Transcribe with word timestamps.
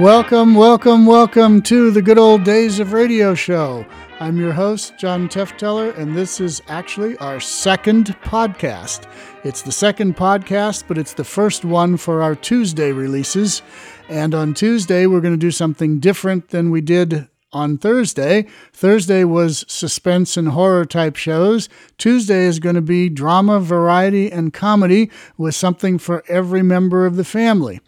Welcome, 0.00 0.54
welcome, 0.54 1.04
welcome 1.04 1.60
to 1.60 1.90
the 1.90 2.00
good 2.00 2.16
old 2.16 2.42
days 2.42 2.78
of 2.80 2.94
radio 2.94 3.34
show. 3.34 3.84
I'm 4.18 4.38
your 4.38 4.54
host, 4.54 4.94
John 4.98 5.28
Tefteller, 5.28 5.94
and 5.94 6.16
this 6.16 6.40
is 6.40 6.62
actually 6.68 7.18
our 7.18 7.38
second 7.38 8.06
podcast. 8.22 9.06
It's 9.44 9.60
the 9.60 9.72
second 9.72 10.16
podcast, 10.16 10.84
but 10.88 10.96
it's 10.96 11.12
the 11.12 11.22
first 11.22 11.66
one 11.66 11.98
for 11.98 12.22
our 12.22 12.34
Tuesday 12.34 12.92
releases. 12.92 13.60
And 14.08 14.34
on 14.34 14.54
Tuesday, 14.54 15.06
we're 15.06 15.20
going 15.20 15.34
to 15.34 15.38
do 15.38 15.50
something 15.50 16.00
different 16.00 16.48
than 16.48 16.70
we 16.70 16.80
did 16.80 17.28
on 17.52 17.76
Thursday. 17.76 18.46
Thursday 18.72 19.24
was 19.24 19.66
suspense 19.68 20.38
and 20.38 20.48
horror 20.48 20.86
type 20.86 21.16
shows. 21.16 21.68
Tuesday 21.98 22.44
is 22.44 22.58
going 22.58 22.74
to 22.74 22.80
be 22.80 23.10
drama, 23.10 23.60
variety, 23.60 24.32
and 24.32 24.54
comedy 24.54 25.10
with 25.36 25.54
something 25.54 25.98
for 25.98 26.24
every 26.26 26.62
member 26.62 27.04
of 27.04 27.16
the 27.16 27.24
family. 27.24 27.80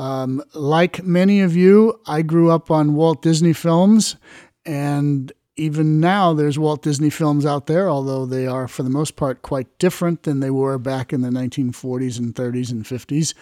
Um, 0.00 0.42
like 0.54 1.04
many 1.04 1.42
of 1.42 1.54
you, 1.54 2.00
I 2.06 2.22
grew 2.22 2.50
up 2.50 2.70
on 2.70 2.94
Walt 2.94 3.20
Disney 3.20 3.52
films, 3.52 4.16
and 4.64 5.30
even 5.56 6.00
now 6.00 6.32
there's 6.32 6.58
Walt 6.58 6.80
Disney 6.80 7.10
films 7.10 7.44
out 7.44 7.66
there, 7.66 7.90
although 7.90 8.24
they 8.24 8.46
are 8.46 8.66
for 8.66 8.82
the 8.82 8.88
most 8.88 9.16
part 9.16 9.42
quite 9.42 9.78
different 9.78 10.22
than 10.22 10.40
they 10.40 10.48
were 10.48 10.78
back 10.78 11.12
in 11.12 11.20
the 11.20 11.28
1940s 11.28 12.18
and 12.18 12.34
30s 12.34 12.70
and 12.70 12.86
50s. 12.86 13.34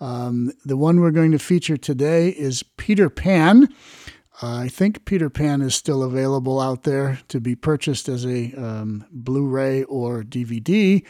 Um, 0.00 0.52
the 0.64 0.78
one 0.78 1.00
we're 1.00 1.10
going 1.10 1.32
to 1.32 1.38
feature 1.38 1.76
today 1.76 2.30
is 2.30 2.62
Peter 2.62 3.10
Pan. 3.10 3.68
I 4.42 4.68
think 4.68 5.06
Peter 5.06 5.30
Pan 5.30 5.62
is 5.62 5.74
still 5.74 6.02
available 6.02 6.60
out 6.60 6.82
there 6.82 7.20
to 7.28 7.40
be 7.40 7.54
purchased 7.54 8.06
as 8.08 8.26
a 8.26 8.52
um, 8.52 9.06
Blu 9.10 9.46
ray 9.46 9.82
or 9.84 10.22
DVD, 10.22 11.02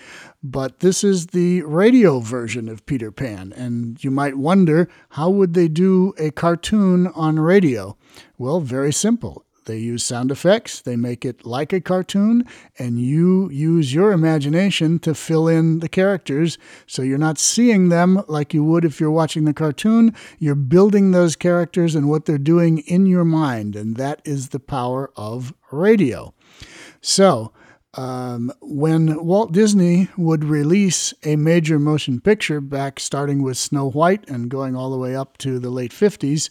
but 0.44 0.78
this 0.78 1.02
is 1.02 1.28
the 1.28 1.62
radio 1.62 2.20
version 2.20 2.68
of 2.68 2.86
Peter 2.86 3.10
Pan. 3.10 3.52
And 3.56 4.02
you 4.04 4.12
might 4.12 4.36
wonder 4.36 4.88
how 5.10 5.30
would 5.30 5.54
they 5.54 5.66
do 5.66 6.14
a 6.18 6.30
cartoon 6.30 7.08
on 7.08 7.40
radio? 7.40 7.96
Well, 8.38 8.60
very 8.60 8.92
simple. 8.92 9.45
They 9.66 9.78
use 9.78 10.04
sound 10.04 10.30
effects, 10.30 10.80
they 10.80 10.96
make 10.96 11.24
it 11.24 11.44
like 11.44 11.72
a 11.72 11.80
cartoon, 11.80 12.44
and 12.78 12.98
you 12.98 13.50
use 13.50 13.92
your 13.92 14.12
imagination 14.12 14.98
to 15.00 15.14
fill 15.14 15.48
in 15.48 15.80
the 15.80 15.88
characters. 15.88 16.56
So 16.86 17.02
you're 17.02 17.18
not 17.18 17.38
seeing 17.38 17.88
them 17.88 18.22
like 18.28 18.54
you 18.54 18.64
would 18.64 18.84
if 18.84 19.00
you're 19.00 19.10
watching 19.10 19.44
the 19.44 19.52
cartoon. 19.52 20.14
You're 20.38 20.54
building 20.54 21.10
those 21.10 21.36
characters 21.36 21.94
and 21.94 22.08
what 22.08 22.24
they're 22.24 22.38
doing 22.38 22.78
in 22.78 23.06
your 23.06 23.24
mind. 23.24 23.76
And 23.76 23.96
that 23.96 24.22
is 24.24 24.48
the 24.48 24.60
power 24.60 25.10
of 25.16 25.52
radio. 25.70 26.32
So, 27.00 27.52
um, 27.94 28.52
when 28.60 29.24
Walt 29.24 29.52
Disney 29.52 30.08
would 30.18 30.44
release 30.44 31.14
a 31.24 31.36
major 31.36 31.78
motion 31.78 32.20
picture 32.20 32.60
back 32.60 33.00
starting 33.00 33.42
with 33.42 33.56
Snow 33.56 33.88
White 33.88 34.28
and 34.28 34.50
going 34.50 34.76
all 34.76 34.90
the 34.90 34.98
way 34.98 35.16
up 35.16 35.38
to 35.38 35.58
the 35.58 35.70
late 35.70 35.92
50s, 35.92 36.50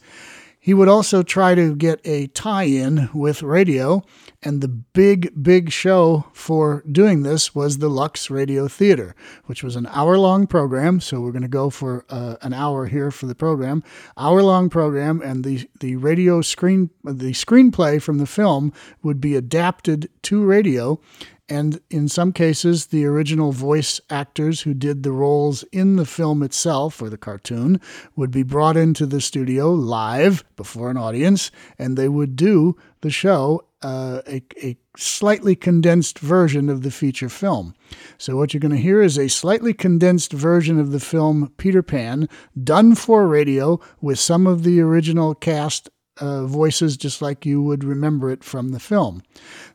he 0.66 0.74
would 0.74 0.88
also 0.88 1.22
try 1.22 1.54
to 1.54 1.76
get 1.76 2.02
a 2.06 2.26
tie 2.26 2.64
in 2.64 3.08
with 3.14 3.44
radio, 3.44 4.02
and 4.42 4.62
the 4.62 4.68
big, 4.68 5.32
big 5.44 5.70
show 5.70 6.26
for 6.34 6.84
doing 6.92 7.22
this 7.22 7.54
was 7.54 7.78
the 7.78 7.88
Lux 7.88 8.32
Radio 8.32 8.68
Theater, 8.68 9.16
which 9.46 9.64
was 9.64 9.76
an 9.76 9.86
hour 9.92 10.18
long 10.18 10.48
program. 10.48 11.00
So 11.02 11.22
we're 11.22 11.34
going 11.34 11.44
to 11.44 11.48
go 11.48 11.70
for 11.70 12.04
uh, 12.10 12.38
an 12.42 12.54
hour 12.54 12.88
here 12.88 13.12
for 13.12 13.28
the 13.28 13.36
program, 13.36 13.84
hour 14.18 14.42
long 14.42 14.72
program, 14.72 15.22
and 15.22 15.44
the, 15.44 15.70
the 15.82 15.98
radio 15.98 16.42
screen, 16.42 16.90
the 17.04 17.34
screenplay 17.34 18.02
from 18.02 18.18
the 18.18 18.26
film 18.26 18.74
would 19.04 19.22
be 19.22 19.36
adapted 19.36 20.10
to 20.24 20.44
radio 20.44 21.00
and 21.48 21.80
in 21.92 22.08
some 22.08 22.34
cases, 22.34 22.88
the 22.88 23.06
original 23.06 23.52
voice 23.52 24.02
actors 24.10 24.62
who 24.62 24.74
did 24.74 25.04
the 25.04 25.12
roles 25.12 25.64
in 25.72 25.96
the 25.96 26.06
film 26.06 26.42
itself 26.42 27.02
or 27.02 27.10
the 27.10 27.18
cartoon 27.18 27.80
would 28.16 28.32
be 28.32 28.42
brought 28.42 28.76
into 28.76 29.06
the 29.06 29.22
studio 29.22 29.72
live 29.72 30.44
before 30.56 30.90
an 30.90 30.98
audience, 30.98 31.52
and 31.78 31.98
they 31.98 32.10
would 32.10 32.36
do 32.36 32.76
the 33.02 33.12
show, 33.12 33.64
uh, 33.84 34.22
a, 34.28 34.42
a 34.64 34.76
slightly 34.98 35.56
condensed 35.56 36.18
version 36.18 36.68
of 36.68 36.82
the 36.82 36.90
feature 36.90 37.30
film. 37.30 37.76
So, 38.18 38.36
what 38.36 38.52
you're 38.52 38.62
going 38.62 38.72
to 38.72 38.78
hear 38.78 39.04
is 39.04 39.20
a 39.20 39.28
slightly 39.28 39.74
condensed 39.74 40.34
version 40.34 40.80
of 40.80 40.92
the 40.92 41.00
film 41.00 41.54
Peter 41.58 41.84
Pan, 41.84 42.28
done 42.64 42.96
for 42.96 43.28
radio 43.28 43.80
with 44.02 44.18
some 44.18 44.48
of 44.48 44.64
the 44.64 44.82
original 44.82 45.36
cast 45.36 45.90
uh, 46.20 46.46
voices 46.46 46.98
just 46.98 47.22
like 47.22 47.46
you 47.46 47.62
would 47.62 47.84
remember 47.84 48.30
it 48.30 48.44
from 48.44 48.70
the 48.70 48.80
film. 48.80 49.22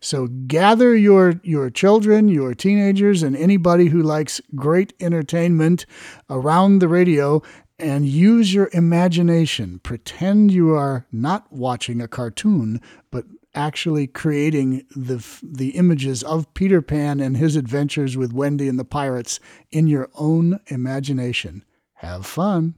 So 0.01 0.27
gather 0.27 0.97
your 0.97 1.41
your 1.43 1.71
children, 1.71 2.29
your 2.29 2.55
teenagers, 2.55 3.23
and 3.23 3.37
anybody 3.37 3.87
who 3.87 4.03
likes 4.03 4.41
great 4.55 4.93
entertainment 5.01 5.87
around 6.29 6.79
the 6.79 6.89
radio 6.89 7.43
and 7.79 8.07
use 8.07 8.53
your 8.53 8.71
imagination. 8.73 9.81
Pretend 9.83 10.53
you 10.53 10.75
are 10.75 11.07
not 11.11 11.51
watching 11.53 12.01
a 12.01 12.09
cartoon, 12.09 12.81
but 13.11 13.25
actually 13.55 14.07
creating 14.07 14.85
the 14.95 15.25
the 15.43 15.71
images 15.71 16.23
of 16.23 16.53
Peter 16.55 16.81
Pan 16.81 17.21
and 17.21 17.37
his 17.37 17.57
adventures 17.57 18.17
with 18.17 18.33
Wendy 18.33 18.69
and 18.69 18.79
the 18.79 18.85
pirates 18.85 19.41
in 19.71 19.87
your 19.89 20.09
own 20.15 20.61
imagination. 20.69 21.65
Have 21.95 22.27
fun. 22.27 22.77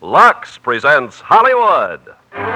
Lux 0.00 0.58
presents 0.58 1.20
Hollywood. 1.20 2.00
Lever 2.32 2.48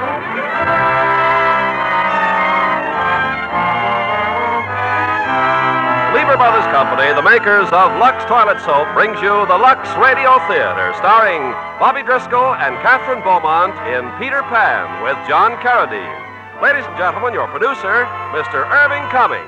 Brothers 6.33 6.65
Company, 6.73 7.13
the 7.13 7.21
makers 7.21 7.69
of 7.69 7.93
Lux 8.01 8.25
Toilet 8.25 8.57
Soap, 8.65 8.89
brings 8.97 9.21
you 9.21 9.45
the 9.45 9.57
Lux 9.57 9.85
Radio 10.01 10.39
Theater, 10.49 10.93
starring 10.97 11.53
Bobby 11.77 12.01
Driscoll 12.01 12.55
and 12.55 12.73
Kathryn 12.81 13.21
Beaumont 13.23 13.77
in 13.85 14.09
Peter 14.17 14.41
Pan 14.49 15.03
with 15.03 15.15
John 15.29 15.51
Carradine. 15.61 16.25
Ladies 16.59 16.85
and 16.89 16.97
gentlemen, 16.97 17.35
your 17.35 17.47
producer, 17.49 18.09
Mr. 18.33 18.65
Irving 18.65 19.05
Cummings. 19.13 19.45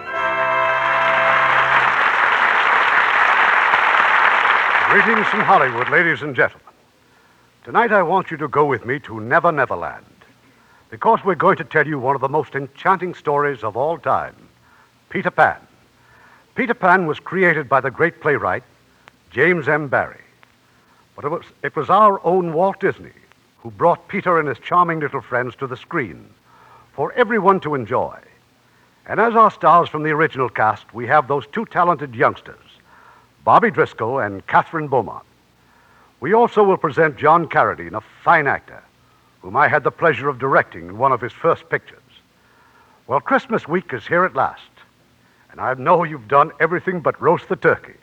Greetings 4.93 5.25
from 5.27 5.41
Hollywood, 5.41 5.89
ladies 5.89 6.21
and 6.21 6.35
gentlemen. 6.35 6.67
Tonight 7.63 7.91
I 7.91 8.03
want 8.03 8.29
you 8.29 8.37
to 8.37 8.47
go 8.47 8.65
with 8.65 8.85
me 8.85 8.99
to 8.99 9.19
Never 9.19 9.51
Never 9.51 9.75
Land 9.75 10.05
because 10.89 11.23
we're 11.23 11.35
going 11.35 11.57
to 11.57 11.63
tell 11.63 11.87
you 11.87 11.99
one 11.99 12.15
of 12.15 12.21
the 12.21 12.29
most 12.29 12.55
enchanting 12.55 13.13
stories 13.13 13.63
of 13.63 13.77
all 13.77 13.97
time 13.97 14.35
Peter 15.09 15.31
Pan. 15.31 15.57
Peter 16.55 16.73
Pan 16.73 17.05
was 17.05 17.19
created 17.19 17.69
by 17.69 17.79
the 17.79 17.91
great 17.91 18.21
playwright 18.21 18.63
James 19.31 19.67
M. 19.67 19.87
Barrie. 19.87 20.17
But 21.15 21.25
it 21.25 21.29
was, 21.29 21.45
it 21.63 21.75
was 21.75 21.89
our 21.89 22.23
own 22.25 22.53
Walt 22.53 22.79
Disney 22.79 23.11
who 23.59 23.71
brought 23.71 24.07
Peter 24.07 24.39
and 24.39 24.47
his 24.47 24.59
charming 24.59 24.99
little 24.99 25.21
friends 25.21 25.55
to 25.55 25.67
the 25.67 25.77
screen 25.77 26.27
for 26.93 27.11
everyone 27.13 27.59
to 27.61 27.75
enjoy. 27.75 28.17
And 29.05 29.19
as 29.19 29.35
our 29.35 29.51
stars 29.51 29.89
from 29.89 30.03
the 30.03 30.11
original 30.11 30.49
cast, 30.49 30.93
we 30.93 31.07
have 31.07 31.27
those 31.27 31.45
two 31.47 31.65
talented 31.65 32.15
youngsters, 32.15 32.55
Bobby 33.43 33.71
Driscoll 33.71 34.19
and 34.19 34.45
Kathryn 34.47 34.89
Beaumont. 34.89 35.25
We 36.19 36.33
also 36.33 36.63
will 36.63 36.77
present 36.77 37.17
John 37.17 37.47
Carradine, 37.47 37.95
a 37.95 38.01
fine 38.23 38.47
actor 38.47 38.83
whom 39.41 39.55
I 39.55 39.67
had 39.67 39.83
the 39.83 39.91
pleasure 39.91 40.29
of 40.29 40.39
directing 40.39 40.87
in 40.89 40.97
one 40.97 41.11
of 41.11 41.21
his 41.21 41.33
first 41.33 41.69
pictures. 41.69 41.99
Well, 43.07 43.19
Christmas 43.19 43.67
week 43.67 43.93
is 43.93 44.05
here 44.05 44.25
at 44.25 44.35
last, 44.35 44.61
and 45.51 45.59
I 45.59 45.73
know 45.73 46.03
you've 46.03 46.27
done 46.27 46.51
everything 46.59 46.99
but 46.99 47.21
roast 47.21 47.49
the 47.49 47.55
turkey. 47.55 47.95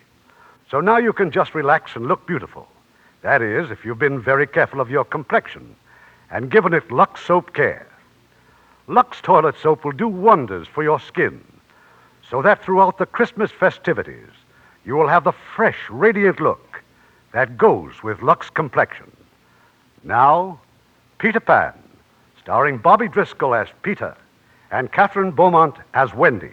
So 0.71 0.81
now 0.81 0.97
you 0.97 1.13
can 1.13 1.31
just 1.31 1.55
relax 1.55 1.95
and 1.95 2.07
look 2.07 2.27
beautiful. 2.27 2.67
That 3.23 3.43
is, 3.43 3.71
if 3.71 3.85
you've 3.85 3.99
been 3.99 4.21
very 4.21 4.47
careful 4.47 4.81
of 4.81 4.91
your 4.91 5.05
complexion 5.05 5.77
and 6.31 6.51
given 6.51 6.75
it 6.75 6.91
Lux 6.91 7.25
soap 7.25 7.55
care. 7.55 7.87
Lux 8.89 9.21
toilet 9.21 9.57
soap 9.61 9.85
will 9.85 9.93
do 9.93 10.09
wonders 10.09 10.67
for 10.67 10.83
your 10.83 11.01
skin, 11.01 11.45
so 12.29 12.43
that 12.43 12.63
throughout 12.63 12.99
the 12.99 13.07
Christmas 13.07 13.51
festivities, 13.51 14.31
you 14.85 14.95
will 14.95 15.09
have 15.09 15.25
the 15.25 15.33
fresh, 15.33 15.79
radiant 15.91 16.41
look 16.41 16.83
that 17.33 17.57
goes 17.57 18.03
with 18.03 18.23
Lux 18.23 18.51
complexion. 18.51 19.11
Now, 20.05 20.61
Peter 21.19 21.41
Pan, 21.41 21.73
starring 22.43 22.77
Bobby 22.77 23.09
Driscoll 23.09 23.55
as 23.55 23.69
Peter 23.83 24.15
and 24.71 24.93
Kathryn 24.93 25.35
Beaumont 25.35 25.77
as 25.95 26.13
Wendy, 26.13 26.53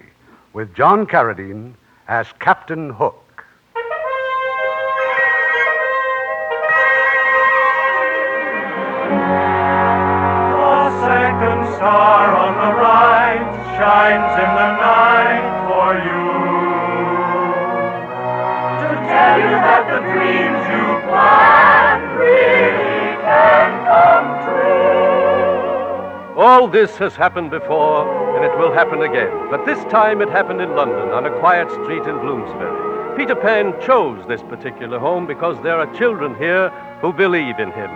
with 0.53 0.73
John 0.73 1.05
Carradine 1.05 1.73
as 2.07 2.27
Captain 2.39 2.89
Hook. 2.89 3.43
The 3.73 3.89
second 11.01 11.75
star 11.75 12.33
on 12.33 12.55
the 12.55 12.73
right 12.79 13.43
shines 13.75 14.31
in 14.39 14.47
the 14.55 14.72
All 26.63 26.69
this 26.69 26.95
has 26.95 27.13
happened 27.13 27.51
before, 27.51 28.07
and 28.37 28.45
it 28.45 28.57
will 28.57 28.71
happen 28.71 29.01
again. 29.01 29.49
But 29.51 29.65
this 29.65 29.83
time 29.91 30.21
it 30.21 30.29
happened 30.29 30.61
in 30.61 30.77
London 30.77 31.09
on 31.09 31.25
a 31.25 31.39
quiet 31.41 31.69
street 31.69 32.07
in 32.07 32.17
Bloomsbury. 32.19 33.17
Peter 33.17 33.35
Pan 33.35 33.73
chose 33.81 34.25
this 34.29 34.41
particular 34.43 34.97
home 34.97 35.27
because 35.27 35.61
there 35.61 35.75
are 35.75 35.93
children 35.93 36.33
here 36.37 36.69
who 37.01 37.11
believe 37.11 37.59
in 37.59 37.69
him. 37.73 37.91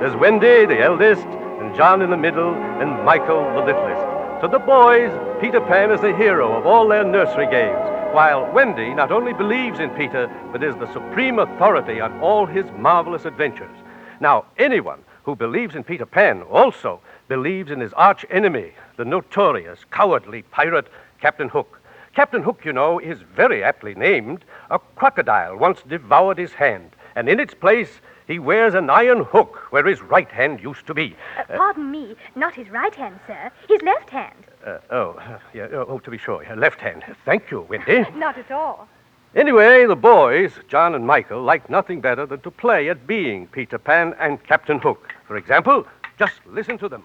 There's 0.00 0.16
Wendy, 0.16 0.66
the 0.66 0.80
eldest, 0.80 1.28
and 1.60 1.76
John 1.76 2.02
in 2.02 2.10
the 2.10 2.16
middle, 2.16 2.54
and 2.54 3.04
Michael, 3.04 3.44
the 3.54 3.62
littlest. 3.62 4.42
To 4.42 4.48
the 4.48 4.58
boys, 4.58 5.12
Peter 5.40 5.60
Pan 5.60 5.92
is 5.92 6.00
the 6.00 6.16
hero 6.16 6.58
of 6.58 6.66
all 6.66 6.88
their 6.88 7.04
nursery 7.04 7.46
games, 7.46 7.78
while 8.12 8.52
Wendy 8.52 8.94
not 8.94 9.12
only 9.12 9.32
believes 9.32 9.78
in 9.78 9.90
Peter, 9.90 10.28
but 10.50 10.64
is 10.64 10.74
the 10.74 10.92
supreme 10.92 11.38
authority 11.38 12.00
on 12.00 12.18
all 12.18 12.46
his 12.46 12.66
marvelous 12.76 13.26
adventures. 13.26 13.78
Now, 14.18 14.46
anyone 14.56 15.04
who 15.22 15.36
believes 15.36 15.76
in 15.76 15.84
Peter 15.84 16.06
Pan 16.06 16.42
also 16.42 17.00
believes 17.28 17.70
in 17.70 17.80
his 17.80 17.92
arch 17.92 18.24
enemy, 18.30 18.72
the 18.96 19.04
notorious, 19.04 19.80
cowardly 19.90 20.42
pirate, 20.42 20.88
Captain 21.20 21.48
Hook. 21.48 21.80
Captain 22.14 22.42
Hook, 22.42 22.62
you 22.64 22.72
know, 22.72 22.98
is 22.98 23.20
very 23.36 23.62
aptly 23.62 23.94
named. 23.94 24.44
A 24.70 24.78
crocodile 24.96 25.56
once 25.56 25.82
devoured 25.88 26.38
his 26.38 26.52
hand, 26.52 26.90
and 27.14 27.28
in 27.28 27.38
its 27.38 27.54
place, 27.54 28.00
he 28.26 28.38
wears 28.38 28.74
an 28.74 28.90
iron 28.90 29.24
hook 29.24 29.56
where 29.70 29.86
his 29.86 30.02
right 30.02 30.30
hand 30.30 30.60
used 30.62 30.86
to 30.86 30.94
be. 30.94 31.16
Uh, 31.38 31.56
pardon 31.56 31.90
me, 31.90 32.14
not 32.36 32.54
his 32.54 32.68
right 32.70 32.94
hand, 32.94 33.18
sir. 33.26 33.50
His 33.68 33.80
left 33.82 34.10
hand. 34.10 34.44
Uh, 34.66 34.78
oh, 34.90 35.38
yeah, 35.54 35.68
oh, 35.72 35.98
to 35.98 36.10
be 36.10 36.18
sure, 36.18 36.44
left 36.56 36.80
hand. 36.80 37.04
Thank 37.24 37.50
you, 37.50 37.62
Wendy. 37.62 38.04
Not 38.16 38.36
at 38.36 38.50
all. 38.50 38.88
Anyway, 39.34 39.86
the 39.86 39.96
boys, 39.96 40.52
John 40.68 40.94
and 40.94 41.06
Michael, 41.06 41.42
like 41.42 41.70
nothing 41.70 42.00
better 42.00 42.26
than 42.26 42.40
to 42.40 42.50
play 42.50 42.88
at 42.90 43.06
being 43.06 43.46
Peter 43.46 43.78
Pan 43.78 44.14
and 44.18 44.42
Captain 44.42 44.78
Hook. 44.78 45.14
For 45.26 45.36
example, 45.36 45.86
just 46.18 46.34
listen 46.46 46.76
to 46.78 46.88
them. 46.88 47.04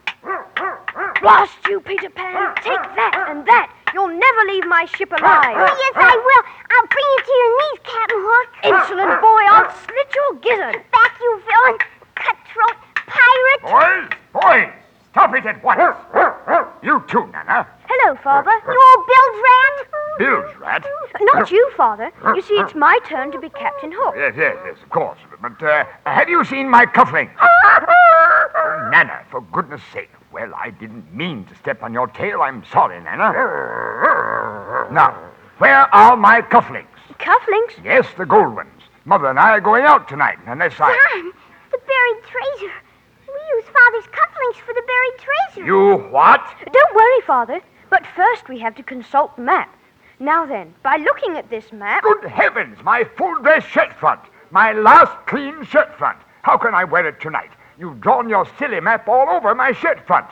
Blast 1.21 1.55
you, 1.69 1.79
Peter 1.79 2.09
Pan! 2.09 2.55
Take 2.57 2.81
that 2.97 3.27
and 3.29 3.45
that! 3.45 3.71
You'll 3.93 4.09
never 4.09 4.41
leave 4.49 4.65
my 4.65 4.85
ship 4.85 5.11
alive! 5.11 5.55
Oh, 5.55 5.69
yes, 5.69 5.93
I 5.95 6.17
will. 6.17 6.43
I'll 6.73 6.87
bring 6.89 7.07
you 7.13 7.21
to 7.23 7.31
your 7.31 7.51
knees, 7.61 7.79
Captain 7.85 8.21
Hook. 8.25 8.49
Insolent 8.65 9.21
boy, 9.21 9.43
I'll 9.53 9.71
slit 9.85 10.09
your 10.17 10.33
gizzard! 10.41 10.83
Back, 10.91 11.13
you 11.21 11.41
villain! 11.45 11.77
Cutthroat 12.15 12.77
pirate! 13.05 13.61
Boys, 13.61 14.09
boys, 14.33 14.82
stop 15.13 15.33
it 15.35 15.45
at 15.45 15.63
once. 15.63 15.79
You 16.81 17.03
too, 17.07 17.25
Nana. 17.27 17.67
Hello, 17.87 18.17
Father. 18.23 18.51
You 18.67 18.95
old 18.97 19.07
bilge 19.07 19.43
rat! 19.43 19.93
Bill's 20.19 20.55
rat. 20.59 20.85
Not 21.21 21.49
you, 21.49 21.71
Father. 21.75 22.11
You 22.35 22.41
see, 22.41 22.55
it's 22.55 22.75
my 22.75 22.99
turn 23.07 23.31
to 23.31 23.39
be 23.39 23.49
Captain 23.49 23.91
Hook. 23.91 24.13
Yes, 24.17 24.33
yes, 24.37 24.55
yes, 24.65 24.75
of 24.83 24.89
course. 24.89 25.17
But 25.41 25.61
uh, 25.63 25.85
have 26.05 26.29
you 26.29 26.43
seen 26.45 26.69
my 26.69 26.85
cufflink? 26.85 27.31
Oh, 27.41 28.89
Nana, 28.91 29.23
for 29.31 29.41
goodness 29.41 29.81
sake. 29.91 30.09
Well, 30.31 30.51
I 30.55 30.71
didn't 30.71 31.13
mean 31.13 31.45
to 31.45 31.55
step 31.55 31.81
on 31.83 31.93
your 31.93 32.07
tail. 32.07 32.41
I'm 32.41 32.63
sorry, 32.71 33.01
Nana. 33.01 33.31
Now, 34.91 35.17
where 35.57 35.93
are 35.95 36.15
my 36.17 36.41
cufflinks? 36.41 36.87
Cufflinks? 37.19 37.83
Yes, 37.83 38.07
the 38.17 38.25
gold 38.25 38.55
ones. 38.55 38.69
Mother 39.05 39.27
and 39.27 39.39
I 39.39 39.51
are 39.51 39.61
going 39.61 39.83
out 39.83 40.07
tonight, 40.07 40.37
unless 40.47 40.73
I. 40.79 40.91
John, 41.13 41.31
the 41.71 41.77
buried 41.77 42.23
treasure. 42.23 42.73
We 43.63 43.69
use 43.69 43.75
Father's 43.75 44.11
cufflinks 44.11 44.65
for 44.65 44.73
the 44.73 44.83
buried 44.87 45.19
treasure. 45.19 45.65
You 45.65 46.09
what? 46.11 46.41
Don't 46.71 46.95
worry, 46.95 47.21
Father. 47.25 47.61
But 47.89 48.05
first 48.15 48.49
we 48.49 48.59
have 48.59 48.75
to 48.75 48.83
consult 48.83 49.35
the 49.35 49.43
map. 49.43 49.73
Now 50.19 50.45
then, 50.45 50.73
by 50.83 50.97
looking 50.97 51.37
at 51.37 51.49
this 51.49 51.71
map. 51.71 52.03
Good 52.03 52.25
heavens, 52.25 52.77
my 52.83 53.03
full 53.17 53.35
dress 53.41 53.63
shirt 53.65 53.93
front. 53.93 54.21
My 54.51 54.73
last 54.73 55.11
clean 55.27 55.63
shirt 55.65 55.97
front. 55.97 56.17
How 56.41 56.57
can 56.57 56.73
I 56.73 56.83
wear 56.83 57.07
it 57.07 57.19
tonight? 57.21 57.51
You've 57.79 58.01
drawn 58.01 58.29
your 58.29 58.45
silly 58.59 58.79
map 58.79 59.07
all 59.07 59.29
over 59.29 59.55
my 59.55 59.71
shirt 59.71 60.05
front. 60.05 60.27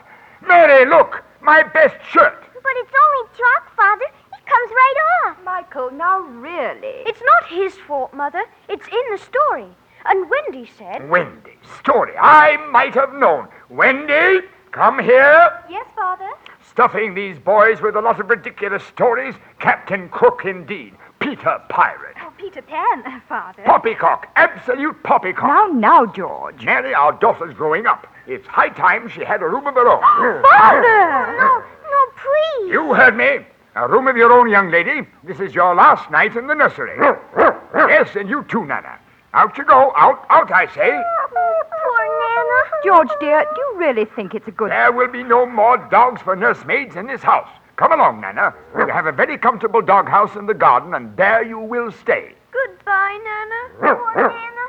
Mary, 0.45 0.85
look! 0.85 1.23
My 1.41 1.63
best 1.63 1.95
shirt! 2.09 2.43
But 2.53 2.73
it's 2.75 2.91
only 2.93 3.29
chalk, 3.37 3.75
Father. 3.75 4.05
It 4.05 4.45
comes 4.45 4.71
right 4.71 4.95
off. 5.25 5.37
Michael, 5.43 5.91
now 5.91 6.19
really. 6.19 7.03
It's 7.05 7.21
not 7.21 7.49
his 7.49 7.75
fault, 7.75 8.13
Mother. 8.13 8.43
It's 8.69 8.87
in 8.87 9.03
the 9.11 9.17
story. 9.17 9.69
And 10.05 10.29
Wendy 10.29 10.69
said. 10.77 11.09
Wendy, 11.09 11.57
story. 11.79 12.13
I 12.17 12.57
might 12.71 12.93
have 12.95 13.13
known. 13.13 13.47
Wendy, 13.69 14.47
come 14.71 14.99
here. 14.99 15.63
Yes, 15.69 15.85
Father? 15.95 16.29
Stuffing 16.69 17.13
these 17.13 17.37
boys 17.37 17.81
with 17.81 17.95
a 17.95 18.01
lot 18.01 18.19
of 18.19 18.29
ridiculous 18.29 18.83
stories. 18.83 19.35
Captain 19.59 20.09
Crook, 20.09 20.45
indeed. 20.45 20.93
Peter 21.19 21.61
Pirate. 21.69 22.15
Oh, 22.21 22.33
Peter 22.37 22.61
Pan, 22.63 23.21
Father. 23.29 23.63
Poppycock. 23.63 24.27
Absolute 24.35 25.01
poppycock. 25.03 25.43
Now, 25.47 25.67
now, 25.67 26.05
George. 26.05 26.63
Mary, 26.65 26.93
our 26.93 27.11
daughter's 27.13 27.53
growing 27.53 27.85
up. 27.85 28.07
It's 28.27 28.47
high 28.47 28.69
time 28.69 29.07
she 29.09 29.23
had 29.23 29.41
a 29.41 29.47
room 29.47 29.67
of 29.67 29.75
her 29.75 29.87
own. 29.87 30.01
Oh, 30.01 30.39
hmm. 30.39 30.41
Father! 30.43 31.37
No, 31.37 31.61
hmm. 31.61 31.91
no, 31.91 32.65
please. 32.65 32.71
You 32.71 32.93
heard 32.93 33.15
me. 33.15 33.45
A 33.75 33.87
room 33.87 34.07
of 34.07 34.17
your 34.17 34.33
own, 34.33 34.49
young 34.49 34.69
lady. 34.69 35.07
This 35.23 35.39
is 35.39 35.55
your 35.55 35.73
last 35.75 36.09
night 36.11 36.35
in 36.35 36.47
the 36.47 36.55
nursery. 36.55 36.97
Hmm, 36.97 37.89
yes, 37.89 38.15
and 38.15 38.27
you 38.27 38.43
too, 38.49 38.65
Nana. 38.65 38.99
Out 39.33 39.57
you 39.57 39.63
go. 39.63 39.93
Out, 39.95 40.25
out, 40.29 40.51
I 40.51 40.65
say. 40.73 40.91
Oh, 40.91 41.63
poor 41.71 42.03
Nana. 42.19 42.59
George, 42.83 43.19
dear, 43.19 43.45
do 43.55 43.61
you 43.61 43.79
really 43.79 44.05
think 44.05 44.35
it's 44.35 44.47
a 44.47 44.51
good. 44.51 44.71
There 44.71 44.91
will 44.91 45.07
be 45.07 45.23
no 45.23 45.45
more 45.45 45.77
dogs 45.77 46.21
for 46.21 46.35
nursemaids 46.35 46.95
in 46.95 47.07
this 47.07 47.21
house. 47.21 47.47
Come 47.77 47.93
along, 47.93 48.21
Nana. 48.21 48.53
We'll 48.75 48.89
have 48.89 49.05
a 49.07 49.11
very 49.11 49.37
comfortable 49.37 49.81
doghouse 49.81 50.35
in 50.35 50.45
the 50.45 50.53
garden, 50.53 50.93
and 50.93 51.15
there 51.15 51.43
you 51.43 51.59
will 51.59 51.91
stay. 51.91 52.33
Goodbye, 52.51 53.19
Nana. 53.23 53.95
Poor 53.95 54.15
Nana. 54.27 54.65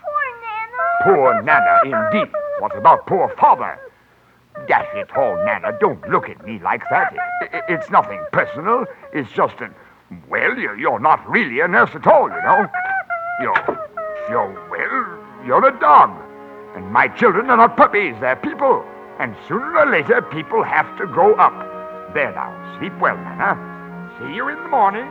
Poor 0.00 0.22
Nana. 0.40 1.02
Poor 1.02 1.42
Nana, 1.42 1.80
indeed. 1.84 2.32
What 2.60 2.76
about 2.76 3.06
poor 3.06 3.28
father? 3.36 3.78
Dash 4.68 4.86
it 4.94 5.10
all, 5.16 5.36
Nana, 5.44 5.76
don't 5.80 6.08
look 6.08 6.28
at 6.30 6.46
me 6.46 6.60
like 6.60 6.82
that. 6.90 7.12
I- 7.42 7.56
I- 7.58 7.62
it's 7.68 7.90
nothing 7.90 8.24
personal. 8.30 8.86
It's 9.12 9.30
just 9.32 9.60
an. 9.60 9.74
Well, 10.28 10.56
you- 10.56 10.74
you're 10.74 11.00
not 11.00 11.28
really 11.28 11.58
a 11.60 11.66
nurse 11.66 11.94
at 11.96 12.06
all, 12.06 12.30
you 12.30 12.42
know. 12.42 12.66
You're. 13.40 13.78
You're, 14.30 14.52
well, 14.70 15.46
you're 15.46 15.66
a 15.68 15.78
dog. 15.80 16.10
And 16.74 16.90
my 16.92 17.08
children 17.08 17.50
are 17.50 17.56
not 17.56 17.76
puppies, 17.76 18.14
they're 18.20 18.36
people. 18.36 18.84
And 19.20 19.36
sooner 19.46 19.76
or 19.78 19.86
later, 19.90 20.22
people 20.22 20.62
have 20.64 20.86
to 20.98 21.06
grow 21.06 21.34
up. 21.34 21.52
There 22.14 22.32
now, 22.32 22.50
sleep 22.78 22.92
well, 23.00 23.16
Nana. 23.16 23.54
See 24.18 24.34
you 24.34 24.48
in 24.48 24.56
the 24.62 24.68
morning. 24.68 25.08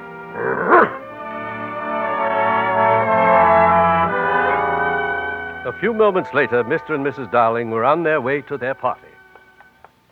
A 5.65 5.71
few 5.79 5.93
moments 5.93 6.33
later, 6.33 6.63
Mr. 6.65 6.93
and 6.95 7.05
Mrs. 7.05 7.31
Darling 7.31 7.71
were 7.71 7.85
on 7.85 8.03
their 8.03 8.19
way 8.19 8.41
to 8.41 8.57
their 8.57 8.73
party. 8.73 9.07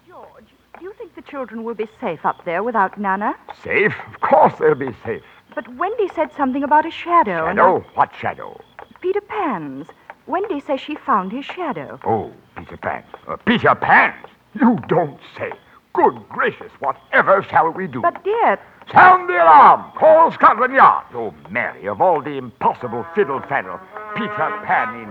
George, 0.07 0.45
do 0.79 0.85
you 0.85 0.93
think 0.93 1.13
the 1.15 1.21
children 1.21 1.63
will 1.63 1.73
be 1.75 1.87
safe 1.99 2.25
up 2.25 2.45
there 2.45 2.63
without 2.63 2.97
Nana? 2.97 3.35
Safe? 3.63 3.93
Of 4.13 4.21
course 4.21 4.53
they'll 4.59 4.75
be 4.75 4.95
safe. 5.03 5.23
But 5.53 5.67
Wendy 5.75 6.07
said 6.15 6.31
something 6.37 6.63
about 6.63 6.85
a 6.85 6.91
shadow. 6.91 7.47
and 7.47 7.57
Shadow? 7.57 7.85
What 7.95 8.11
shadow? 8.17 8.61
I- 9.01 9.03
Peter 9.03 9.21
Pan's. 9.21 9.87
Wendy 10.27 10.59
says 10.59 10.79
she 10.79 10.95
found 10.95 11.31
his 11.31 11.45
shadow. 11.45 11.99
Oh, 12.05 12.31
Peter 12.55 12.77
Pan. 12.77 13.03
Uh, 13.27 13.35
Peter 13.37 13.73
Pan? 13.75 14.13
You 14.53 14.77
don't 14.87 15.19
say. 15.37 15.51
Good 15.93 16.13
gracious, 16.29 16.71
whatever 16.79 17.43
shall 17.49 17.71
we 17.71 17.87
do? 17.87 18.01
But, 18.01 18.23
dear, 18.23 18.59
Sound 18.93 19.29
the 19.29 19.33
alarm! 19.33 19.91
Call 19.97 20.31
Scotland 20.31 20.73
Yard! 20.73 21.05
Oh, 21.13 21.33
Mary, 21.49 21.87
of 21.87 22.01
all 22.01 22.21
the 22.21 22.37
impossible 22.37 23.05
fiddle 23.15 23.39
faddle, 23.41 23.79
Peter 24.15 24.29
Pan 24.65 24.95
indeed. 24.95 25.07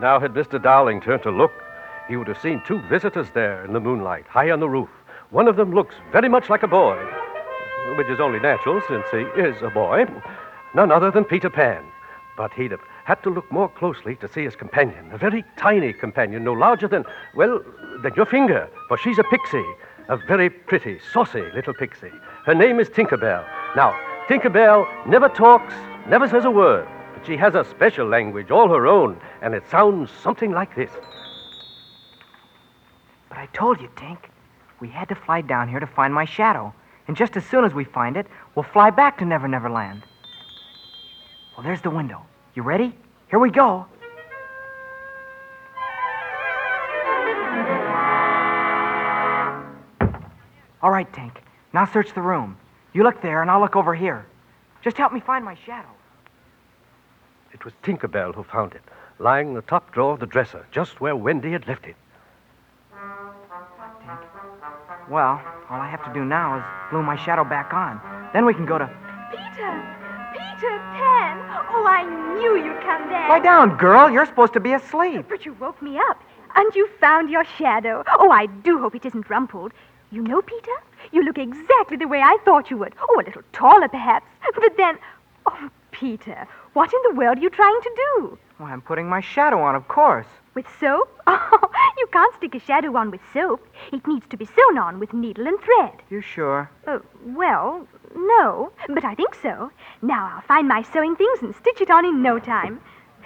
Now, 0.00 0.18
had 0.20 0.34
Mr. 0.34 0.60
Darling 0.62 1.00
turned 1.00 1.22
to 1.22 1.30
look, 1.30 1.52
he 2.08 2.16
would 2.16 2.28
have 2.28 2.40
seen 2.40 2.62
two 2.66 2.80
visitors 2.88 3.28
there 3.34 3.64
in 3.64 3.72
the 3.72 3.80
moonlight, 3.80 4.26
high 4.28 4.50
on 4.50 4.60
the 4.60 4.68
roof. 4.68 4.88
One 5.30 5.48
of 5.48 5.56
them 5.56 5.72
looks 5.72 5.94
very 6.12 6.28
much 6.28 6.50
like 6.50 6.62
a 6.62 6.68
boy, 6.68 6.98
which 7.96 8.08
is 8.08 8.20
only 8.20 8.40
natural 8.40 8.80
since 8.88 9.04
he 9.10 9.22
is 9.40 9.60
a 9.62 9.70
boy. 9.70 10.06
None 10.74 10.90
other 10.90 11.10
than 11.10 11.24
Peter 11.24 11.50
Pan. 11.50 11.84
But 12.36 12.52
he'd 12.54 12.70
have 12.70 12.80
had 13.04 13.22
to 13.24 13.30
look 13.30 13.50
more 13.52 13.68
closely 13.68 14.16
to 14.16 14.28
see 14.28 14.44
his 14.44 14.56
companion, 14.56 15.10
a 15.12 15.18
very 15.18 15.44
tiny 15.56 15.92
companion, 15.92 16.44
no 16.44 16.52
larger 16.52 16.88
than, 16.88 17.04
well, 17.34 17.60
than 18.02 18.14
your 18.14 18.26
finger, 18.26 18.68
for 18.88 18.96
she's 18.96 19.18
a 19.18 19.24
pixie, 19.24 19.64
a 20.08 20.16
very 20.16 20.48
pretty, 20.48 20.98
saucy 21.12 21.44
little 21.54 21.74
pixie. 21.74 22.12
Her 22.46 22.54
name 22.54 22.80
is 22.80 22.88
Tinkerbell. 22.88 23.44
Now, 23.76 23.98
Tinkerbell 24.28 24.86
never 25.06 25.28
talks, 25.28 25.74
never 26.08 26.28
says 26.28 26.44
a 26.44 26.50
word, 26.50 26.88
but 27.14 27.26
she 27.26 27.36
has 27.36 27.54
a 27.54 27.64
special 27.64 28.06
language 28.06 28.50
all 28.50 28.68
her 28.68 28.86
own, 28.86 29.20
and 29.42 29.54
it 29.54 29.64
sounds 29.70 30.10
something 30.22 30.52
like 30.52 30.74
this. 30.74 30.90
But 33.28 33.38
I 33.38 33.46
told 33.52 33.80
you, 33.80 33.88
Tink, 33.96 34.18
we 34.80 34.88
had 34.88 35.08
to 35.08 35.14
fly 35.14 35.40
down 35.40 35.68
here 35.68 35.80
to 35.80 35.86
find 35.86 36.14
my 36.14 36.24
shadow. 36.24 36.72
And 37.08 37.16
just 37.16 37.36
as 37.36 37.44
soon 37.44 37.64
as 37.64 37.74
we 37.74 37.84
find 37.84 38.16
it, 38.16 38.26
we'll 38.54 38.62
fly 38.62 38.90
back 38.90 39.18
to 39.18 39.24
Never 39.24 39.48
Never 39.48 39.68
Land. 39.70 40.02
Well, 41.56 41.64
there's 41.64 41.82
the 41.82 41.90
window. 41.90 42.22
You 42.54 42.62
ready? 42.62 42.94
Here 43.28 43.38
we 43.38 43.50
go. 43.50 43.86
All 50.82 50.90
right, 50.90 51.10
Tink. 51.12 51.36
Now 51.72 51.86
search 51.86 52.12
the 52.12 52.22
room. 52.22 52.56
You 52.92 53.04
look 53.04 53.22
there, 53.22 53.40
and 53.40 53.50
I'll 53.50 53.60
look 53.60 53.76
over 53.76 53.94
here. 53.94 54.26
Just 54.82 54.96
help 54.96 55.12
me 55.12 55.20
find 55.20 55.44
my 55.44 55.56
shadow. 55.64 55.88
It 57.52 57.64
was 57.64 57.72
Tinkerbell 57.82 58.34
who 58.34 58.42
found 58.42 58.74
it, 58.74 58.82
lying 59.18 59.48
in 59.48 59.54
the 59.54 59.62
top 59.62 59.92
drawer 59.92 60.14
of 60.14 60.20
the 60.20 60.26
dresser, 60.26 60.66
just 60.72 61.00
where 61.00 61.14
Wendy 61.14 61.52
had 61.52 61.68
left 61.68 61.86
it. 61.86 61.96
Well, 65.08 65.40
all 65.72 65.80
I 65.80 65.88
have 65.88 66.04
to 66.04 66.12
do 66.12 66.22
now 66.22 66.58
is 66.58 66.64
glue 66.90 67.02
my 67.02 67.16
shadow 67.16 67.44
back 67.44 67.72
on. 67.72 67.98
Then 68.34 68.44
we 68.44 68.52
can 68.52 68.66
go 68.66 68.76
to. 68.76 68.86
Peter! 69.30 69.72
Peter 70.34 70.76
Pan! 70.92 71.40
Oh, 71.72 71.86
I 71.88 72.04
knew 72.36 72.56
you'd 72.56 72.82
come 72.82 73.08
back. 73.08 73.30
Lie 73.30 73.40
down, 73.40 73.78
girl. 73.78 74.10
You're 74.10 74.26
supposed 74.26 74.52
to 74.52 74.60
be 74.60 74.74
asleep. 74.74 75.24
But 75.30 75.46
you 75.46 75.54
woke 75.54 75.80
me 75.80 75.96
up. 75.96 76.22
And 76.54 76.74
you 76.74 76.86
found 77.00 77.30
your 77.30 77.44
shadow. 77.56 78.04
Oh, 78.06 78.30
I 78.30 78.44
do 78.46 78.78
hope 78.78 78.94
it 78.94 79.06
isn't 79.06 79.30
rumpled. 79.30 79.72
You 80.10 80.20
know, 80.20 80.42
Peter, 80.42 80.76
you 81.10 81.24
look 81.24 81.38
exactly 81.38 81.96
the 81.96 82.06
way 82.06 82.20
I 82.20 82.36
thought 82.44 82.70
you 82.70 82.76
would. 82.76 82.94
Oh, 83.00 83.20
a 83.20 83.24
little 83.24 83.42
taller, 83.54 83.88
perhaps. 83.88 84.26
But 84.54 84.76
then, 84.76 84.98
oh, 85.46 85.70
Peter, 85.90 86.46
what 86.74 86.92
in 86.92 87.00
the 87.08 87.16
world 87.18 87.38
are 87.38 87.40
you 87.40 87.48
trying 87.48 87.80
to 87.80 87.90
do? 87.96 88.38
Well, 88.58 88.68
I'm 88.68 88.82
putting 88.82 89.08
my 89.08 89.22
shadow 89.22 89.62
on, 89.62 89.74
of 89.74 89.88
course. 89.88 90.26
With 90.54 90.66
soap? 90.78 91.08
Oh, 91.26 91.70
you 91.98 92.06
can't 92.12 92.34
stick 92.34 92.54
a 92.54 92.58
shadow 92.58 92.96
on 92.96 93.10
with 93.10 93.20
soap. 93.32 93.66
It 93.92 94.06
needs 94.06 94.26
to 94.28 94.36
be 94.36 94.44
sewn 94.44 94.76
on 94.78 94.98
with 94.98 95.12
needle 95.12 95.46
and 95.46 95.58
thread. 95.60 96.02
You 96.10 96.20
sure? 96.20 96.70
Uh, 96.86 96.98
well, 97.24 97.86
no, 98.14 98.72
but 98.88 99.04
I 99.04 99.14
think 99.14 99.34
so. 99.34 99.70
Now 100.02 100.32
I'll 100.34 100.42
find 100.42 100.68
my 100.68 100.82
sewing 100.82 101.16
things 101.16 101.40
and 101.42 101.54
stitch 101.54 101.80
it 101.80 101.90
on 101.90 102.04
in 102.04 102.22
no 102.22 102.38
time. 102.38 102.80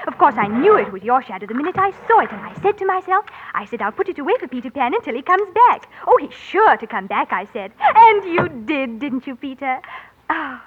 Of 0.06 0.18
course, 0.18 0.34
I 0.36 0.46
knew 0.46 0.76
it 0.76 0.92
was 0.92 1.02
your 1.02 1.22
shadow 1.22 1.46
the 1.46 1.54
minute 1.54 1.78
I 1.78 1.90
saw 2.06 2.20
it, 2.20 2.30
and 2.30 2.40
I 2.40 2.54
said 2.60 2.76
to 2.78 2.84
myself, 2.86 3.24
I 3.54 3.64
said 3.64 3.80
I'll 3.80 3.92
put 3.92 4.08
it 4.08 4.18
away 4.18 4.34
for 4.38 4.46
Peter 4.46 4.70
Pan 4.70 4.94
until 4.94 5.14
he 5.14 5.22
comes 5.22 5.48
back. 5.54 5.88
Oh, 6.06 6.18
he's 6.20 6.34
sure 6.34 6.76
to 6.76 6.86
come 6.86 7.06
back, 7.06 7.32
I 7.32 7.46
said. 7.52 7.72
And 7.80 8.24
you 8.24 8.48
did, 8.66 8.98
didn't 8.98 9.26
you, 9.26 9.36
Peter? 9.36 9.80
Oh, 10.28 10.60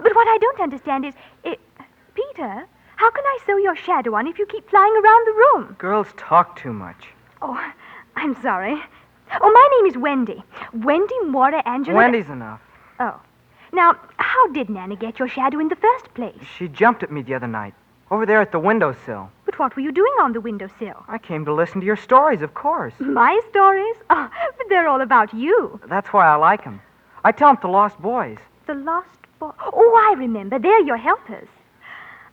but 0.00 0.14
what 0.14 0.28
I 0.28 0.38
don't 0.38 0.60
understand 0.60 1.06
is, 1.06 1.14
it, 1.44 1.60
Peter, 2.14 2.66
how 2.96 3.10
can 3.10 3.24
I 3.24 3.38
sew 3.46 3.56
your 3.56 3.76
shadow 3.76 4.14
on 4.14 4.26
if 4.26 4.38
you 4.38 4.46
keep 4.46 4.68
flying 4.70 4.92
around 4.92 5.26
the 5.26 5.32
room? 5.32 5.76
Girls 5.78 6.08
talk 6.16 6.56
too 6.60 6.72
much. 6.72 7.08
Oh, 7.42 7.60
I'm 8.16 8.40
sorry. 8.40 8.80
Oh, 9.40 9.50
my 9.50 9.68
name 9.76 9.90
is 9.90 9.96
Wendy. 9.96 10.42
Wendy 10.72 11.18
Moira 11.24 11.62
Angela. 11.66 11.96
Wendy's 11.96 12.28
enough. 12.28 12.60
Oh. 13.00 13.20
Now, 13.72 13.96
how 14.16 14.48
did 14.52 14.70
Nana 14.70 14.96
get 14.96 15.18
your 15.18 15.28
shadow 15.28 15.58
in 15.58 15.68
the 15.68 15.76
first 15.76 16.12
place? 16.14 16.42
She 16.56 16.68
jumped 16.68 17.02
at 17.02 17.10
me 17.10 17.22
the 17.22 17.34
other 17.34 17.48
night, 17.48 17.74
over 18.10 18.24
there 18.24 18.40
at 18.40 18.52
the 18.52 18.60
windowsill. 18.60 19.30
But 19.44 19.58
what 19.58 19.74
were 19.74 19.82
you 19.82 19.90
doing 19.90 20.12
on 20.20 20.32
the 20.32 20.40
windowsill? 20.40 21.04
I 21.08 21.18
came 21.18 21.44
to 21.46 21.52
listen 21.52 21.80
to 21.80 21.86
your 21.86 21.96
stories, 21.96 22.42
of 22.42 22.54
course. 22.54 22.94
My 23.00 23.40
stories? 23.50 23.96
Oh, 24.10 24.28
but 24.56 24.68
they're 24.68 24.86
all 24.88 25.00
about 25.00 25.34
you. 25.34 25.80
That's 25.88 26.12
why 26.12 26.26
I 26.26 26.36
like 26.36 26.64
'em. 26.66 26.80
I 27.24 27.32
tell 27.32 27.48
'em 27.48 27.56
to 27.56 27.62
the 27.62 27.68
lost 27.68 28.00
boys. 28.00 28.38
The 28.66 28.74
lost 28.74 29.08
boy. 29.40 29.50
Oh, 29.60 30.08
I 30.10 30.14
remember. 30.14 30.58
They're 30.58 30.80
your 30.80 30.96
helpers. 30.96 31.48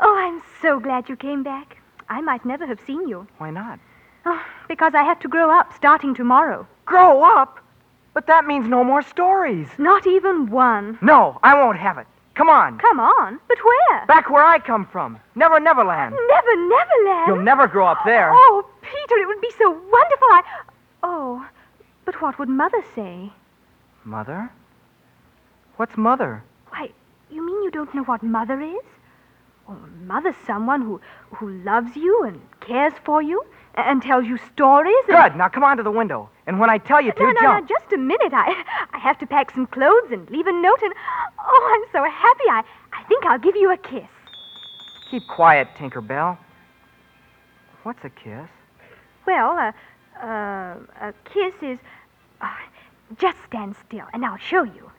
Oh, 0.01 0.15
I'm 0.17 0.41
so 0.61 0.79
glad 0.79 1.09
you 1.09 1.15
came 1.15 1.43
back. 1.43 1.77
I 2.09 2.21
might 2.21 2.43
never 2.45 2.65
have 2.65 2.79
seen 2.85 3.07
you. 3.07 3.27
Why 3.37 3.51
not? 3.51 3.79
Oh, 4.25 4.43
because 4.67 4.93
I 4.95 5.03
have 5.03 5.19
to 5.19 5.27
grow 5.27 5.49
up 5.49 5.73
starting 5.75 6.13
tomorrow. 6.13 6.67
Grow 6.85 7.23
up? 7.23 7.59
But 8.13 8.27
that 8.27 8.45
means 8.45 8.67
no 8.67 8.83
more 8.83 9.01
stories. 9.01 9.67
Not 9.77 10.05
even 10.05 10.49
one. 10.49 10.97
No, 11.01 11.39
I 11.43 11.55
won't 11.55 11.77
have 11.77 11.97
it. 11.97 12.07
Come 12.35 12.49
on. 12.49 12.77
Come 12.79 12.99
on. 12.99 13.39
But 13.47 13.57
where? 13.63 14.05
Back 14.07 14.29
where 14.29 14.43
I 14.43 14.59
come 14.59 14.85
from. 14.85 15.19
Never 15.35 15.59
Neverland. 15.59 16.15
Never 16.29 16.55
Neverland. 16.67 17.27
You'll 17.27 17.43
never 17.43 17.67
grow 17.67 17.87
up 17.87 17.99
there. 18.05 18.31
Oh, 18.33 18.65
Peter, 18.81 19.15
it 19.21 19.27
would 19.27 19.41
be 19.41 19.51
so 19.57 19.69
wonderful. 19.69 20.27
I. 20.31 20.41
Oh, 21.03 21.45
but 22.05 22.21
what 22.21 22.39
would 22.39 22.49
Mother 22.49 22.83
say? 22.95 23.31
Mother? 24.03 24.51
What's 25.77 25.97
Mother? 25.97 26.43
Why, 26.69 26.89
you 27.29 27.45
mean 27.45 27.63
you 27.63 27.71
don't 27.71 27.93
know 27.93 28.03
what 28.03 28.23
Mother 28.23 28.59
is? 28.61 28.85
Oh, 29.71 29.77
Mother's 30.05 30.35
someone 30.45 30.81
who, 30.81 30.99
who 31.35 31.49
loves 31.63 31.95
you 31.95 32.23
and 32.23 32.41
cares 32.59 32.93
for 33.05 33.21
you 33.21 33.41
and 33.75 34.01
tells 34.01 34.25
you 34.25 34.37
stories. 34.53 34.93
And... 35.07 35.17
Good. 35.31 35.37
Now 35.37 35.47
come 35.47 35.63
on 35.63 35.77
to 35.77 35.83
the 35.83 35.91
window. 35.91 36.29
And 36.47 36.59
when 36.59 36.69
I 36.69 36.77
tell 36.77 37.01
you 37.01 37.11
to, 37.13 37.19
No, 37.19 37.31
no, 37.31 37.39
jump. 37.41 37.69
no, 37.69 37.75
just 37.75 37.93
a 37.93 37.97
minute. 37.97 38.33
I, 38.33 38.63
I 38.91 38.99
have 38.99 39.17
to 39.19 39.25
pack 39.27 39.51
some 39.51 39.67
clothes 39.67 40.11
and 40.11 40.29
leave 40.29 40.47
a 40.47 40.51
note 40.51 40.81
and. 40.83 40.93
Oh, 41.39 41.71
I'm 41.73 41.91
so 41.91 42.03
happy. 42.03 42.43
I, 42.49 42.63
I 42.93 43.03
think 43.07 43.25
I'll 43.25 43.39
give 43.39 43.55
you 43.55 43.71
a 43.71 43.77
kiss. 43.77 44.09
Keep 45.09 45.27
quiet, 45.27 45.69
Tinkerbell. 45.77 46.37
What's 47.83 48.03
a 48.03 48.09
kiss? 48.09 48.49
Well, 49.25 49.57
uh, 49.57 49.71
uh, 50.25 50.75
a 50.99 51.13
kiss 51.25 51.53
is. 51.61 51.79
Uh, 52.41 52.47
just 53.19 53.37
stand 53.47 53.75
still 53.87 54.05
and 54.13 54.25
I'll 54.25 54.37
show 54.37 54.63
you. 54.63 54.89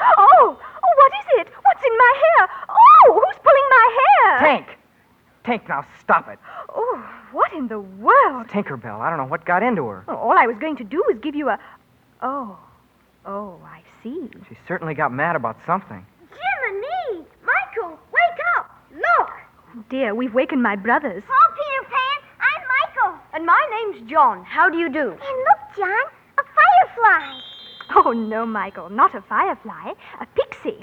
Oh! 0.00 0.58
Oh, 0.58 0.94
what 0.96 1.12
is 1.20 1.26
it? 1.40 1.48
What's 1.62 1.82
in 1.84 1.96
my 1.96 2.12
hair? 2.22 2.48
Oh, 2.68 2.91
who's 3.06 3.36
pulling 3.42 3.68
my 3.70 3.98
hair? 4.00 4.38
Tink! 4.40 4.66
Tink, 5.44 5.68
now 5.68 5.84
stop 6.00 6.28
it. 6.28 6.38
Oh, 6.68 7.04
what 7.32 7.52
in 7.52 7.68
the 7.68 7.80
world? 7.80 8.48
Tinkerbell, 8.48 9.00
I 9.00 9.10
don't 9.10 9.18
know 9.18 9.26
what 9.26 9.44
got 9.44 9.62
into 9.62 9.86
her. 9.86 10.04
Oh, 10.06 10.16
all 10.16 10.38
I 10.38 10.46
was 10.46 10.56
going 10.58 10.76
to 10.76 10.84
do 10.84 11.02
was 11.08 11.18
give 11.20 11.34
you 11.34 11.48
a. 11.48 11.58
Oh. 12.20 12.58
Oh, 13.26 13.58
I 13.64 13.82
see. 14.02 14.28
She 14.48 14.56
certainly 14.66 14.94
got 14.94 15.12
mad 15.12 15.36
about 15.36 15.56
something. 15.66 16.04
Jiminy! 16.30 17.26
Michael, 17.44 17.98
wake 18.12 18.40
up! 18.56 18.70
Look! 18.92 19.30
Oh, 19.74 19.84
dear, 19.88 20.14
we've 20.14 20.34
wakened 20.34 20.62
my 20.62 20.76
brothers. 20.76 21.22
Oh, 21.28 21.54
Peter 21.54 21.88
Pan, 21.90 22.18
I'm 22.40 22.62
Michael. 22.68 23.20
And 23.32 23.46
my 23.46 23.92
name's 23.92 24.10
John. 24.10 24.44
How 24.44 24.68
do 24.68 24.78
you 24.78 24.88
do? 24.88 25.10
And 25.10 25.18
look, 25.18 25.76
John, 25.76 26.04
a 26.38 26.42
firefly. 26.42 27.40
Oh, 27.94 28.12
no, 28.12 28.46
Michael. 28.46 28.90
Not 28.90 29.14
a 29.14 29.20
firefly. 29.22 29.92
A 30.20 30.26
pixie. 30.34 30.80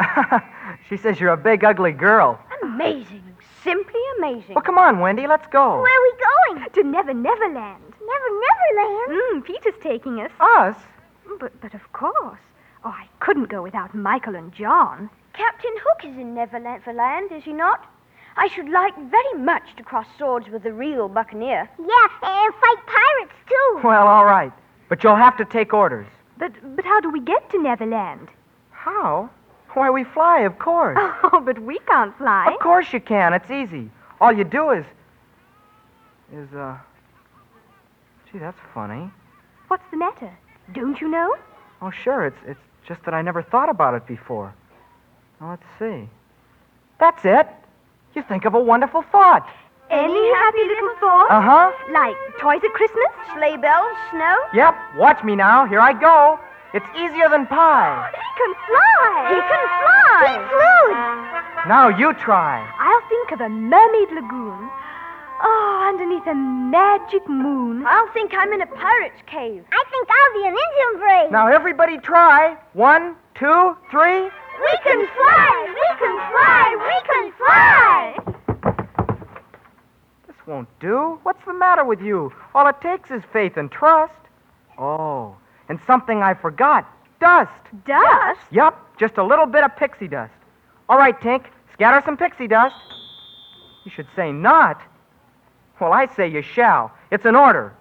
she 0.88 0.96
says 0.96 1.20
you're 1.20 1.32
a 1.32 1.36
big, 1.36 1.64
ugly 1.64 1.92
girl. 1.92 2.38
Amazing. 2.62 3.22
Simply 3.62 4.00
amazing. 4.18 4.54
Well, 4.54 4.62
come 4.62 4.78
on, 4.78 5.00
Wendy, 5.00 5.26
let's 5.26 5.46
go. 5.48 5.82
Where 5.82 5.98
are 5.98 6.02
we 6.02 6.58
going? 6.58 6.70
To 6.70 6.82
Never 6.82 7.12
Never 7.12 7.48
Land. 7.48 7.82
Never 8.00 8.40
Neverland. 8.40 9.22
Mm, 9.22 9.44
Peter's 9.44 9.80
taking 9.82 10.20
us. 10.20 10.30
Us? 10.40 10.76
But, 11.38 11.60
but 11.60 11.74
of 11.74 11.92
course. 11.92 12.40
Oh, 12.84 12.88
I 12.88 13.06
couldn't 13.20 13.48
go 13.50 13.62
without 13.62 13.94
Michael 13.94 14.34
and 14.34 14.52
John. 14.54 15.10
Captain 15.34 15.72
Hook 15.84 16.10
is 16.10 16.18
in 16.18 16.34
Never 16.34 16.58
Neverland, 16.58 17.30
is 17.32 17.44
he 17.44 17.52
not? 17.52 17.86
I 18.36 18.48
should 18.48 18.68
like 18.68 18.96
very 19.10 19.34
much 19.42 19.76
to 19.76 19.82
cross 19.82 20.06
swords 20.16 20.48
with 20.48 20.62
the 20.62 20.72
real 20.72 21.08
buccaneer. 21.08 21.68
Yeah, 21.78 22.08
and 22.22 22.54
fight 22.54 22.86
pirates, 22.86 23.34
too. 23.46 23.80
Well, 23.84 24.08
all 24.08 24.24
right. 24.24 24.52
But 24.88 25.04
you'll 25.04 25.16
have 25.16 25.36
to 25.36 25.44
take 25.44 25.74
orders. 25.74 26.06
But, 26.38 26.52
but 26.74 26.84
how 26.84 27.00
do 27.00 27.10
we 27.10 27.20
get 27.20 27.50
to 27.50 27.62
Neverland? 27.62 28.28
How? 28.70 29.28
Why, 29.74 29.90
we 29.90 30.04
fly, 30.04 30.40
of 30.40 30.58
course. 30.58 30.98
Oh, 31.32 31.40
but 31.40 31.58
we 31.60 31.78
can't 31.86 32.16
fly. 32.18 32.50
Of 32.52 32.58
course 32.60 32.92
you 32.92 33.00
can. 33.00 33.32
It's 33.34 33.50
easy. 33.50 33.88
All 34.20 34.32
you 34.32 34.44
do 34.44 34.70
is. 34.70 34.84
is, 36.32 36.52
uh. 36.54 36.76
Gee, 38.32 38.38
that's 38.38 38.58
funny. 38.74 39.10
What's 39.68 39.84
the 39.90 39.96
matter? 39.96 40.30
Don't 40.72 41.00
you 41.00 41.08
know? 41.08 41.36
Oh, 41.82 41.90
sure. 41.90 42.26
It's, 42.26 42.36
it's 42.46 42.60
just 42.86 43.02
that 43.04 43.14
I 43.14 43.22
never 43.22 43.42
thought 43.42 43.68
about 43.68 43.94
it 43.94 44.06
before. 44.06 44.52
Now, 45.40 45.50
let's 45.50 45.62
see. 45.78 46.08
That's 46.98 47.24
it. 47.24 47.46
You 48.14 48.22
think 48.22 48.44
of 48.44 48.54
a 48.54 48.60
wonderful 48.60 49.02
thought. 49.12 49.48
Any 49.90 50.26
happy 50.34 50.64
little 50.64 50.94
thought? 51.00 51.28
Uh 51.30 51.40
huh. 51.40 51.72
Like 51.92 52.16
toys 52.40 52.60
at 52.64 52.72
Christmas? 52.72 53.10
Sleigh 53.34 53.56
bells, 53.56 53.96
snow? 54.10 54.36
Yep. 54.54 54.74
Watch 54.96 55.22
me 55.24 55.34
now. 55.36 55.64
Here 55.66 55.80
I 55.80 55.92
go. 55.92 56.38
It's 56.72 56.86
easier 56.94 57.28
than 57.28 57.46
pie. 57.46 58.10
He 58.14 58.30
can 58.38 58.54
fly! 58.66 59.26
He 59.34 59.40
can 59.42 59.66
fly! 59.82 60.22
He 60.30 60.36
flew. 60.54 61.68
Now 61.68 61.88
you 61.88 62.14
try. 62.14 62.62
I'll 62.78 63.08
think 63.08 63.32
of 63.32 63.40
a 63.40 63.48
mermaid 63.48 64.10
lagoon. 64.12 64.70
Oh, 65.42 65.86
underneath 65.88 66.26
a 66.26 66.34
magic 66.34 67.28
moon. 67.28 67.84
I'll 67.86 68.12
think 68.12 68.32
I'm 68.34 68.52
in 68.52 68.60
a 68.60 68.66
pirate's 68.66 69.22
cave. 69.26 69.64
I 69.72 69.84
think 69.90 70.08
I'll 70.08 70.34
be 70.42 70.46
an 70.48 70.54
Indian 70.54 71.00
brave. 71.00 71.30
Now 71.32 71.48
everybody 71.48 71.98
try. 71.98 72.56
One, 72.74 73.16
two, 73.34 73.76
three. 73.90 74.22
We 74.60 74.78
can 74.84 75.08
fly! 75.16 75.74
We 75.74 75.88
can 75.98 76.16
fly! 76.30 76.76
We 76.86 76.96
can 77.08 77.32
fly! 77.38 78.16
This 80.26 80.36
won't 80.46 80.68
do. 80.78 81.18
What's 81.24 81.44
the 81.46 81.54
matter 81.54 81.84
with 81.84 82.00
you? 82.00 82.32
All 82.54 82.68
it 82.68 82.80
takes 82.80 83.10
is 83.10 83.22
faith 83.32 83.56
and 83.56 83.72
trust. 83.72 84.12
Oh, 84.78 85.36
and 85.70 85.78
something 85.86 86.20
I 86.20 86.34
forgot. 86.34 86.84
Dust. 87.20 87.52
Dust? 87.86 88.40
Yup, 88.50 88.98
just 88.98 89.18
a 89.18 89.22
little 89.22 89.46
bit 89.46 89.62
of 89.62 89.74
pixie 89.76 90.08
dust. 90.08 90.32
All 90.88 90.98
right, 90.98 91.18
Tink, 91.20 91.44
scatter 91.72 92.02
some 92.04 92.16
pixie 92.16 92.48
dust. 92.48 92.74
You 93.84 93.92
should 93.92 94.08
say 94.16 94.32
not. 94.32 94.82
Well, 95.80 95.92
I 95.92 96.06
say 96.16 96.28
you 96.28 96.42
shall. 96.42 96.92
It's 97.12 97.24
an 97.24 97.36
order. 97.36 97.72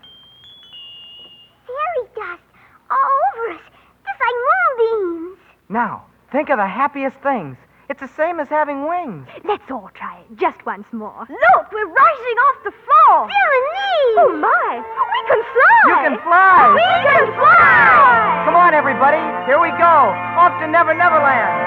Fairy 1.66 2.08
dust 2.16 2.44
all 2.92 2.98
over 3.34 3.54
us, 3.56 3.62
just 4.06 4.20
like 4.22 4.36
moonbeams. 4.78 5.40
Now, 5.68 6.06
think 6.32 6.50
of 6.52 6.58
the 6.58 6.68
happiest 6.68 7.18
things. 7.24 7.58
It's 7.90 8.00
the 8.00 8.14
same 8.16 8.40
as 8.40 8.48
having 8.50 8.86
wings. 8.88 9.26
Let's 9.44 9.66
all 9.72 9.90
try 9.98 10.22
it 10.22 10.38
just 10.38 10.62
once 10.64 10.86
more. 10.94 11.26
Look, 11.26 11.66
we're 11.74 11.90
rising 11.90 12.38
off 12.46 12.58
the 12.62 12.70
floor. 12.86 13.26
Jiminy! 13.26 13.98
Oh, 14.22 14.38
my! 14.38 14.70
We 14.78 15.20
can 15.26 15.42
fly! 15.42 15.82
You 15.90 15.96
can 16.06 16.16
fly. 16.22 16.70
We 16.78 16.86
can 16.86 17.26
fly! 17.34 18.46
Come 18.46 18.54
on, 18.54 18.78
everybody. 18.78 19.18
Here 19.50 19.58
we 19.58 19.74
go. 19.82 20.14
Off 20.38 20.54
to 20.62 20.70
Never 20.70 20.94
Never 20.94 21.18
Land. 21.18 21.58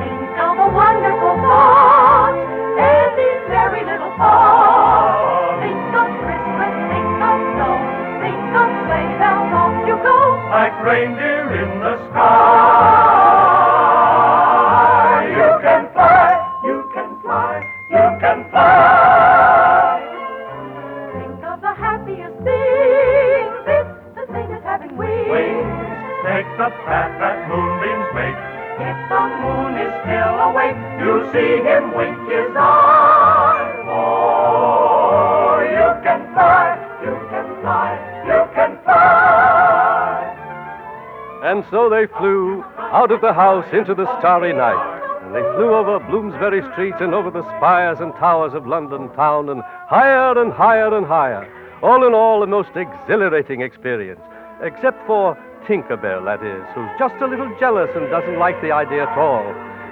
Think 0.00 0.40
of 0.40 0.56
a 0.56 0.68
wonderful 0.72 1.36
thought, 1.44 2.32
any 2.80 3.30
very 3.52 3.84
little 3.84 4.08
thought. 4.16 5.60
Think 5.60 5.84
of 6.00 6.08
Christmas, 6.24 6.72
think 6.88 7.12
of 7.20 7.36
snow, 7.60 7.76
think 8.24 8.40
of 8.56 8.68
sleigh 8.88 9.20
bells, 9.20 9.52
off 9.52 9.76
you 9.84 10.00
go, 10.00 10.16
like 10.48 10.72
reindeer 10.80 11.60
in 11.60 11.76
the 11.84 12.00
sky. 12.08 13.01
Still 30.02 30.34
awake, 30.50 30.76
you'll 30.98 31.26
see 31.32 31.62
him 31.62 31.94
wink 31.94 32.18
his 32.30 32.50
eye. 32.56 33.86
Oh, 33.86 35.62
you 35.62 35.88
can 36.02 36.22
fly, 36.34 36.76
you 37.02 37.14
can 37.30 37.46
fly, 37.62 37.90
you 38.26 38.40
can 38.54 38.78
fly. 38.84 40.28
And 41.44 41.64
so 41.70 41.88
they 41.88 42.06
flew 42.18 42.64
out 42.78 43.10
of 43.10 43.20
the 43.20 43.32
house 43.32 43.66
into 43.72 43.94
the 43.94 44.06
starry 44.18 44.52
night. 44.52 45.00
And 45.22 45.34
they 45.34 45.42
flew 45.54 45.74
over 45.74 45.98
Bloomsbury 46.00 46.62
Street 46.72 46.94
and 47.00 47.14
over 47.14 47.30
the 47.30 47.42
spires 47.56 48.00
and 48.00 48.12
towers 48.14 48.54
of 48.54 48.66
London 48.66 49.08
town 49.14 49.48
and 49.48 49.62
higher 49.86 50.38
and 50.40 50.52
higher 50.52 50.94
and 50.96 51.06
higher. 51.06 51.48
All 51.82 52.06
in 52.06 52.14
all, 52.14 52.42
a 52.42 52.46
most 52.46 52.70
exhilarating 52.76 53.60
experience. 53.60 54.20
Except 54.62 55.04
for 55.06 55.36
Tinkerbell, 55.66 56.24
that 56.24 56.44
is, 56.44 56.64
who's 56.74 56.90
just 56.98 57.14
a 57.22 57.26
little 57.26 57.52
jealous 57.58 57.90
and 57.94 58.08
doesn't 58.10 58.38
like 58.38 58.60
the 58.62 58.72
idea 58.72 59.02
at 59.02 59.18
all. 59.18 59.42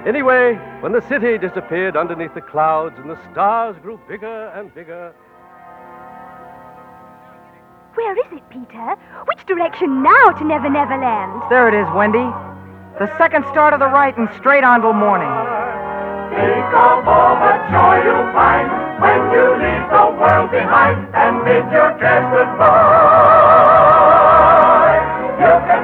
Anyway, 0.06 0.54
when 0.80 0.92
the 0.92 1.02
city 1.08 1.36
disappeared 1.36 1.96
underneath 1.96 2.32
the 2.34 2.40
clouds 2.40 2.94
and 2.98 3.10
the 3.10 3.18
stars 3.30 3.76
grew 3.82 4.00
bigger 4.08 4.48
and 4.56 4.72
bigger, 4.74 5.12
Where 7.94 8.16
is 8.16 8.32
it, 8.32 8.42
Peter? 8.48 8.96
Which 9.26 9.44
direction 9.46 10.02
now 10.02 10.30
to 10.38 10.44
Never 10.44 10.70
Never 10.70 10.96
Land? 10.96 11.42
There 11.50 11.68
it 11.68 11.74
is, 11.74 11.86
Wendy. 11.94 12.24
The 12.98 13.10
second 13.18 13.44
star 13.52 13.70
to 13.72 13.78
the 13.78 13.88
right 13.88 14.16
and 14.16 14.28
straight 14.38 14.64
on 14.64 14.80
till 14.80 14.94
morning. 14.94 15.28
Think 16.32 16.70
of 16.72 17.04
all 17.04 17.34
the 17.36 17.52
joy 17.68 18.00
you'll 18.06 18.32
find 18.32 18.68
when 19.04 19.20
you 19.34 19.44
leave 19.58 19.84
the 19.90 20.06
world 20.16 20.50
behind 20.50 21.08
and 21.12 21.44
bid 21.44 21.64
your 21.72 21.92
cares 22.00 22.24
goodbye. 22.30 22.80
You 25.40 25.54
can 25.68 25.79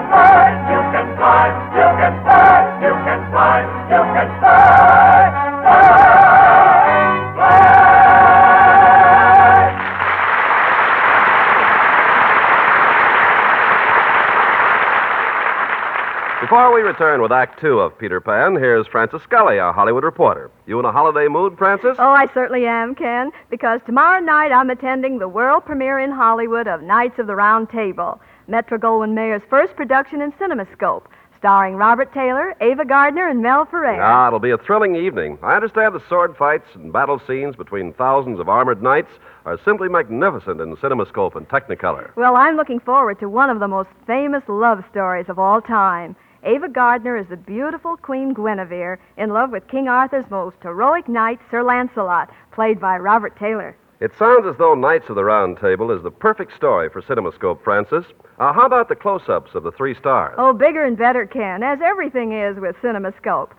return 16.98 17.20
with 17.20 17.30
Act 17.30 17.60
Two 17.60 17.78
of 17.80 17.98
Peter 17.98 18.22
Pan, 18.22 18.54
here's 18.54 18.86
Frances 18.86 19.20
Scully, 19.20 19.58
our 19.58 19.70
Hollywood 19.70 20.02
reporter. 20.02 20.50
You 20.66 20.78
in 20.78 20.86
a 20.86 20.92
holiday 20.92 21.28
mood, 21.28 21.58
Frances? 21.58 21.94
Oh, 21.98 22.08
I 22.08 22.26
certainly 22.32 22.64
am, 22.64 22.94
Ken, 22.94 23.30
because 23.50 23.82
tomorrow 23.84 24.18
night 24.18 24.50
I'm 24.50 24.70
attending 24.70 25.18
the 25.18 25.28
world 25.28 25.66
premiere 25.66 25.98
in 25.98 26.10
Hollywood 26.10 26.66
of 26.66 26.80
Knights 26.80 27.18
of 27.18 27.26
the 27.26 27.36
Round 27.36 27.68
Table, 27.68 28.18
Metro 28.48 28.78
Goldwyn 28.78 29.12
Mayer's 29.12 29.42
first 29.50 29.76
production 29.76 30.22
in 30.22 30.32
CinemaScope, 30.32 31.02
starring 31.36 31.74
Robert 31.74 32.14
Taylor, 32.14 32.54
Ava 32.62 32.86
Gardner, 32.86 33.28
and 33.28 33.42
Mel 33.42 33.66
Ferrer. 33.66 34.00
Ah, 34.00 34.28
it'll 34.28 34.38
be 34.38 34.52
a 34.52 34.56
thrilling 34.56 34.96
evening. 34.96 35.38
I 35.42 35.54
understand 35.54 35.94
the 35.94 36.08
sword 36.08 36.34
fights 36.38 36.68
and 36.72 36.94
battle 36.94 37.20
scenes 37.26 37.56
between 37.56 37.92
thousands 37.92 38.40
of 38.40 38.48
armored 38.48 38.82
knights 38.82 39.10
are 39.44 39.60
simply 39.66 39.90
magnificent 39.90 40.62
in 40.62 40.74
CinemaScope 40.76 41.36
and 41.36 41.46
Technicolor. 41.46 42.16
Well, 42.16 42.36
I'm 42.36 42.56
looking 42.56 42.80
forward 42.80 43.20
to 43.20 43.28
one 43.28 43.50
of 43.50 43.60
the 43.60 43.68
most 43.68 43.90
famous 44.06 44.44
love 44.48 44.82
stories 44.90 45.26
of 45.28 45.38
all 45.38 45.60
time. 45.60 46.16
Ava 46.46 46.68
Gardner 46.68 47.16
is 47.16 47.26
the 47.26 47.36
beautiful 47.36 47.96
Queen 47.96 48.32
Guinevere 48.32 49.00
in 49.16 49.30
love 49.30 49.50
with 49.50 49.66
King 49.66 49.88
Arthur's 49.88 50.30
most 50.30 50.54
heroic 50.62 51.08
knight, 51.08 51.40
Sir 51.50 51.64
Lancelot, 51.64 52.30
played 52.52 52.78
by 52.78 52.98
Robert 52.98 53.36
Taylor. 53.36 53.76
It 53.98 54.12
sounds 54.16 54.46
as 54.46 54.56
though 54.56 54.76
Knights 54.76 55.08
of 55.08 55.16
the 55.16 55.24
Round 55.24 55.58
Table 55.58 55.90
is 55.90 56.04
the 56.04 56.10
perfect 56.12 56.54
story 56.54 56.88
for 56.88 57.02
CinemaScope, 57.02 57.64
Frances. 57.64 58.04
Uh, 58.38 58.52
how 58.52 58.64
about 58.64 58.88
the 58.88 58.94
close-ups 58.94 59.56
of 59.56 59.64
the 59.64 59.72
three 59.72 59.96
stars? 59.96 60.36
Oh, 60.38 60.52
bigger 60.52 60.84
and 60.84 60.96
better, 60.96 61.26
Ken, 61.26 61.64
as 61.64 61.80
everything 61.82 62.30
is 62.30 62.56
with 62.60 62.76
CinemaScope. 62.76 63.50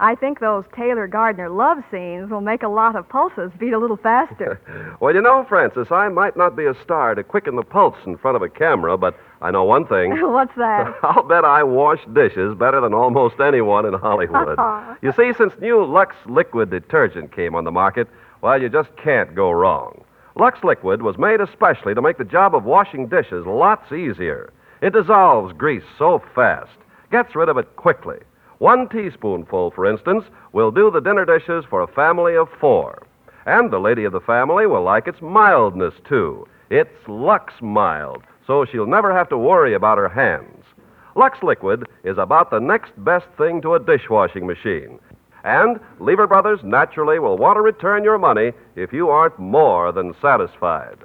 I 0.00 0.14
think 0.14 0.40
those 0.40 0.64
Taylor 0.76 1.06
Gardner 1.06 1.48
love 1.48 1.78
scenes 1.90 2.28
will 2.28 2.40
make 2.40 2.62
a 2.62 2.68
lot 2.68 2.96
of 2.96 3.08
pulses 3.08 3.52
beat 3.58 3.72
a 3.72 3.78
little 3.78 3.96
faster. 3.96 4.60
Well, 5.00 5.14
you 5.14 5.20
know, 5.20 5.44
Frances, 5.48 5.88
I 5.90 6.08
might 6.08 6.36
not 6.36 6.56
be 6.56 6.66
a 6.66 6.74
star 6.82 7.14
to 7.14 7.22
quicken 7.22 7.56
the 7.56 7.62
pulse 7.62 7.96
in 8.06 8.16
front 8.16 8.36
of 8.36 8.42
a 8.42 8.48
camera, 8.48 8.96
but 8.96 9.18
I 9.40 9.50
know 9.50 9.64
one 9.64 9.86
thing. 9.86 10.10
What's 10.32 10.54
that? 10.56 10.94
I'll 11.02 11.22
bet 11.22 11.44
I 11.44 11.62
wash 11.62 12.00
dishes 12.12 12.56
better 12.56 12.80
than 12.80 12.94
almost 12.94 13.40
anyone 13.40 13.86
in 13.86 13.94
Hollywood. 13.94 14.58
you 15.02 15.12
see, 15.12 15.32
since 15.32 15.52
new 15.60 15.84
Lux 15.84 16.14
Liquid 16.26 16.70
detergent 16.70 17.34
came 17.34 17.54
on 17.54 17.64
the 17.64 17.70
market, 17.70 18.08
well, 18.40 18.60
you 18.60 18.68
just 18.68 18.94
can't 18.96 19.34
go 19.34 19.50
wrong. 19.50 20.04
Lux 20.36 20.62
Liquid 20.64 21.02
was 21.02 21.18
made 21.18 21.40
especially 21.40 21.94
to 21.94 22.02
make 22.02 22.18
the 22.18 22.24
job 22.24 22.54
of 22.54 22.64
washing 22.64 23.06
dishes 23.06 23.46
lots 23.46 23.92
easier. 23.92 24.52
It 24.80 24.92
dissolves 24.92 25.52
grease 25.52 25.84
so 25.98 26.22
fast, 26.34 26.76
gets 27.10 27.36
rid 27.36 27.48
of 27.48 27.56
it 27.56 27.76
quickly. 27.76 28.18
One 28.58 28.88
teaspoonful, 28.88 29.70
for 29.70 29.86
instance, 29.86 30.24
will 30.52 30.70
do 30.70 30.90
the 30.90 31.00
dinner 31.00 31.24
dishes 31.24 31.64
for 31.68 31.80
a 31.80 31.86
family 31.86 32.36
of 32.36 32.48
four. 32.60 33.06
And 33.46 33.70
the 33.70 33.78
lady 33.78 34.04
of 34.04 34.12
the 34.12 34.20
family 34.20 34.66
will 34.66 34.82
like 34.82 35.06
its 35.06 35.20
mildness, 35.20 35.94
too. 36.08 36.46
It's 36.70 36.96
Lux 37.06 37.52
Mild, 37.60 38.22
so 38.46 38.64
she'll 38.64 38.86
never 38.86 39.14
have 39.14 39.28
to 39.30 39.38
worry 39.38 39.74
about 39.74 39.98
her 39.98 40.08
hands. 40.08 40.64
Lux 41.16 41.42
Liquid 41.42 41.84
is 42.02 42.18
about 42.18 42.50
the 42.50 42.58
next 42.58 42.92
best 43.04 43.26
thing 43.38 43.62
to 43.62 43.74
a 43.74 43.80
dishwashing 43.80 44.46
machine. 44.46 44.98
And 45.44 45.78
Lever 46.00 46.26
Brothers 46.26 46.60
naturally 46.64 47.18
will 47.18 47.36
want 47.36 47.56
to 47.56 47.60
return 47.60 48.02
your 48.02 48.18
money 48.18 48.52
if 48.76 48.92
you 48.92 49.10
aren't 49.10 49.38
more 49.38 49.92
than 49.92 50.14
satisfied. 50.20 50.98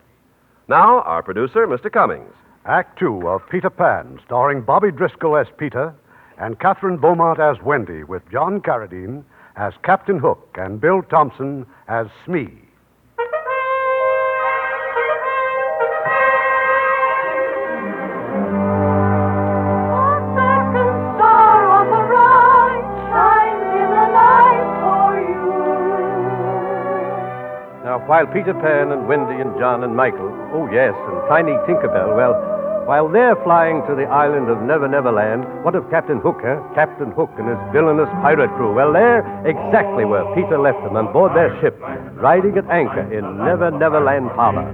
Now, 0.67 1.01
our 1.01 1.21
producer, 1.21 1.67
Mr. 1.67 1.91
Cummings. 1.91 2.33
Act 2.65 2.99
Two 2.99 3.27
of 3.27 3.47
Peter 3.49 3.69
Pan, 3.69 4.19
starring 4.25 4.61
Bobby 4.61 4.91
Driscoll 4.91 5.37
as 5.37 5.47
Peter 5.57 5.93
and 6.37 6.59
Kathryn 6.59 6.99
Beaumont 6.99 7.39
as 7.39 7.61
Wendy, 7.61 8.03
with 8.03 8.21
John 8.31 8.61
Carradine 8.61 9.23
as 9.55 9.73
Captain 9.83 10.19
Hook 10.19 10.55
and 10.59 10.79
Bill 10.79 11.01
Thompson 11.01 11.65
as 11.87 12.07
Smee. 12.25 12.68
While 28.19 28.35
Peter 28.35 28.51
Pan 28.51 28.91
and 28.91 29.07
Wendy 29.07 29.39
and 29.39 29.55
John 29.55 29.81
and 29.81 29.95
Michael, 29.95 30.27
oh 30.51 30.67
yes, 30.75 30.91
and 30.91 31.23
tiny 31.31 31.55
Tinkerbell, 31.63 32.19
well, 32.19 32.35
while 32.83 33.07
they're 33.07 33.39
flying 33.47 33.79
to 33.87 33.95
the 33.95 34.03
island 34.11 34.51
of 34.51 34.59
Never 34.59 34.91
Never 34.91 35.07
Land, 35.07 35.47
what 35.63 35.71
of 35.71 35.87
Captain 35.87 36.19
Hook, 36.19 36.43
huh? 36.43 36.59
Captain 36.75 37.15
Hook 37.15 37.31
and 37.39 37.47
his 37.47 37.55
villainous 37.71 38.11
pirate 38.19 38.51
crew? 38.59 38.75
Well, 38.75 38.91
they're 38.91 39.23
exactly 39.47 40.03
where 40.03 40.27
Peter 40.35 40.59
left 40.59 40.83
them 40.83 40.99
on 40.99 41.15
board 41.15 41.31
their 41.31 41.47
ship, 41.63 41.79
riding 42.19 42.59
at 42.59 42.67
anchor 42.67 43.07
in 43.07 43.23
Never 43.39 43.71
Never 43.71 44.03
Land 44.03 44.27
Harbor. 44.35 44.67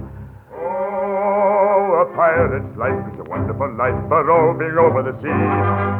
Oh, 0.58 2.02
a 2.02 2.06
pirate's 2.18 2.74
life 2.74 2.98
is 3.14 3.20
a 3.22 3.26
wonderful 3.30 3.70
life, 3.78 3.94
but 4.10 4.26
roving 4.26 4.74
over 4.74 5.06
the 5.06 5.14
sea. 5.22 5.42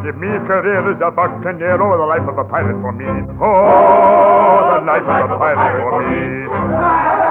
Give 0.02 0.18
me 0.18 0.34
a 0.34 0.42
career 0.50 0.82
as 0.82 0.98
a 0.98 1.14
buccaneer, 1.14 1.78
or 1.78 1.94
the 1.94 2.10
life 2.10 2.26
of 2.26 2.42
a 2.42 2.46
pirate 2.50 2.82
for 2.82 2.90
me. 2.90 3.06
Oh, 3.38 4.82
the 4.82 4.82
life 4.82 5.06
of 5.06 5.30
a 5.30 5.38
pirate 5.38 5.86
for 5.94 6.02
me. 6.10 7.25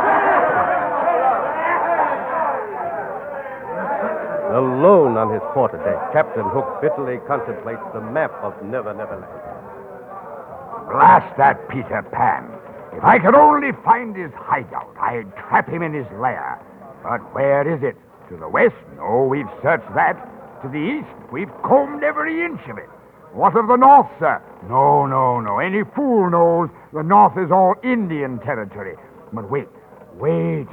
Alone 4.56 5.18
on 5.18 5.34
his 5.34 5.44
quarterdeck, 5.52 6.14
Captain 6.14 6.48
Hook 6.48 6.80
bitterly 6.82 7.20
contemplates 7.28 7.84
the 7.94 8.00
map 8.00 8.32
of 8.40 8.56
Never 8.64 8.94
Never 8.94 9.20
Land. 9.20 10.88
Blast 10.88 11.36
that 11.36 11.68
Peter 11.68 12.02
Pan. 12.14 12.48
If 12.96 13.04
I 13.04 13.20
could 13.20 13.36
only 13.36 13.74
find 13.84 14.16
his 14.16 14.32
hideout, 14.34 14.96
I'd 14.98 15.28
trap 15.36 15.68
him 15.68 15.82
in 15.82 15.94
his 15.94 16.08
lair. 16.22 16.58
But 17.04 17.20
where 17.36 17.68
is 17.68 17.84
it? 17.84 17.98
To 18.30 18.38
the 18.38 18.48
west? 18.48 18.80
No, 18.96 19.28
we've 19.30 19.52
searched 19.62 19.94
that. 19.94 20.16
To 20.64 20.70
the 20.70 20.80
east? 20.80 21.32
We've 21.34 21.52
combed 21.66 22.04
every 22.06 22.46
inch 22.46 22.62
of 22.70 22.78
it. 22.78 22.88
What 23.34 23.58
of 23.58 23.68
the 23.68 23.76
north, 23.76 24.08
sir? 24.20 24.42
No, 24.70 25.06
no, 25.06 25.42
no. 25.42 25.60
Any 25.60 25.84
fool 25.94 26.30
knows 26.30 26.70
the 26.94 27.04
north 27.04 27.38
is 27.38 27.52
all 27.52 27.76
Indian 27.84 28.40
territory. 28.40 28.96
But 29.34 29.52
wait, 29.52 29.68
wait. 30.16 30.68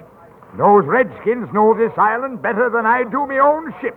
Those 0.59 0.85
redskins 0.85 1.49
know 1.55 1.73
this 1.73 1.93
island 1.97 2.43
better 2.43 2.69
than 2.69 2.85
I 2.85 3.05
do 3.05 3.27
my 3.27 3.39
own 3.39 3.73
ship. 3.81 3.97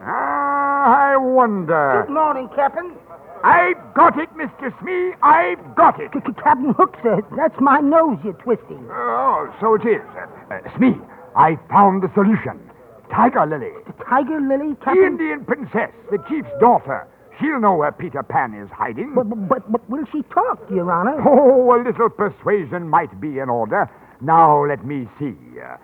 Ah, 0.00 1.12
I 1.12 1.16
wonder. 1.16 2.04
Good 2.06 2.14
morning, 2.14 2.48
Captain. 2.54 2.94
I've 3.42 3.78
got 3.94 4.18
it, 4.18 4.28
Mr. 4.34 4.70
Smee. 4.80 5.14
I've 5.22 5.74
got 5.74 5.98
it. 6.00 6.12
Captain 6.42 6.72
Hook 6.74 6.94
says 7.02 7.24
that's 7.36 7.58
my 7.60 7.80
nose 7.80 8.18
you're 8.22 8.32
twisting. 8.34 8.86
Oh, 8.90 9.52
so 9.60 9.74
it 9.74 9.82
is. 9.86 10.02
Uh, 10.14 10.54
uh, 10.54 10.76
Smee, 10.76 10.94
I 11.36 11.58
found 11.70 12.02
the 12.02 12.10
solution. 12.14 12.60
Tiger 13.10 13.46
Lily. 13.46 13.72
The 13.86 14.04
Tiger 14.04 14.40
Lily, 14.40 14.76
Captain? 14.76 15.02
The 15.02 15.06
Indian 15.06 15.44
princess, 15.44 15.90
the 16.10 16.18
chief's 16.28 16.50
daughter. 16.60 17.08
She'll 17.40 17.60
know 17.60 17.74
where 17.74 17.92
Peter 17.92 18.22
Pan 18.22 18.54
is 18.54 18.68
hiding. 18.70 19.14
But, 19.14 19.24
but, 19.48 19.70
but 19.70 19.88
will 19.88 20.04
she 20.12 20.22
talk, 20.34 20.58
Your 20.70 20.90
Honor? 20.90 21.22
Oh, 21.26 21.74
a 21.74 21.78
little 21.82 22.10
persuasion 22.10 22.88
might 22.88 23.20
be 23.20 23.38
in 23.38 23.48
order. 23.48 23.88
Now, 24.20 24.66
let 24.66 24.84
me 24.84 25.08
see. 25.18 25.34
Uh, 25.62 25.76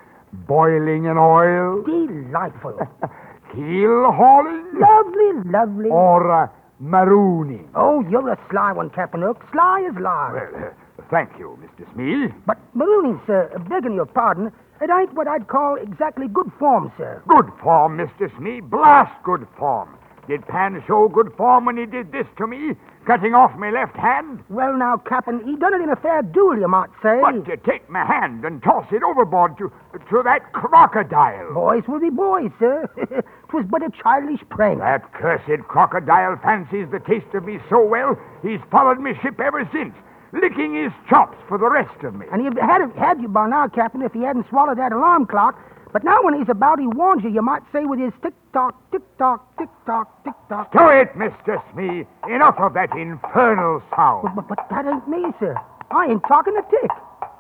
boiling 0.47 1.05
in 1.07 1.17
oil. 1.17 1.83
Delightful. 1.83 2.79
Keel 3.55 4.11
hauling. 4.11 4.67
lovely, 4.75 5.51
lovely. 5.51 5.91
Or 5.91 6.31
uh, 6.31 6.49
marooning. 6.83 7.69
Oh, 7.75 8.05
you're 8.11 8.29
a 8.29 8.39
sly 8.51 8.73
one, 8.73 8.91
Captain 8.91 9.23
Hook. 9.23 9.43
Sly 9.53 9.89
as 9.89 9.97
large. 10.01 10.53
Well, 10.53 10.65
uh, 10.99 11.03
thank 11.11 11.31
you, 11.39 11.57
Mr. 11.63 11.93
Smee. 11.95 12.35
But 12.47 12.59
marooning, 12.77 13.25
sir, 13.27 13.51
begging 13.69 13.95
your 13.95 14.07
pardon, 14.07 14.51
it 14.81 14.91
ain't 14.91 15.15
what 15.15 15.29
I'd 15.29 15.47
call 15.47 15.77
exactly 15.77 16.27
good 16.29 16.51
form, 16.59 16.93
sir. 16.99 17.23
Good 17.29 17.51
form, 17.63 17.97
Mr. 17.97 18.37
Smee. 18.39 18.61
Blast 18.61 19.13
good 19.23 19.47
form. 19.57 19.97
Did 20.29 20.47
Pan 20.49 20.83
show 20.87 21.09
good 21.09 21.33
form 21.37 21.67
when 21.67 21.77
he 21.77 21.85
did 21.85 22.11
this 22.11 22.27
to 22.39 22.47
me, 22.47 22.77
cutting 23.07 23.35
off 23.35 23.55
my 23.59 23.71
left 23.71 23.95
hand? 23.97 24.43
Well, 24.49 24.77
now, 24.77 24.97
Captain, 24.97 25.45
he 25.45 25.57
done 25.57 25.75
it 25.75 25.83
in 25.83 25.91
a 25.91 25.97
fair 25.97 26.23
duel, 26.23 26.59
you 26.59 26.69
might 26.69 26.89
say. 27.03 27.21
But 27.21 27.45
to 27.45 27.57
take 27.59 27.89
my 27.91 28.05
hand 28.07 28.45
and 28.45 28.63
toss 28.63 28.87
it 28.91 29.03
overboard 29.03 29.59
to 29.59 29.71
to 30.11 30.23
that 30.25 30.53
crocodile. 30.53 31.53
Boys 31.53 31.85
will 31.87 32.01
be 32.01 32.11
boys, 32.11 32.51
sir. 32.59 32.89
'Twas 33.49 33.67
but 33.69 33.83
a 33.83 33.91
childish 33.91 34.41
prank. 34.49 34.79
That 34.81 35.13
cursed 35.13 35.63
crocodile 35.69 36.37
fancies 36.43 36.89
the 36.91 37.01
taste 37.01 37.35
of 37.35 37.45
me 37.45 37.61
so 37.69 37.85
well, 37.85 38.19
he's 38.43 38.61
followed 38.71 38.99
me 39.01 39.13
ship 39.23 39.39
ever 39.41 39.69
since, 39.73 39.95
licking 40.33 40.75
his 40.75 40.93
chops 41.09 41.37
for 41.49 41.59
the 41.59 41.71
rest 41.71 42.03
of 42.03 42.15
me. 42.15 42.27
And 42.33 42.43
he'd 42.43 42.59
had, 42.59 42.81
had 42.97 43.21
you 43.21 43.29
by 43.29 43.49
now, 43.49 43.69
Captain, 43.69 44.03
if 44.03 44.13
he 44.13 44.23
hadn't 44.23 44.49
swallowed 44.49 44.79
that 44.79 44.93
alarm 44.93 45.27
clock. 45.27 45.61
But 45.95 46.03
now 46.03 46.25
when 46.25 46.35
he's 46.35 46.49
about, 46.49 46.81
he 46.81 46.89
warns 46.89 47.23
you, 47.23 47.31
you 47.31 47.41
might 47.41 47.63
say, 47.73 47.85
with 47.85 48.01
his 48.01 48.13
tick-tock, 48.21 48.75
tick-tock, 48.91 49.47
tick-tock, 49.57 50.25
tick-tock. 50.25 50.73
Do 50.73 50.89
it, 50.89 51.15
Mr. 51.15 51.63
Smee. 51.73 52.05
Enough 52.29 52.57
of 52.59 52.75
that 52.75 52.91
infernal 52.99 53.81
sound. 53.95 54.29
But, 54.35 54.35
but, 54.35 54.49
but 54.49 54.67
that 54.71 54.87
ain't 54.87 55.07
me, 55.09 55.23
sir. 55.39 55.55
I 55.93 56.07
ain't 56.07 56.23
talking 56.27 56.55
to 56.55 56.63
Tick. 56.69 56.91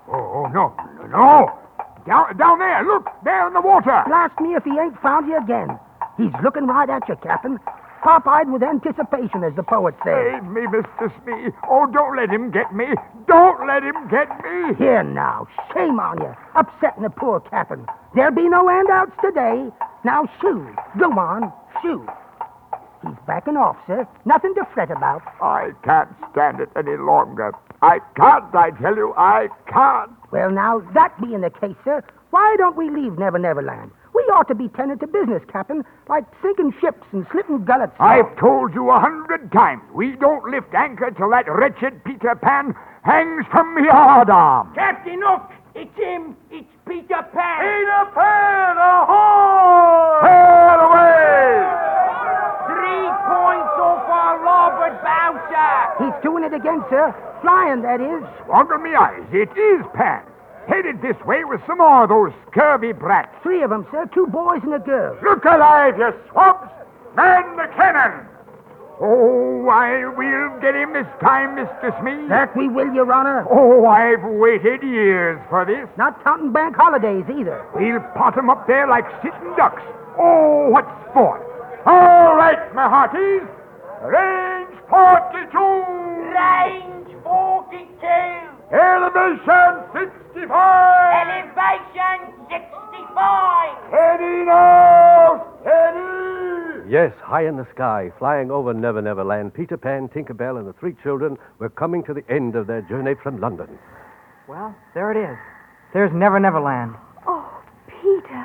Oh, 0.06 0.46
oh, 0.46 0.46
no, 0.54 0.72
no, 1.00 1.06
no. 1.08 1.58
Down, 2.06 2.36
down 2.36 2.60
there, 2.60 2.84
look, 2.84 3.08
there 3.24 3.44
in 3.48 3.54
the 3.54 3.60
water. 3.60 4.04
Blast 4.06 4.38
me 4.38 4.54
if 4.54 4.62
he 4.62 4.70
ain't 4.70 5.02
found 5.02 5.26
you 5.26 5.36
again. 5.36 5.76
He's 6.16 6.32
looking 6.44 6.68
right 6.68 6.88
at 6.88 7.08
you, 7.08 7.16
Captain. 7.16 7.58
Pop-eyed 8.04 8.52
with 8.52 8.62
anticipation, 8.62 9.42
as 9.42 9.54
the 9.56 9.62
poet 9.62 9.94
says. 10.04 10.34
Save 10.34 10.44
me, 10.44 10.60
Mr. 10.68 11.10
Smee. 11.24 11.48
Oh, 11.70 11.86
don't 11.90 12.14
let 12.14 12.28
him 12.28 12.50
get 12.50 12.74
me. 12.74 12.84
Don't 13.26 13.66
let 13.66 13.82
him 13.82 13.96
get 14.10 14.28
me. 14.44 14.74
Here 14.76 15.02
now, 15.02 15.48
shame 15.72 15.98
on 15.98 16.20
you, 16.20 16.36
upsetting 16.54 17.02
the 17.02 17.08
poor 17.08 17.40
captain. 17.40 17.86
There'll 18.14 18.34
be 18.34 18.46
no 18.46 18.68
handouts 18.68 19.12
today. 19.24 19.70
Now 20.04 20.28
shoo, 20.42 20.68
go 20.98 21.12
on, 21.12 21.50
shoo. 21.80 22.06
He's 23.02 23.16
backing 23.26 23.56
off, 23.56 23.76
sir. 23.86 24.06
Nothing 24.26 24.54
to 24.56 24.66
fret 24.74 24.90
about. 24.90 25.22
I 25.40 25.72
can't 25.82 26.10
stand 26.30 26.60
it 26.60 26.68
any 26.76 26.98
longer. 26.98 27.52
I 27.80 28.00
can't, 28.16 28.54
I 28.54 28.70
tell 28.82 28.96
you, 28.96 29.14
I 29.16 29.48
can't. 29.66 30.10
Well, 30.30 30.50
now, 30.50 30.80
that 30.92 31.18
being 31.22 31.40
the 31.40 31.50
case, 31.50 31.76
sir, 31.84 32.02
why 32.30 32.54
don't 32.58 32.76
we 32.76 32.90
leave 32.90 33.18
Never 33.18 33.38
Never 33.38 33.62
Land? 33.62 33.90
We 34.14 34.22
ought 34.30 34.46
to 34.48 34.54
be 34.54 34.68
tended 34.68 35.00
to 35.00 35.08
business, 35.08 35.42
Captain, 35.50 35.84
like 36.08 36.24
sinking 36.40 36.72
ships 36.80 37.02
and 37.12 37.26
slitting 37.32 37.64
gullets. 37.64 37.92
I've 37.98 38.36
told 38.38 38.72
you 38.72 38.90
a 38.90 39.00
hundred 39.00 39.50
times, 39.50 39.82
we 39.92 40.12
don't 40.12 40.44
lift 40.48 40.72
anchor 40.72 41.10
till 41.10 41.30
that 41.30 41.50
wretched 41.50 42.04
Peter 42.04 42.36
Pan 42.36 42.74
hangs 43.02 43.44
from 43.50 43.74
the 43.74 43.82
yard 43.82 44.30
arm. 44.30 44.72
Captain 44.74 45.20
Hook, 45.20 45.50
it's 45.74 45.94
him. 45.98 46.36
It's 46.52 46.70
Peter 46.86 47.26
Pan. 47.34 47.58
Peter 47.58 48.04
Pan, 48.14 48.76
ahoy! 48.78 50.22
Sail 50.22 50.80
away! 50.86 51.58
Three 52.70 53.06
points 53.26 53.74
off 53.82 54.06
our 54.06 54.44
larboard 54.46 55.02
bow, 55.02 55.34
sir. 55.50 56.04
He's 56.06 56.22
doing 56.22 56.44
it 56.44 56.54
again, 56.54 56.84
sir. 56.88 57.10
Flying, 57.42 57.82
that 57.82 58.00
is. 58.00 58.22
Under 58.52 58.78
me 58.78 58.94
eyes, 58.94 59.26
it 59.32 59.50
is 59.58 59.84
Pan. 59.92 60.22
Headed 60.68 61.02
this 61.02 61.16
way 61.26 61.44
with 61.44 61.60
some 61.66 61.78
more 61.78 62.04
of 62.04 62.08
those 62.08 62.32
scurvy 62.50 62.92
brats. 62.92 63.34
Three 63.42 63.62
of 63.62 63.70
them, 63.70 63.86
sir. 63.90 64.08
Two 64.14 64.26
boys 64.26 64.60
and 64.62 64.74
a 64.74 64.78
girl. 64.78 65.18
Look 65.22 65.44
alive, 65.44 65.98
you 65.98 66.12
swabs! 66.30 66.70
Man 67.16 67.56
the 67.56 67.68
cannon! 67.76 68.26
Oh, 69.00 69.68
I 69.68 70.06
will 70.16 70.60
get 70.60 70.74
him 70.74 70.92
this 70.92 71.06
time, 71.20 71.56
Mr. 71.56 71.90
Smee. 72.00 72.28
That 72.28 72.56
we 72.56 72.68
will, 72.68 72.92
Your 72.94 73.12
Honor. 73.12 73.44
Oh, 73.50 73.84
I've 73.86 74.22
waited 74.22 74.82
years 74.82 75.40
for 75.50 75.64
this. 75.64 75.88
Not 75.98 76.22
counting 76.22 76.52
bank 76.52 76.76
holidays 76.76 77.24
either. 77.28 77.66
We'll 77.74 78.00
pot 78.00 78.34
pot 78.34 78.38
'em 78.38 78.50
up 78.50 78.66
there 78.66 78.86
like 78.86 79.04
sitting 79.22 79.54
ducks. 79.56 79.82
Oh, 80.16 80.70
what 80.70 80.86
sport! 81.10 81.42
All 81.86 82.36
right, 82.36 82.72
my 82.74 82.88
hearties. 82.88 83.42
Range 84.02 84.78
42. 84.88 85.58
Range 86.32 87.16
42. 87.24 88.53
Elevation 88.74 89.86
65. 89.94 90.50
Elevation 90.50 92.18
65. 92.50 93.92
Heading 93.94 94.48
out. 94.50 95.62
Heading. 95.62 96.90
Yes, 96.90 97.14
high 97.22 97.46
in 97.46 97.56
the 97.56 97.68
sky, 97.72 98.10
flying 98.18 98.50
over 98.50 98.74
Never 98.74 99.00
Never 99.00 99.22
Land, 99.22 99.54
Peter 99.54 99.76
Pan, 99.76 100.08
Tinkerbell, 100.08 100.58
and 100.58 100.66
the 100.66 100.72
three 100.72 100.96
children 101.04 101.38
were 101.60 101.68
coming 101.68 102.02
to 102.02 102.12
the 102.12 102.28
end 102.28 102.56
of 102.56 102.66
their 102.66 102.82
journey 102.82 103.14
from 103.22 103.40
London. 103.40 103.78
Well, 104.48 104.74
there 104.92 105.12
it 105.12 105.18
is. 105.22 105.38
There's 105.92 106.12
Never 106.12 106.40
Never 106.40 106.58
Land. 106.60 106.96
Oh, 107.28 107.62
Peter. 107.86 108.42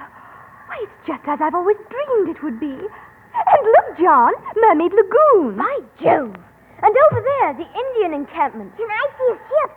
Why, 0.69 0.77
it's 0.83 1.07
just 1.07 1.27
as 1.27 1.39
I've 1.41 1.55
always 1.55 1.77
dreamed 1.89 2.29
it 2.29 2.43
would 2.43 2.59
be. 2.59 2.69
And 2.69 3.65
look, 3.65 3.97
John, 3.97 4.33
Mermaid 4.61 4.91
Lagoon. 4.93 5.57
By 5.57 5.79
Jove! 5.99 6.35
And 6.83 6.95
over 7.09 7.19
there, 7.19 7.53
the 7.53 7.65
Indian 7.65 8.13
encampment. 8.13 8.77
Can 8.77 8.87
I 8.87 9.07
see 9.17 9.33
a 9.33 9.37
ship? 9.37 9.71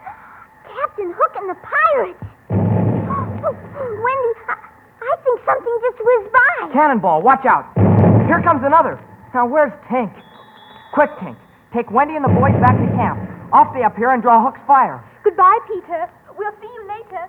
Captain 0.81 1.13
Hook 1.13 1.33
and 1.37 1.51
the 1.51 1.59
pirates. 1.61 2.25
Oh, 2.51 3.53
Wendy, 3.53 4.33
I, 4.49 4.57
I 5.03 5.17
think 5.25 5.41
something 5.45 5.77
just 5.83 5.99
whizzed 6.01 6.33
by. 6.33 6.73
Cannonball, 6.73 7.23
watch 7.23 7.45
out. 7.45 7.67
Here 8.27 8.41
comes 8.43 8.63
another. 8.65 9.01
Now, 9.35 9.47
where's 9.47 9.73
Tink? 9.91 10.13
Quick, 10.93 11.11
Tink. 11.21 11.37
Take 11.75 11.91
Wendy 11.91 12.17
and 12.17 12.25
the 12.25 12.33
boys 12.33 12.53
back 12.61 12.77
to 12.77 12.87
camp. 12.97 13.19
Off 13.53 13.75
they 13.75 13.83
up 13.83 13.97
here 13.97 14.11
and 14.11 14.23
draw 14.23 14.43
Hook's 14.45 14.61
fire. 14.67 15.03
Goodbye, 15.25 15.59
Peter. 15.69 16.09
We'll 16.37 16.53
see 16.61 16.69
you 16.69 16.89
later. 16.89 17.29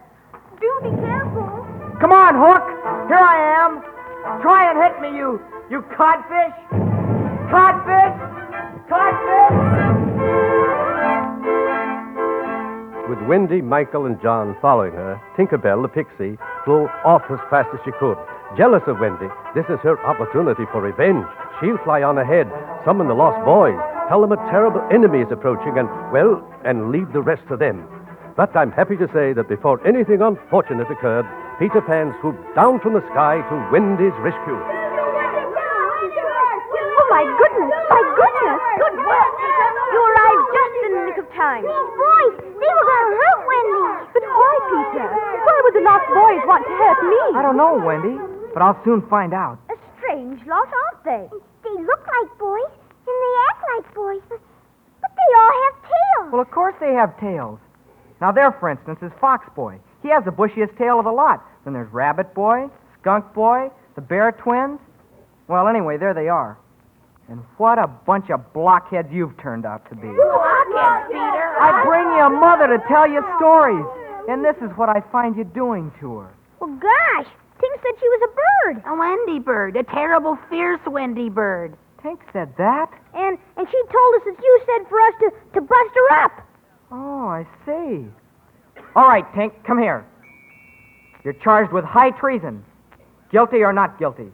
Do 0.60 0.80
be 0.84 0.92
careful. 1.02 1.66
Come 2.00 2.12
on, 2.12 2.36
Hook. 2.36 2.64
Here 3.08 3.18
I 3.20 3.38
am. 3.66 3.82
Try 4.42 4.72
and 4.72 4.80
hit 4.80 5.02
me, 5.02 5.18
you, 5.18 5.42
you 5.70 5.82
codfish. 5.96 6.56
Codfish. 7.52 8.16
Codfish. 8.88 10.62
With 13.10 13.20
Wendy, 13.28 13.62
Michael, 13.62 14.06
and 14.06 14.22
John 14.22 14.56
following 14.62 14.94
her, 14.94 15.20
Tinkerbell, 15.36 15.82
the 15.82 15.89
pixie, 15.89 16.38
flew 16.63 16.88
off 17.04 17.24
as 17.30 17.39
fast 17.50 17.68
as 17.74 17.80
she 17.84 17.92
could. 18.00 18.16
Jealous 18.58 18.84
of 18.88 19.00
Wendy, 19.00 19.28
this 19.54 19.66
is 19.68 19.80
her 19.84 20.00
opportunity 20.08 20.63
for 20.72 20.80
revenge. 20.80 21.26
She'll 21.60 21.78
fly 21.84 22.02
on 22.02 22.18
ahead, 22.18 22.48
summon 22.86 23.08
the 23.08 23.13
lost 23.13 23.44
boys, 23.44 23.76
tell 24.08 24.22
them 24.22 24.32
a 24.32 24.39
terrible 24.48 24.80
enemy 24.88 25.20
is 25.20 25.32
approaching, 25.32 25.78
and, 25.78 25.89
well, 26.16 26.39
and 26.63 26.92
leave 26.92 27.12
the 27.12 27.22
rest 27.22 27.44
to 27.50 27.58
them. 27.58 27.84
But 28.38 28.56
I'm 28.56 28.72
happy 28.72 28.96
to 28.96 29.08
say 29.12 29.34
that 29.34 29.50
before 29.52 29.86
anything 29.86 30.22
unfortunate 30.22 30.89
occurred, 30.89 31.28
Peter 31.60 31.82
Pan 31.82 32.16
swooped 32.22 32.56
down 32.56 32.80
from 32.80 32.94
the 32.94 33.04
sky 33.12 33.44
to 33.52 33.56
Wendy's 33.68 34.16
rescue. 34.24 34.58
Oh, 36.96 37.08
my 37.12 37.28
goodness. 37.36 37.68
My 37.92 38.02
goodness. 38.16 38.58
Good 38.80 38.96
work, 39.06 39.32
Peter. 39.44 39.70
You 39.92 40.00
arrived 40.02 40.46
just 40.56 40.74
in 40.88 40.92
the 40.98 41.04
nick 41.06 41.18
of 41.22 41.23
time. 41.36 41.63
These 41.65 41.91
boys, 41.98 42.34
they 42.41 42.72
were 42.72 42.88
going 42.88 43.08
to 43.10 43.17
hurt 43.17 43.39
Wendy. 43.46 43.86
But 44.13 44.24
why, 44.24 44.54
Peter? 44.69 45.08
Why 45.10 45.58
would 45.63 45.76
the 45.76 45.86
lost 45.86 46.08
boys 46.10 46.41
want 46.48 46.63
to 46.65 46.74
hurt 46.74 47.00
me? 47.04 47.22
I 47.38 47.41
don't 47.41 47.58
know, 47.58 47.78
Wendy, 47.82 48.15
but 48.54 48.62
I'll 48.62 48.80
soon 48.86 49.02
find 49.10 49.34
out. 49.34 49.58
A 49.69 49.78
strange 49.98 50.39
lot, 50.46 50.69
aren't 50.69 51.04
they? 51.04 51.26
They 51.63 51.76
look 51.84 52.04
like 52.06 52.30
boys, 52.38 52.72
and 52.72 53.15
they 53.17 53.34
act 53.50 53.62
like 53.76 53.86
boys, 53.93 54.22
but, 54.30 54.39
but 55.02 55.12
they 55.15 55.32
all 55.38 55.54
have 55.65 55.76
tails. 55.82 56.32
Well, 56.32 56.41
of 56.41 56.52
course 56.52 56.76
they 56.80 56.93
have 56.93 57.19
tails. 57.19 57.60
Now, 58.22 58.32
there, 58.32 58.52
for 58.60 58.69
instance, 58.69 59.00
is 59.02 59.12
Fox 59.19 59.48
Boy. 59.56 59.80
He 60.02 60.10
has 60.10 60.24
the 60.24 60.32
bushiest 60.32 60.78
tail 60.78 61.00
of 61.00 61.06
the 61.06 61.12
lot. 61.12 61.43
Then 61.63 61.74
there's 61.74 61.91
Rabbit 61.91 62.34
Boy, 62.34 62.69
Skunk 63.02 63.34
Boy, 63.34 63.69
the 63.96 64.02
Bear 64.02 64.32
Twins. 64.32 64.80
Well, 65.48 65.67
anyway, 65.67 65.98
there 65.98 66.13
they 66.13 66.30
are. 66.30 66.58
And 67.30 67.40
what 67.58 67.80
a 67.80 67.88
bunch 67.88 68.30
of 68.30 68.54
blockheads 68.54 69.08
you've 69.12 69.38
turned 69.38 69.66
out 69.66 69.88
to 69.90 69.96
be. 69.96 70.08
Blockheads, 70.08 71.08
Peter. 71.08 71.48
I 71.60 71.84
bring 71.86 72.04
you 72.18 72.24
a 72.26 72.30
mother 72.30 72.68
to 72.68 72.84
tell 72.88 73.08
you 73.08 73.24
stories. 73.38 73.86
And 74.28 74.44
this 74.44 74.56
is 74.62 74.76
what 74.78 74.90
I 74.90 75.02
find 75.12 75.36
you 75.36 75.44
doing 75.44 75.92
to 76.00 76.20
her. 76.20 76.34
Well, 76.60 76.76
gosh. 76.76 77.28
Tink 77.60 77.76
said 77.82 77.96
she 78.00 78.10
was 78.10 78.30
a 78.30 78.72
bird. 78.72 78.84
A 78.86 78.96
Wendy 78.96 79.40
bird, 79.40 79.76
a 79.78 79.84
terrible, 79.84 80.38
fierce 80.50 80.82
Wendy 80.86 81.30
bird. 81.30 81.78
Tink 82.04 82.20
said 82.34 82.54
that? 82.58 82.92
And 83.14 83.38
and 83.56 83.68
she 83.70 83.82
told 83.92 84.16
us 84.16 84.22
that 84.26 84.36
you 84.42 84.62
said 84.66 84.90
for 84.90 85.00
us 85.00 85.14
to, 85.20 85.32
to 85.54 85.62
bust 85.62 85.92
her 85.96 86.24
up. 86.24 86.32
Oh, 86.92 87.28
I 87.28 87.48
see. 87.66 88.06
All 88.96 89.08
right, 89.08 89.26
Tink, 89.34 89.52
come 89.66 89.80
here. 89.80 90.06
You're 91.24 91.34
charged 91.34 91.72
with 91.72 91.86
high 91.86 92.12
treason. 92.12 92.66
Guilty 93.32 93.64
or 93.64 93.72
not 93.72 93.98
guilty? 93.98 94.28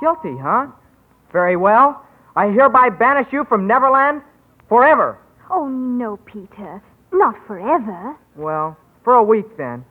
Guilty, 0.00 0.36
huh? 0.40 0.68
Very 1.36 1.54
well. 1.54 2.02
I 2.34 2.48
hereby 2.48 2.88
banish 2.88 3.30
you 3.30 3.44
from 3.44 3.66
Neverland 3.66 4.22
forever. 4.70 5.18
Oh, 5.50 5.68
no, 5.68 6.16
Peter. 6.24 6.82
Not 7.12 7.34
forever. 7.46 8.16
Well, 8.36 8.74
for 9.04 9.12
a 9.12 9.22
week 9.22 9.44
then. 9.58 9.84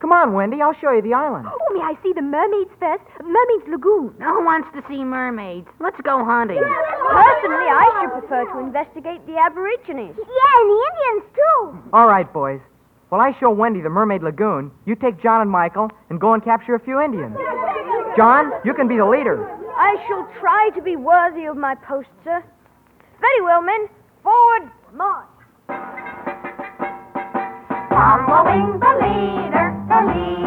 Come 0.00 0.10
on, 0.10 0.32
Wendy. 0.32 0.60
I'll 0.60 0.74
show 0.80 0.90
you 0.90 1.00
the 1.00 1.14
island. 1.14 1.46
Oh, 1.46 1.72
may 1.72 1.82
I 1.82 1.94
see 2.02 2.12
the 2.12 2.22
mermaids 2.22 2.70
first? 2.80 3.04
Mermaids 3.22 3.68
Lagoon. 3.70 4.12
No 4.18 4.34
one 4.34 4.44
wants 4.44 4.68
to 4.74 4.82
see 4.88 5.04
mermaids. 5.04 5.68
Let's 5.78 6.00
go 6.02 6.24
hunting. 6.24 6.58
Personally, 6.58 7.68
I 7.70 7.86
should 8.02 8.18
prefer 8.18 8.44
to 8.52 8.58
investigate 8.58 9.24
the 9.26 9.38
Aborigines. 9.38 10.18
Yeah, 10.18 10.54
and 10.58 10.68
the 10.74 10.80
Indians, 10.90 11.24
too. 11.38 11.90
All 11.92 12.08
right, 12.08 12.26
boys. 12.32 12.60
While 13.10 13.20
I 13.20 13.38
show 13.38 13.50
Wendy 13.50 13.80
the 13.82 13.88
Mermaid 13.88 14.24
Lagoon, 14.24 14.72
you 14.84 14.96
take 14.96 15.22
John 15.22 15.42
and 15.42 15.50
Michael 15.50 15.92
and 16.10 16.20
go 16.20 16.34
and 16.34 16.42
capture 16.42 16.74
a 16.74 16.80
few 16.80 17.00
Indians. 17.00 17.36
John, 18.16 18.50
you 18.64 18.74
can 18.74 18.88
be 18.88 18.96
the 18.96 19.06
leader. 19.06 19.46
I 19.80 19.94
shall 20.08 20.26
try 20.40 20.70
to 20.74 20.82
be 20.82 20.96
worthy 20.96 21.44
of 21.44 21.56
my 21.56 21.76
post, 21.76 22.08
sir. 22.24 22.42
Very 23.20 23.42
well, 23.42 23.62
men. 23.62 23.88
Forward, 24.24 24.70
march. 24.92 25.28
Following 27.88 28.80
the 28.80 28.92
leader, 29.02 29.66
the 29.88 30.00
leader, 30.12 30.37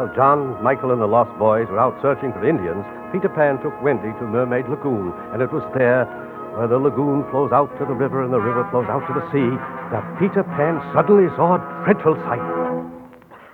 Well, 0.00 0.08
while 0.08 0.16
John, 0.16 0.62
Michael, 0.64 0.92
and 0.92 1.02
the 1.02 1.06
Lost 1.06 1.28
Boys 1.38 1.68
were 1.68 1.78
out 1.78 1.92
searching 2.00 2.32
for 2.32 2.48
Indians, 2.48 2.88
Peter 3.12 3.28
Pan 3.28 3.60
took 3.60 3.76
Wendy 3.82 4.08
to 4.16 4.24
Mermaid 4.24 4.64
Lagoon, 4.64 5.12
and 5.28 5.42
it 5.42 5.52
was 5.52 5.60
there, 5.76 6.08
where 6.56 6.66
the 6.66 6.78
lagoon 6.80 7.28
flows 7.28 7.52
out 7.52 7.68
to 7.76 7.84
the 7.84 7.92
river 7.92 8.24
and 8.24 8.32
the 8.32 8.40
river 8.40 8.64
flows 8.72 8.88
out 8.88 9.04
to 9.04 9.12
the 9.12 9.20
sea, 9.28 9.52
that 9.92 10.00
Peter 10.16 10.40
Pan 10.56 10.80
suddenly 10.96 11.28
saw 11.36 11.60
a 11.60 11.84
dreadful 11.84 12.16
sight. 12.24 12.40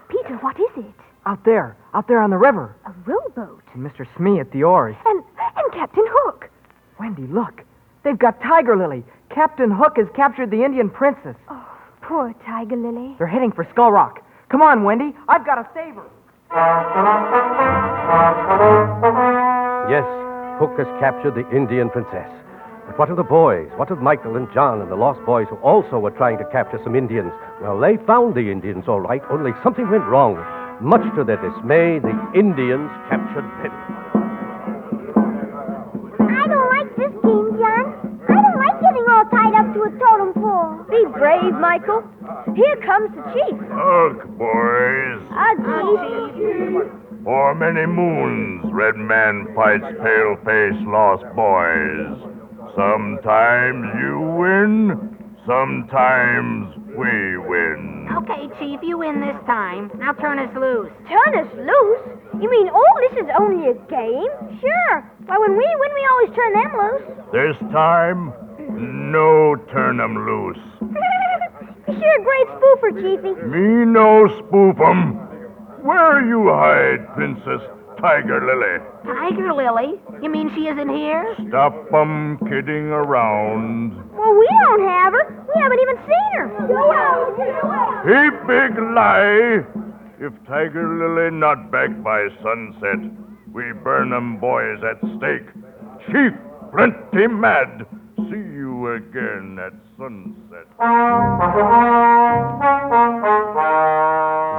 Peter, 0.06 0.38
what 0.38 0.54
is 0.54 0.86
it? 0.86 0.94
Out 1.26 1.42
there, 1.42 1.76
out 1.94 2.06
there 2.06 2.22
on 2.22 2.30
the 2.30 2.38
river. 2.38 2.76
A 2.86 2.94
rowboat. 3.10 3.64
And 3.74 3.82
Mr. 3.82 4.06
Smee 4.16 4.38
at 4.38 4.52
the 4.52 4.62
oars. 4.62 4.94
And 5.04 5.24
and 5.34 5.72
Captain 5.74 6.06
Hook. 6.06 6.48
Wendy, 7.00 7.26
look. 7.26 7.66
They've 8.04 8.16
got 8.16 8.40
Tiger 8.40 8.76
Lily. 8.76 9.02
Captain 9.34 9.72
Hook 9.72 9.94
has 9.96 10.06
captured 10.14 10.52
the 10.52 10.62
Indian 10.62 10.90
princess. 10.90 11.34
Oh, 11.50 11.66
poor 12.02 12.32
Tiger 12.46 12.76
Lily. 12.76 13.16
They're 13.18 13.26
heading 13.26 13.50
for 13.50 13.66
Skull 13.72 13.90
Rock. 13.90 14.22
Come 14.48 14.62
on, 14.62 14.84
Wendy. 14.84 15.12
I've 15.26 15.44
got 15.44 15.56
to 15.56 15.66
save 15.74 15.96
her. 15.96 16.06
Yes, 19.90 20.06
Hook 20.58 20.78
has 20.78 20.86
captured 21.00 21.34
the 21.34 21.48
Indian 21.54 21.90
princess. 21.90 22.30
But 22.86 22.98
what 22.98 23.10
of 23.10 23.16
the 23.16 23.24
boys? 23.24 23.68
What 23.76 23.90
of 23.90 23.98
Michael 23.98 24.36
and 24.36 24.46
John 24.54 24.80
and 24.80 24.90
the 24.90 24.96
Lost 24.96 25.18
Boys 25.26 25.48
who 25.50 25.56
also 25.56 25.98
were 25.98 26.12
trying 26.12 26.38
to 26.38 26.44
capture 26.52 26.78
some 26.84 26.94
Indians? 26.94 27.32
Well, 27.60 27.78
they 27.80 27.96
found 28.06 28.34
the 28.34 28.50
Indians 28.50 28.84
all 28.86 29.00
right, 29.00 29.22
only 29.30 29.50
something 29.64 29.90
went 29.90 30.04
wrong. 30.04 30.36
Much 30.80 31.02
to 31.16 31.24
their 31.24 31.36
dismay, 31.42 31.98
the 31.98 32.14
Indians 32.38 32.90
captured 33.10 33.48
them. 33.62 33.72
I 36.30 36.46
don't 36.46 36.68
like 36.70 36.94
this 36.96 37.12
game, 37.26 37.58
John. 37.58 37.86
I 38.28 38.38
don't 38.38 38.58
like 38.58 38.80
getting 38.80 39.06
all 39.10 39.24
tied 39.34 39.54
up 39.54 39.74
to 39.74 39.82
a 39.82 39.90
totem 39.98 40.32
pole. 40.34 40.84
Be 40.90 41.06
brave, 41.18 41.54
Michael. 41.58 42.04
Here 42.54 42.76
comes 42.84 43.10
the 43.14 43.22
chief. 43.32 43.56
Ugh, 43.72 44.38
boys. 44.38 45.20
Ah, 45.30 45.54
chief. 45.56 46.92
For 47.24 47.54
many 47.54 47.86
moons, 47.86 48.64
Red 48.72 48.96
Man 48.96 49.48
fights 49.54 49.84
pale 50.02 50.36
face 50.44 50.80
lost 50.86 51.24
boys. 51.34 52.32
Sometimes 52.76 53.82
you 53.98 54.20
win, 54.38 55.16
sometimes 55.46 56.76
we 56.96 57.38
win. 57.38 58.08
Okay, 58.18 58.48
Chief, 58.60 58.80
you 58.82 58.98
win 58.98 59.20
this 59.20 59.36
time. 59.46 59.90
Now 59.98 60.12
turn 60.12 60.38
us 60.38 60.54
loose. 60.54 60.90
Turn 61.08 61.34
us 61.38 61.50
loose? 61.56 62.02
You 62.40 62.48
mean 62.50 62.68
all 62.68 62.94
this 63.10 63.24
is 63.24 63.28
only 63.38 63.70
a 63.70 63.74
game? 63.90 64.30
Sure. 64.60 64.96
Why, 65.26 65.38
when 65.38 65.56
we 65.56 65.66
win, 65.66 65.90
we 65.94 66.06
always 66.12 66.30
turn 66.36 66.52
them 66.52 66.72
loose. 66.78 67.02
This 67.32 67.56
time, 67.72 68.32
no 69.10 69.56
turn 69.72 70.00
'em 70.00 70.14
loose. 70.26 70.64
You're 71.88 72.20
a 72.20 72.24
great 72.24 72.48
spoofer, 72.48 72.90
Chiefy. 73.00 73.32
Me 73.46 73.84
no 73.84 74.26
spoof 74.38 74.80
'em. 74.80 75.14
Where 75.82 76.20
you 76.26 76.48
hide, 76.48 77.06
Princess 77.14 77.62
Tiger 78.00 78.40
Lily? 78.44 78.80
Tiger 79.04 79.52
Lily? 79.54 80.00
You 80.20 80.28
mean 80.28 80.50
she 80.54 80.66
isn't 80.68 80.88
here? 80.88 81.24
Stop 81.48 81.74
'em 81.94 82.38
kidding 82.48 82.90
around. 82.90 83.92
Well, 84.12 84.34
we 84.36 84.48
don't 84.64 84.88
have 84.88 85.12
her. 85.12 85.44
We 85.54 85.60
haven't 85.62 85.80
even 85.80 85.98
seen 86.08 86.32
her. 86.40 86.46
He 88.04 88.30
big 88.46 88.78
lie. 88.78 89.64
If 90.18 90.32
Tiger 90.46 90.88
Lily 90.88 91.30
not 91.30 91.70
back 91.70 91.90
by 92.02 92.28
sunset, 92.42 92.98
we 93.52 93.72
burn 93.84 94.12
'em 94.12 94.38
boys 94.38 94.82
at 94.82 94.98
stake. 95.16 95.46
Chief, 96.10 96.32
plenty 96.72 97.26
mad. 97.28 97.86
See 98.16 98.32
you 98.32 98.92
again 98.94 99.58
at 99.60 99.72
sunset. 99.98 100.66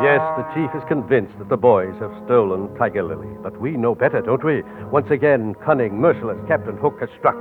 Yes, 0.03 0.21
the 0.37 0.45
chief 0.53 0.69
is 0.77 0.87
convinced 0.87 1.33
that 1.39 1.49
the 1.49 1.57
boys 1.57 1.95
have 1.99 2.13
stolen 2.25 2.69
Tiger 2.77 3.01
Lily. 3.01 3.35
But 3.41 3.59
we 3.59 3.71
know 3.71 3.95
better, 3.95 4.21
don't 4.21 4.43
we? 4.43 4.61
Once 4.91 5.09
again, 5.09 5.55
cunning, 5.65 5.99
merciless 5.99 6.37
Captain 6.47 6.77
Hook 6.77 6.99
has 6.99 7.09
struck, 7.17 7.35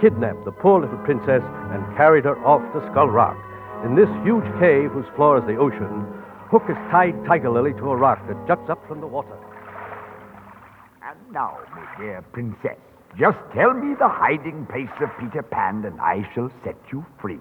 kidnapped 0.00 0.44
the 0.44 0.50
poor 0.50 0.80
little 0.80 0.98
princess, 1.04 1.42
and 1.70 1.96
carried 1.96 2.24
her 2.24 2.36
off 2.44 2.62
to 2.74 2.80
Skull 2.90 3.08
Rock. 3.08 3.38
In 3.84 3.94
this 3.94 4.10
huge 4.24 4.44
cave 4.58 4.90
whose 4.90 5.06
floor 5.14 5.38
is 5.38 5.46
the 5.46 5.56
ocean, 5.56 6.04
Hook 6.50 6.64
has 6.66 6.76
tied 6.90 7.14
Tiger 7.26 7.50
Lily 7.50 7.74
to 7.74 7.90
a 7.92 7.96
rock 7.96 8.18
that 8.26 8.44
juts 8.48 8.68
up 8.68 8.82
from 8.88 9.00
the 9.00 9.06
water. 9.06 9.38
And 11.00 11.18
now, 11.32 11.58
my 11.70 11.86
dear 11.96 12.22
princess, 12.32 12.76
just 13.18 13.38
tell 13.54 13.74
me 13.74 13.94
the 13.98 14.08
hiding 14.08 14.66
place 14.66 14.88
of 15.00 15.10
Peter 15.18 15.42
Pan, 15.42 15.84
and 15.84 16.00
I 16.00 16.28
shall 16.34 16.50
set 16.64 16.76
you 16.92 17.04
free. 17.20 17.40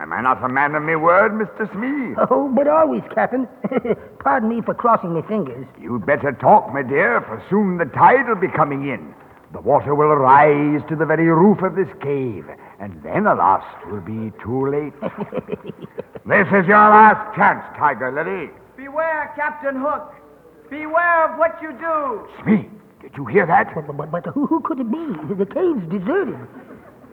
Am 0.00 0.12
I 0.12 0.20
not 0.20 0.44
a 0.44 0.48
man 0.48 0.74
of 0.76 0.82
my 0.82 0.94
word, 0.96 1.32
Mr. 1.32 1.70
Smee? 1.72 2.14
Oh, 2.30 2.48
but 2.54 2.68
always, 2.68 3.02
Captain. 3.14 3.48
Pardon 4.20 4.48
me 4.48 4.60
for 4.62 4.74
crossing 4.74 5.14
my 5.14 5.22
fingers. 5.22 5.66
You'd 5.80 6.06
better 6.06 6.32
talk, 6.32 6.72
my 6.72 6.82
dear, 6.82 7.20
for 7.22 7.42
soon 7.50 7.78
the 7.78 7.86
tide 7.86 8.28
will 8.28 8.36
be 8.36 8.48
coming 8.54 8.88
in. 8.88 9.14
The 9.52 9.60
water 9.60 9.94
will 9.94 10.14
rise 10.14 10.82
to 10.90 10.94
the 10.94 11.06
very 11.06 11.26
roof 11.26 11.62
of 11.62 11.74
this 11.74 11.88
cave, 12.02 12.44
and 12.78 13.02
then, 13.02 13.26
alas, 13.26 13.64
it 13.82 13.90
will 13.90 14.02
be 14.02 14.30
too 14.44 14.68
late. 14.70 14.92
this 16.26 16.46
is 16.48 16.66
your 16.68 16.86
last 16.92 17.34
chance, 17.34 17.64
Tiger 17.78 18.12
Lily. 18.12 18.50
Beware, 18.76 19.32
Captain 19.36 19.80
Hook. 19.80 20.14
Beware 20.70 21.32
of 21.32 21.38
what 21.38 21.58
you 21.62 21.72
do. 21.72 22.28
Smee, 22.42 22.68
did 23.00 23.12
you 23.16 23.24
hear 23.26 23.46
that? 23.46 23.74
But, 23.74 23.96
but, 23.96 24.10
but 24.10 24.26
who, 24.26 24.46
who 24.46 24.60
could 24.60 24.80
it 24.80 24.90
be? 24.90 25.34
The 25.34 25.46
cave's 25.46 25.84
deserted. 25.90 26.38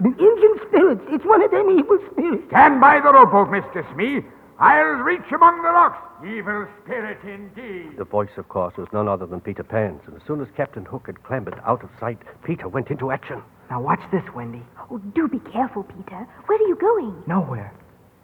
The 0.02 0.10
Indian 0.10 0.56
spirits. 0.67 1.02
It's 1.10 1.26
one 1.26 1.41
of 1.41 1.52
them 1.52 1.69
evil 1.80 2.00
spirits. 2.12 2.43
Stand 2.50 2.82
by 2.82 3.00
the 3.00 3.13
rowboat, 3.13 3.48
Mr. 3.50 3.86
Smee. 3.93 4.21
I'll 4.60 5.04
reach 5.04 5.32
among 5.34 5.58
the 5.63 5.69
rocks. 5.69 5.98
Evil 6.26 6.67
spirit 6.84 7.19
indeed. 7.24 7.98
The 7.98 8.06
voice, 8.06 8.30
of 8.38 8.48
course, 8.48 8.74
was 8.78 8.88
none 8.93 9.08
other 9.08 9.26
than 9.26 9.41
Peter 9.41 9.63
Pan's, 9.63 10.02
and 10.08 10.15
as 10.15 10.21
soon 10.26 10.41
as 10.41 10.48
Captain 10.56 10.86
Hook 10.86 11.08
had 11.08 11.24
clambered 11.24 11.60
out 11.65 11.84
of 11.84 11.89
sight, 12.00 12.19
Peter 12.43 12.67
went 12.67 12.89
into 12.89 13.12
action. 13.12 13.41
Now 13.69 13.82
watch 13.82 14.00
this, 14.12 14.24
Wendy. 14.34 14.62
Oh, 14.89 14.98
do 15.13 15.28
be 15.28 15.39
careful, 15.52 15.84
Peter. 15.84 16.28
Where 16.45 16.58
are 16.58 16.67
you 16.67 16.76
going? 16.76 17.24
Nowhere. 17.28 17.74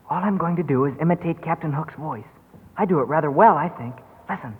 All 0.10 0.24
I'm 0.24 0.38
going 0.38 0.56
to 0.56 0.64
do 0.64 0.86
is 0.86 0.94
imitate 1.02 1.42
Captain 1.42 1.72
Hook's 1.74 1.96
voice. 1.96 2.24
I 2.78 2.86
do 2.86 3.00
it 3.00 3.08
rather 3.08 3.32
well, 3.32 3.58
I 3.58 3.70
think. 3.70 3.96
Listen. 4.30 4.56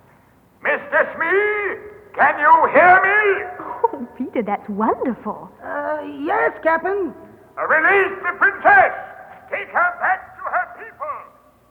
Mr. 0.62 1.14
Smee, 1.16 1.92
can 2.14 2.38
you 2.38 2.68
hear 2.72 2.94
me? 3.02 3.20
Oh, 3.60 4.08
Peter, 4.16 4.42
that's 4.42 4.68
wonderful. 4.68 5.50
Uh, 5.62 6.00
yes, 6.24 6.52
Captain. 6.62 7.14
Release 7.56 8.18
the 8.22 8.32
princess. 8.38 8.92
Take 9.50 9.68
her 9.68 9.90
back 10.00 10.36
to 10.38 10.44
her 10.44 10.66
people. 10.84 11.16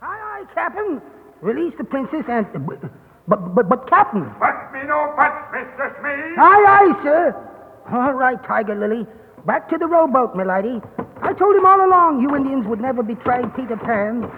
Aye, 0.02 0.22
aye, 0.22 0.46
Captain. 0.54 1.02
Release 1.42 1.74
the 1.78 1.84
princess 1.84 2.24
and. 2.28 2.46
But, 3.28 3.56
but, 3.56 3.70
but, 3.70 3.90
Captain. 3.90 4.30
But 4.40 4.74
me 4.74 4.82
no 4.88 5.14
but, 5.16 5.32
Mr. 5.54 5.94
Smee. 6.00 6.36
Aye, 6.38 6.66
aye, 6.68 7.04
sir. 7.04 7.36
All 7.92 8.14
right, 8.14 8.38
Tiger 8.46 8.76
Lily. 8.76 9.06
Back 9.46 9.70
to 9.70 9.78
the 9.78 9.88
rowboat, 9.88 10.36
milady. 10.36 10.82
I 11.22 11.34
told 11.34 11.56
him 11.56 11.66
all 11.66 11.86
along 11.86 12.22
you 12.22 12.36
Indians 12.36 12.68
would 12.68 12.80
never 12.80 13.02
betray 13.02 13.42
Peter 13.56 13.78
Pan. 13.78 14.30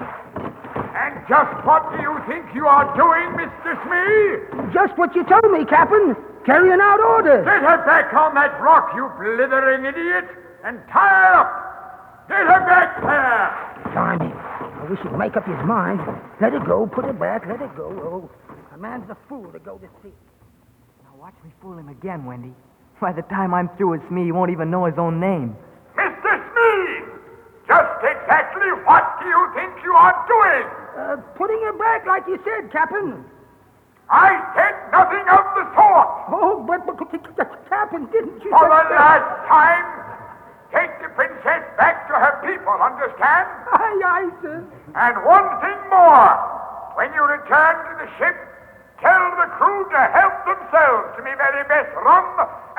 And 0.95 1.13
just 1.27 1.51
what 1.65 1.91
do 1.91 1.99
you 1.99 2.15
think 2.27 2.55
you 2.55 2.67
are 2.67 2.87
doing, 2.95 3.35
Mr. 3.35 3.75
Smee? 3.83 4.71
Just 4.73 4.97
what 4.97 5.15
you 5.15 5.23
told 5.25 5.51
me, 5.51 5.65
Captain. 5.65 6.15
Carrying 6.45 6.79
out 6.79 6.99
orders. 6.99 7.43
Get 7.43 7.63
her 7.63 7.83
back 7.85 8.13
on 8.13 8.35
that 8.35 8.59
rock, 8.61 8.91
you 8.95 9.09
blithering 9.19 9.85
idiot, 9.85 10.25
and 10.63 10.79
tie 10.91 11.09
her 11.09 11.33
up. 11.35 12.27
Get 12.27 12.47
her 12.47 12.63
back 12.63 13.01
there. 13.03 13.91
Blimey. 13.91 14.31
I 14.31 14.87
wish 14.89 14.99
he'd 15.03 15.17
make 15.17 15.35
up 15.35 15.45
his 15.45 15.59
mind. 15.65 15.99
Let 16.39 16.53
her 16.53 16.59
go. 16.59 16.87
Put 16.87 17.05
her 17.05 17.13
back. 17.13 17.45
Let 17.47 17.59
her 17.59 17.71
go. 17.75 17.91
Oh, 18.03 18.29
a 18.73 18.77
man's 18.77 19.09
a 19.09 19.17
fool 19.27 19.51
to 19.51 19.59
go 19.59 19.77
to 19.77 19.87
sea. 20.01 20.13
Now 21.03 21.15
watch 21.19 21.35
me 21.43 21.51
fool 21.61 21.77
him 21.77 21.89
again, 21.89 22.25
Wendy. 22.25 22.53
By 23.03 23.11
the 23.11 23.27
time 23.27 23.53
I'm 23.53 23.67
through 23.75 23.99
with 23.99 24.07
Smee, 24.07 24.23
he 24.23 24.31
won't 24.31 24.47
even 24.49 24.71
know 24.71 24.87
his 24.87 24.95
own 24.95 25.19
name. 25.19 25.59
Mr. 25.99 26.39
Smee! 26.39 27.03
Just 27.67 27.99
exactly 27.99 28.71
what 28.87 29.03
do 29.19 29.27
you 29.27 29.43
think 29.51 29.75
you 29.83 29.91
are 29.91 30.15
doing? 30.23 30.63
Uh, 30.95 31.17
putting 31.35 31.59
her 31.67 31.75
back 31.75 32.07
like 32.07 32.23
you 32.31 32.39
said, 32.47 32.71
Captain. 32.71 33.19
I 34.07 34.39
said 34.55 34.71
nothing 34.95 35.27
of 35.27 35.43
the 35.51 35.67
sort. 35.75 36.07
Oh, 36.31 36.63
but, 36.63 36.87
but, 36.87 36.95
but 36.95 37.67
Captain, 37.67 38.07
didn't 38.07 38.39
you 38.39 38.51
For 38.55 38.71
the 38.71 38.79
just 38.87 38.95
last 38.95 39.27
time, 39.51 39.83
take 40.71 40.95
the 41.03 41.11
princess 41.11 41.67
back 41.75 42.07
to 42.07 42.15
her 42.15 42.39
people, 42.39 42.71
understand? 42.71 43.51
Aye, 43.67 43.99
aye, 43.99 44.31
sir. 44.39 44.63
And 44.95 45.15
one 45.27 45.51
thing 45.59 45.79
more. 45.91 46.39
When 46.95 47.11
you 47.11 47.19
return 47.27 47.83
to 47.83 47.93
the 47.99 48.07
ship, 48.15 48.52
tell 49.03 49.25
the 49.35 49.47
crew 49.59 49.83
to 49.91 50.01
help 50.15 50.35
themselves 50.47 51.11
to 51.15 51.21
me 51.27 51.35
very 51.35 51.67
best 51.67 51.91
rum 51.99 52.23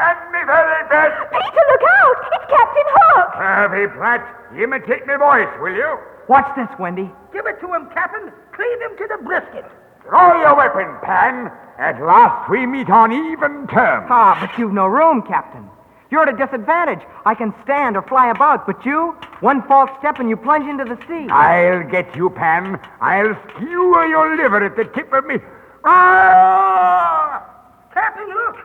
and 0.01 0.19
me 0.33 0.41
very 0.49 0.83
best... 0.89 1.15
Peter, 1.29 1.65
look 1.69 1.85
out! 1.85 2.17
It's 2.33 2.47
Captain 2.49 2.89
Hook! 2.97 3.29
Harvey 3.37 3.87
Platt, 3.93 4.25
imitate 4.57 5.07
me 5.07 5.15
voice, 5.21 5.53
will 5.61 5.77
you? 5.77 6.01
Watch 6.29 6.49
this, 6.57 6.73
Wendy. 6.81 7.11
Give 7.33 7.45
it 7.47 7.61
to 7.61 7.69
him, 7.69 7.89
Captain. 7.93 8.33
Cleave 8.57 8.81
him 8.81 8.97
to 8.97 9.07
the 9.13 9.21
brisket. 9.23 9.69
Draw 10.09 10.41
your 10.41 10.57
weapon, 10.57 10.97
Pan. 11.05 11.53
At 11.79 12.01
last 12.01 12.49
we 12.51 12.67
meet 12.67 12.89
on 12.89 13.13
even 13.13 13.67
terms. 13.67 14.07
Ah, 14.09 14.39
but 14.41 14.59
you've 14.59 14.73
no 14.73 14.87
room, 14.87 15.23
Captain. 15.23 15.69
You're 16.11 16.29
at 16.29 16.35
a 16.35 16.37
disadvantage. 16.37 17.01
I 17.27 17.35
can 17.35 17.53
stand 17.65 17.97
or 17.97 18.03
fly 18.03 18.31
about, 18.31 18.67
but 18.67 18.85
you, 18.87 19.17
one 19.41 19.67
false 19.67 19.91
step 19.99 20.21
and 20.21 20.31
you 20.31 20.37
plunge 20.37 20.69
into 20.69 20.85
the 20.85 20.97
sea. 21.09 21.29
I'll 21.29 21.83
get 21.91 22.15
you, 22.15 22.31
Pan. 22.31 22.79
I'll 23.01 23.35
skewer 23.51 24.07
your 24.07 24.37
liver 24.37 24.65
at 24.65 24.77
the 24.77 24.85
tip 24.85 25.13
of 25.13 25.27
me. 25.27 25.37
Ah! 25.85 27.45
Captain, 27.93 28.29
look. 28.29 28.57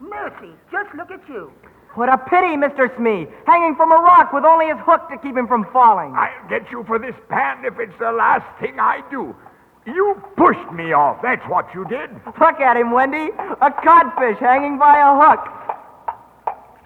Mercy, 0.00 0.52
just 0.70 0.94
look 0.94 1.10
at 1.10 1.26
you. 1.28 1.50
What 1.94 2.10
a 2.10 2.18
pity, 2.18 2.56
Mr. 2.56 2.94
Smee, 2.96 3.26
hanging 3.46 3.74
from 3.74 3.90
a 3.90 3.96
rock 3.96 4.32
with 4.32 4.44
only 4.44 4.66
his 4.66 4.76
hook 4.80 5.08
to 5.08 5.16
keep 5.16 5.34
him 5.34 5.48
from 5.48 5.66
falling. 5.72 6.12
I'll 6.14 6.48
get 6.50 6.70
you 6.70 6.84
for 6.86 6.98
this, 6.98 7.14
Pan, 7.30 7.64
if 7.64 7.78
it's 7.78 7.98
the 7.98 8.12
last 8.12 8.44
thing 8.60 8.78
I 8.78 9.02
do. 9.10 9.34
You 9.86 10.22
pushed 10.36 10.70
me 10.72 10.92
off. 10.92 11.22
That's 11.22 11.42
what 11.48 11.72
you 11.72 11.86
did. 11.86 12.10
Look 12.38 12.60
at 12.60 12.76
him, 12.76 12.90
Wendy. 12.90 13.30
A 13.62 13.70
codfish 13.70 14.38
hanging 14.38 14.78
by 14.78 14.98
a 14.98 15.14
hook. 15.16 15.48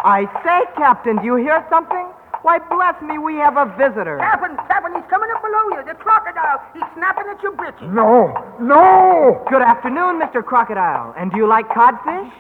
I 0.05 0.27
say, 0.45 0.71
Captain, 0.77 1.17
do 1.17 1.25
you 1.25 1.37
hear 1.37 1.67
something? 1.69 2.07
Why, 2.43 2.59
bless 2.59 2.97
me, 3.03 3.19
we 3.19 3.35
have 3.37 3.57
a 3.57 3.67
visitor. 3.77 4.17
Captain, 4.17 4.57
Captain, 4.67 4.95
he's 4.97 5.05
coming 5.11 5.29
up 5.31 5.43
below 5.45 5.77
you. 5.77 5.85
The 5.85 5.95
crocodile. 5.95 6.65
He's 6.73 6.89
snapping 6.97 7.29
at 7.29 7.43
your 7.43 7.53
britches. 7.53 7.85
No, 7.93 8.33
no! 8.59 9.45
Good 9.51 9.61
afternoon, 9.61 10.17
Mr. 10.21 10.43
Crocodile. 10.45 11.13
And 11.19 11.31
do 11.31 11.37
you 11.37 11.47
like 11.47 11.69
codfish? 11.69 12.33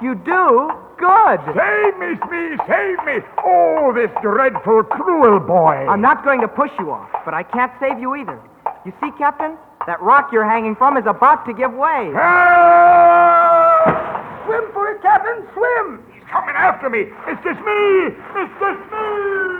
You 0.00 0.14
do? 0.14 0.72
Good. 0.96 1.40
Save 1.52 1.98
me, 2.00 2.16
Smee, 2.26 2.56
save 2.66 2.96
me! 3.04 3.20
Oh, 3.44 3.92
this 3.94 4.10
dreadful, 4.22 4.84
cruel 4.84 5.38
boy. 5.40 5.84
I'm 5.84 6.00
not 6.00 6.24
going 6.24 6.40
to 6.40 6.48
push 6.48 6.70
you 6.78 6.90
off, 6.90 7.10
but 7.24 7.34
I 7.34 7.42
can't 7.42 7.72
save 7.78 7.98
you 8.00 8.16
either. 8.16 8.40
You 8.86 8.92
see, 9.02 9.10
Captain, 9.18 9.58
that 9.86 10.00
rock 10.00 10.30
you're 10.32 10.48
hanging 10.48 10.76
from 10.76 10.96
is 10.96 11.04
about 11.06 11.44
to 11.46 11.52
give 11.52 11.72
way. 11.74 12.10
Help! 12.14 13.84
Swim 14.46 14.64
for 14.72 14.90
it, 14.90 15.02
Captain. 15.02 15.46
Swim. 15.52 16.11
Coming 16.32 16.56
after 16.56 16.88
me. 16.88 17.04
Mr. 17.28 17.52
Smee! 17.60 18.16
Mr. 18.32 18.68
Smee! 18.88 19.52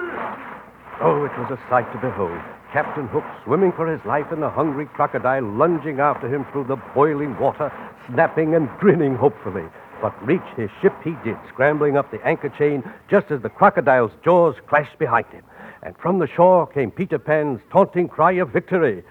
Oh, 1.02 1.24
it 1.24 1.36
was 1.38 1.50
a 1.50 1.60
sight 1.68 1.90
to 1.92 1.98
behold. 1.98 2.40
Captain 2.72 3.06
Hook 3.08 3.24
swimming 3.44 3.72
for 3.72 3.86
his 3.86 4.02
life 4.06 4.26
and 4.30 4.42
the 4.42 4.48
hungry 4.48 4.86
crocodile 4.86 5.42
lunging 5.42 6.00
after 6.00 6.26
him 6.26 6.46
through 6.50 6.64
the 6.64 6.76
boiling 6.94 7.38
water, 7.38 7.70
snapping 8.08 8.54
and 8.54 8.70
grinning 8.78 9.14
hopefully. 9.16 9.64
But 10.00 10.14
reach 10.26 10.40
his 10.56 10.70
ship 10.80 10.94
he 11.04 11.14
did, 11.22 11.36
scrambling 11.48 11.98
up 11.98 12.10
the 12.10 12.24
anchor 12.26 12.48
chain 12.48 12.82
just 13.10 13.30
as 13.30 13.42
the 13.42 13.50
crocodile's 13.50 14.12
jaws 14.24 14.54
clashed 14.66 14.98
behind 14.98 15.26
him. 15.26 15.44
And 15.82 15.94
from 15.98 16.18
the 16.18 16.26
shore 16.26 16.66
came 16.66 16.90
Peter 16.90 17.18
Pan's 17.18 17.60
taunting 17.70 18.08
cry 18.08 18.32
of 18.32 18.50
victory. 18.50 19.04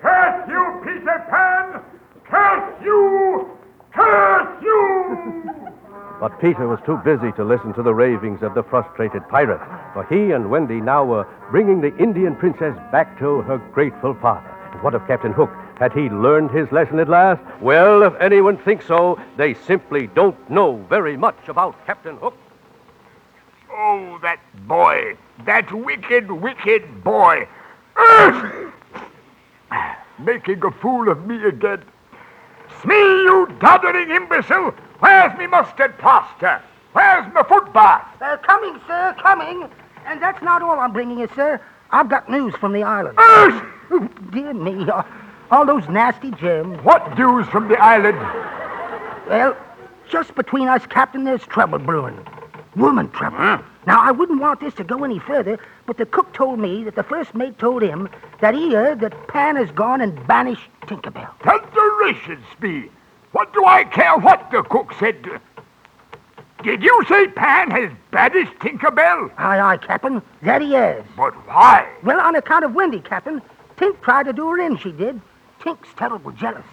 Curse 0.00 0.48
you, 0.48 0.80
Peter 0.82 1.26
Pan! 1.28 1.82
Curse 2.24 2.61
you! 2.84 3.50
Curse 3.94 4.62
you! 4.62 5.52
But 6.20 6.40
Peter 6.40 6.68
was 6.68 6.78
too 6.86 6.98
busy 6.98 7.32
to 7.32 7.44
listen 7.44 7.72
to 7.74 7.82
the 7.82 7.94
ravings 7.94 8.42
of 8.42 8.54
the 8.54 8.62
frustrated 8.62 9.28
pirate, 9.28 9.60
for 9.92 10.04
he 10.04 10.30
and 10.32 10.50
Wendy 10.50 10.80
now 10.80 11.04
were 11.04 11.26
bringing 11.50 11.80
the 11.80 11.96
Indian 11.96 12.36
princess 12.36 12.76
back 12.92 13.18
to 13.18 13.42
her 13.42 13.58
grateful 13.58 14.14
father. 14.14 14.48
And 14.72 14.82
what 14.82 14.94
of 14.94 15.06
Captain 15.06 15.32
Hook? 15.32 15.50
Had 15.78 15.92
he 15.92 16.08
learned 16.08 16.52
his 16.52 16.70
lesson 16.70 17.00
at 17.00 17.08
last? 17.08 17.42
Well, 17.60 18.04
if 18.04 18.14
anyone 18.20 18.56
thinks 18.58 18.86
so, 18.86 19.18
they 19.36 19.54
simply 19.54 20.06
don't 20.06 20.38
know 20.48 20.76
very 20.88 21.16
much 21.16 21.48
about 21.48 21.74
Captain 21.86 22.16
Hook. 22.18 22.36
Oh, 23.68 24.18
that 24.22 24.38
boy. 24.68 25.16
That 25.44 25.72
wicked, 25.72 26.30
wicked 26.30 27.02
boy. 27.02 27.48
Making 30.20 30.62
a 30.64 30.70
fool 30.80 31.08
of 31.10 31.26
me 31.26 31.42
again. 31.44 31.82
Smee, 32.80 32.94
you 32.94 33.48
doddering 33.60 34.10
imbecile! 34.10 34.74
Where's 35.00 35.36
me 35.38 35.46
mustard 35.46 35.98
plaster? 35.98 36.62
Where's 36.92 37.32
my 37.34 37.42
foot 37.42 37.72
bath? 37.72 38.06
Uh, 38.20 38.36
coming, 38.38 38.80
sir, 38.86 39.14
coming. 39.20 39.68
And 40.06 40.22
that's 40.22 40.42
not 40.42 40.62
all 40.62 40.78
I'm 40.78 40.92
bringing 40.92 41.18
you, 41.18 41.28
sir. 41.34 41.60
I've 41.90 42.08
got 42.08 42.30
news 42.30 42.54
from 42.56 42.72
the 42.72 42.82
island. 42.82 43.18
Ugh! 43.18 44.10
Dear 44.30 44.54
me, 44.54 44.88
uh, 44.88 45.02
all 45.50 45.66
those 45.66 45.88
nasty 45.88 46.30
germs. 46.32 46.82
What 46.82 47.18
news 47.18 47.46
from 47.48 47.68
the 47.68 47.76
island? 47.76 48.18
Well, 49.28 49.56
just 50.08 50.34
between 50.34 50.68
us, 50.68 50.86
Captain, 50.86 51.24
there's 51.24 51.44
trouble 51.46 51.78
brewing. 51.78 52.18
Woman 52.76 53.10
trouble. 53.10 53.62
Now, 53.86 54.00
I 54.00 54.12
wouldn't 54.12 54.40
want 54.40 54.60
this 54.60 54.74
to 54.74 54.84
go 54.84 55.04
any 55.04 55.18
further, 55.18 55.58
but 55.86 55.98
the 55.98 56.06
cook 56.06 56.32
told 56.32 56.58
me 56.58 56.84
that 56.84 56.94
the 56.94 57.02
first 57.02 57.34
mate 57.34 57.58
told 57.58 57.82
him 57.82 58.08
that 58.40 58.54
he 58.54 58.72
heard 58.72 59.00
that 59.00 59.28
Pan 59.28 59.56
has 59.56 59.70
gone 59.72 60.00
and 60.00 60.26
banished 60.26 60.70
Tinkerbell. 60.86 61.30
Thunderation, 61.40 62.38
Smee. 62.56 62.88
What 63.32 63.52
do 63.52 63.64
I 63.64 63.84
care 63.84 64.16
what 64.18 64.50
the 64.50 64.62
cook 64.62 64.92
said? 64.98 65.40
Did 66.62 66.82
you 66.82 67.04
say 67.08 67.26
Pan 67.28 67.70
has 67.72 67.90
banished 68.12 68.54
Tinkerbell? 68.60 69.32
Aye, 69.36 69.58
aye, 69.58 69.76
Captain. 69.78 70.22
That 70.42 70.62
he 70.62 70.72
has. 70.72 71.02
But 71.16 71.34
why? 71.46 71.88
Well, 72.04 72.20
on 72.20 72.36
account 72.36 72.64
of 72.64 72.74
Wendy, 72.74 73.00
Captain. 73.00 73.42
Tink 73.76 74.00
tried 74.00 74.24
to 74.24 74.32
do 74.32 74.48
her 74.48 74.60
in, 74.60 74.76
she 74.76 74.92
did. 74.92 75.20
Tink's 75.60 75.88
terrible 75.96 76.30
jealous. 76.32 76.64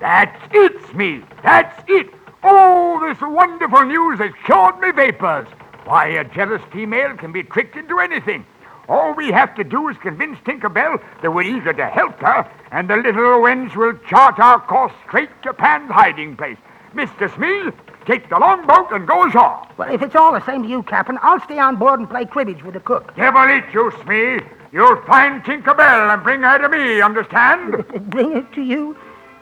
That's 0.00 0.40
it, 0.52 0.72
Smee. 0.90 1.22
That's 1.42 1.82
it. 1.88 2.08
Oh, 2.46 3.00
this 3.08 3.18
wonderful 3.22 3.84
news 3.84 4.18
has 4.18 4.30
cured 4.44 4.78
me 4.78 4.90
vapors. 4.92 5.48
Why, 5.84 6.08
a 6.08 6.24
jealous 6.24 6.60
female 6.70 7.16
can 7.16 7.32
be 7.32 7.42
tricked 7.42 7.74
into 7.74 8.00
anything. 8.00 8.44
All 8.86 9.14
we 9.14 9.30
have 9.32 9.54
to 9.54 9.64
do 9.64 9.88
is 9.88 9.96
convince 9.96 10.38
Tinkerbell 10.40 11.02
that 11.22 11.30
we're 11.30 11.56
eager 11.56 11.72
to 11.72 11.86
help 11.86 12.20
her, 12.20 12.46
and 12.70 12.88
the 12.90 12.96
little 12.96 13.40
wench 13.40 13.74
will 13.74 13.94
chart 14.10 14.38
our 14.38 14.60
course 14.60 14.92
straight 15.08 15.30
to 15.42 15.54
Pan's 15.54 15.90
hiding 15.90 16.36
place. 16.36 16.58
Mr. 16.94 17.34
Smee, 17.34 17.72
take 18.04 18.28
the 18.28 18.38
longboat 18.38 18.92
and 18.92 19.08
go 19.08 19.26
ashore. 19.26 19.66
Well, 19.78 19.92
if 19.92 20.02
it's 20.02 20.14
all 20.14 20.32
the 20.32 20.44
same 20.44 20.64
to 20.64 20.68
you, 20.68 20.82
Captain, 20.82 21.18
I'll 21.22 21.40
stay 21.40 21.58
on 21.58 21.76
board 21.76 21.98
and 21.98 22.10
play 22.10 22.26
cribbage 22.26 22.62
with 22.62 22.74
the 22.74 22.80
cook. 22.80 23.16
Devil 23.16 23.48
eat 23.48 23.72
you, 23.72 23.90
Smee. 24.04 24.40
You'll 24.70 25.00
find 25.06 25.42
Tinkerbell 25.44 26.12
and 26.12 26.22
bring 26.22 26.42
her 26.42 26.58
to 26.58 26.68
me, 26.68 27.00
understand? 27.00 27.86
Bring 28.10 28.36
it 28.36 28.52
to 28.52 28.60
you? 28.60 28.96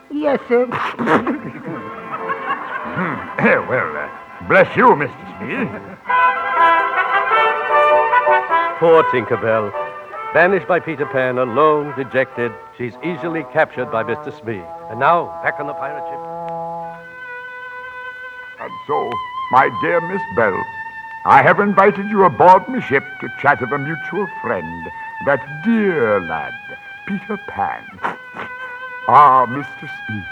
Yes, 0.09 0.39
sir. 0.47 1.99
Hmm. 2.93 3.15
well, 3.69 3.97
uh, 3.97 4.47
bless 4.47 4.75
you, 4.77 4.85
Mr. 4.85 5.09
Smee. 5.37 5.65
Poor 8.77 9.03
Tinkerbell. 9.05 9.71
Banished 10.33 10.67
by 10.67 10.79
Peter 10.79 11.05
Pan, 11.05 11.37
alone, 11.37 11.93
dejected, 11.95 12.51
she's 12.77 12.93
easily 13.03 13.43
captured 13.53 13.91
by 13.91 14.03
Mr. 14.03 14.31
Smee. 14.41 14.61
And 14.89 14.99
now, 14.99 15.41
back 15.43 15.59
on 15.59 15.67
the 15.67 15.73
pirate 15.73 16.03
ship. 16.09 16.19
And 18.61 18.71
so, 18.87 19.11
my 19.51 19.69
dear 19.81 20.01
Miss 20.01 20.21
Bell, 20.35 20.59
I 21.25 21.41
have 21.41 21.59
invited 21.59 22.09
you 22.09 22.25
aboard 22.25 22.67
my 22.67 22.79
ship 22.79 23.03
to 23.21 23.29
chat 23.41 23.61
of 23.61 23.71
a 23.71 23.77
mutual 23.77 24.27
friend, 24.41 24.91
that 25.25 25.41
dear 25.63 26.19
lad, 26.19 26.53
Peter 27.07 27.37
Pan. 27.47 27.83
Ah, 29.07 29.45
Mr. 29.47 29.89
Smee, 30.05 30.23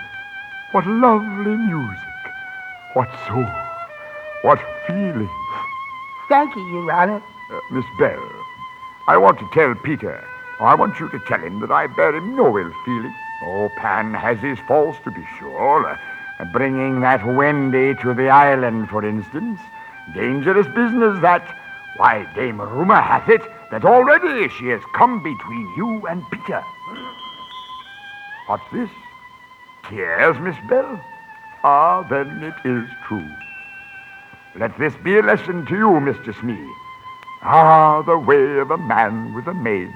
what 0.74 0.86
lovely 0.86 1.56
music, 1.56 2.11
what 2.94 3.10
soul, 3.28 3.48
what 4.42 4.60
feeling. 4.88 5.30
Thank 6.28 6.56
you, 6.56 6.68
Your 6.68 6.92
Honor. 6.92 7.24
Uh, 7.52 7.60
Miss 7.72 7.86
Bell, 7.98 8.32
I 9.08 9.18
want 9.18 9.40
to 9.40 9.50
tell 9.54 9.74
Peter, 9.76 10.24
I 10.60 10.76
want 10.76 11.00
you 11.00 11.10
to 11.10 11.20
tell 11.28 11.40
him 11.40 11.60
that 11.62 11.72
I 11.72 11.88
bear 11.88 12.16
him 12.16 12.36
no 12.36 12.58
ill 12.58 12.74
feeling. 12.86 13.16
Oh, 13.44 13.70
Pan 13.78 14.14
has 14.14 14.40
his 14.40 14.60
faults, 14.68 15.00
to 15.04 15.12
be 15.12 15.26
sure. 15.40 15.88
Uh, 15.88 16.46
bringing 16.54 17.02
that 17.02 17.26
Wendy 17.26 17.96
to 18.02 18.14
the 18.14 18.30
island, 18.30 18.90
for 18.90 19.06
instance. 19.06 19.60
Dangerous 20.14 20.68
business, 20.68 21.20
that. 21.22 21.58
Why, 21.98 22.26
Dame 22.36 22.62
Rumor 22.62 23.02
hath 23.02 23.30
it 23.30 23.42
that 23.70 23.86
already 23.86 24.50
she 24.50 24.68
has 24.68 24.82
come 24.94 25.22
between 25.22 25.74
you 25.76 26.08
and 26.08 26.24
Peter. 26.32 26.64
What's 28.48 28.64
this? 28.72 28.90
Tears, 29.88 30.38
Miss 30.40 30.56
Bell? 30.68 31.00
Ah, 31.64 32.02
then 32.10 32.44
it 32.44 32.56
is 32.66 32.90
true. 33.08 33.30
Let 34.56 34.78
this 34.80 34.96
be 35.04 35.18
a 35.18 35.22
lesson 35.22 35.66
to 35.68 35.76
you, 35.76 35.88
Mr. 35.88 36.38
Smee. 36.40 36.68
Ah, 37.44 38.02
the 38.02 38.18
way 38.18 38.58
of 38.58 38.72
a 38.72 38.78
man 38.78 39.34
with 39.34 39.48
a 39.48 39.54
maid, 39.54 39.90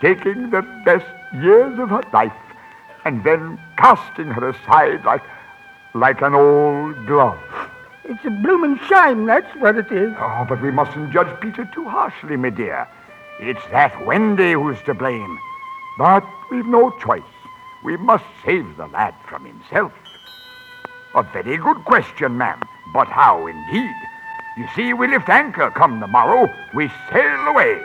taking 0.00 0.50
the 0.50 0.62
best 0.84 1.06
years 1.34 1.78
of 1.78 1.90
her 1.90 2.02
life 2.12 2.32
and 3.04 3.24
then 3.24 3.58
casting 3.76 4.26
her 4.26 4.50
aside 4.50 5.04
like, 5.04 5.22
like 5.94 6.22
an 6.22 6.34
old 6.34 7.06
glove. 7.06 7.38
It's 8.04 8.24
a 8.24 8.30
bloomin' 8.30 8.78
shame, 8.88 9.26
that's 9.26 9.54
what 9.56 9.76
it 9.76 9.90
is. 9.90 10.12
Oh, 10.18 10.46
but 10.48 10.62
we 10.62 10.70
mustn't 10.70 11.12
judge 11.12 11.40
Peter 11.40 11.68
too 11.74 11.88
harshly, 11.88 12.36
my 12.36 12.50
dear. 12.50 12.88
It's 13.40 13.64
that 13.70 14.06
Wendy 14.06 14.52
who's 14.52 14.80
to 14.82 14.94
blame. 14.94 15.38
But 15.98 16.24
we've 16.50 16.66
no 16.66 16.90
choice. 16.98 17.22
We 17.84 17.96
must 17.96 18.24
save 18.44 18.76
the 18.76 18.86
lad 18.86 19.14
from 19.28 19.44
himself. 19.44 19.92
A 21.14 21.22
very 21.22 21.56
good 21.56 21.84
question, 21.84 22.38
ma'am. 22.38 22.60
But 22.94 23.08
how 23.08 23.46
indeed? 23.46 23.94
You 24.56 24.66
see, 24.76 24.92
we 24.92 25.08
lift 25.08 25.28
anchor 25.28 25.70
come 25.70 26.00
the 26.00 26.06
morrow. 26.06 26.48
We 26.74 26.88
sail 27.10 27.46
away. 27.48 27.84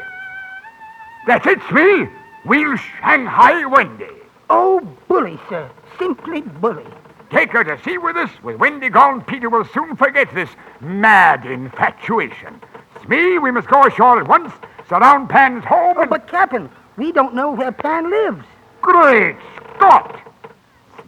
That's 1.26 1.48
it, 1.48 1.60
Smee. 1.70 2.08
We'll 2.46 2.78
Shanghai 2.78 3.66
Wendy. 3.66 4.06
Oh, 4.50 4.80
bully, 5.08 5.40
sir. 5.50 5.70
Simply 5.98 6.42
bully. 6.42 6.86
Take 7.32 7.52
her 7.52 7.64
to 7.64 7.82
sea 7.84 7.98
with 7.98 8.16
us. 8.16 8.30
With 8.44 8.58
Wendy 8.58 8.90
gone, 8.90 9.22
Peter 9.22 9.50
will 9.50 9.66
soon 9.66 9.96
forget 9.96 10.34
this 10.36 10.50
mad 10.80 11.46
infatuation. 11.46 12.62
Smee, 13.04 13.40
we 13.40 13.52
must 13.52 13.68
go 13.68 13.86
ashore 13.86 14.20
at 14.20 14.28
once, 14.28 14.54
surround 14.88 15.30
Pan's 15.30 15.66
home. 15.66 15.96
Oh, 15.98 16.06
but, 16.06 16.28
Captain, 16.28 16.70
we 16.98 17.12
don't 17.12 17.34
know 17.34 17.52
where 17.52 17.72
Pan 17.72 18.10
lives. 18.12 18.46
Great 18.82 19.38
Scott! 19.76 20.22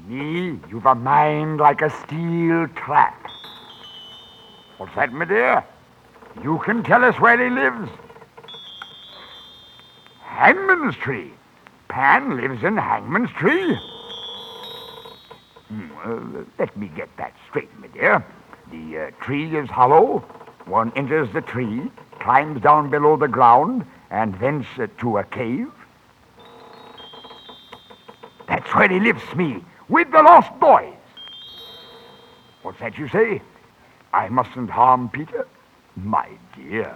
Smee, 0.07 0.57
you've 0.69 0.85
a 0.85 0.95
mind 0.95 1.59
like 1.59 1.81
a 1.81 1.89
steel 1.89 2.67
trap. 2.69 3.29
What's 4.77 4.95
that, 4.95 5.11
my 5.11 5.25
dear? 5.25 5.65
You 6.41 6.59
can 6.59 6.81
tell 6.81 7.03
us 7.03 7.19
where 7.19 7.37
he 7.37 7.49
lives. 7.49 7.89
Hangman's 10.21 10.95
Tree. 10.95 11.33
Pan 11.89 12.37
lives 12.37 12.63
in 12.63 12.77
Hangman's 12.77 13.31
Tree. 13.31 13.75
Hmm, 15.67 15.91
uh, 16.05 16.43
let 16.57 16.77
me 16.77 16.89
get 16.95 17.09
that 17.17 17.33
straight, 17.49 17.69
my 17.77 17.87
dear. 17.87 18.25
The 18.71 18.97
uh, 18.97 19.11
tree 19.19 19.57
is 19.57 19.69
hollow. 19.69 20.19
One 20.65 20.93
enters 20.95 21.33
the 21.33 21.41
tree, 21.41 21.91
climbs 22.21 22.61
down 22.61 22.89
below 22.89 23.17
the 23.17 23.27
ground, 23.27 23.85
and 24.09 24.39
thence 24.39 24.67
uh, 24.79 24.87
to 24.99 25.17
a 25.17 25.25
cave. 25.25 25.69
That's 28.47 28.73
where 28.73 28.87
he 28.87 29.01
lives, 29.01 29.21
Smee, 29.33 29.63
with 29.89 30.11
the 30.11 30.21
lost 30.21 30.57
boys. 30.59 30.93
What's 32.61 32.79
that 32.79 32.97
you 32.97 33.07
say? 33.09 33.41
I 34.13 34.29
mustn't 34.29 34.69
harm 34.69 35.09
Peter? 35.09 35.47
My 35.95 36.29
dear, 36.55 36.93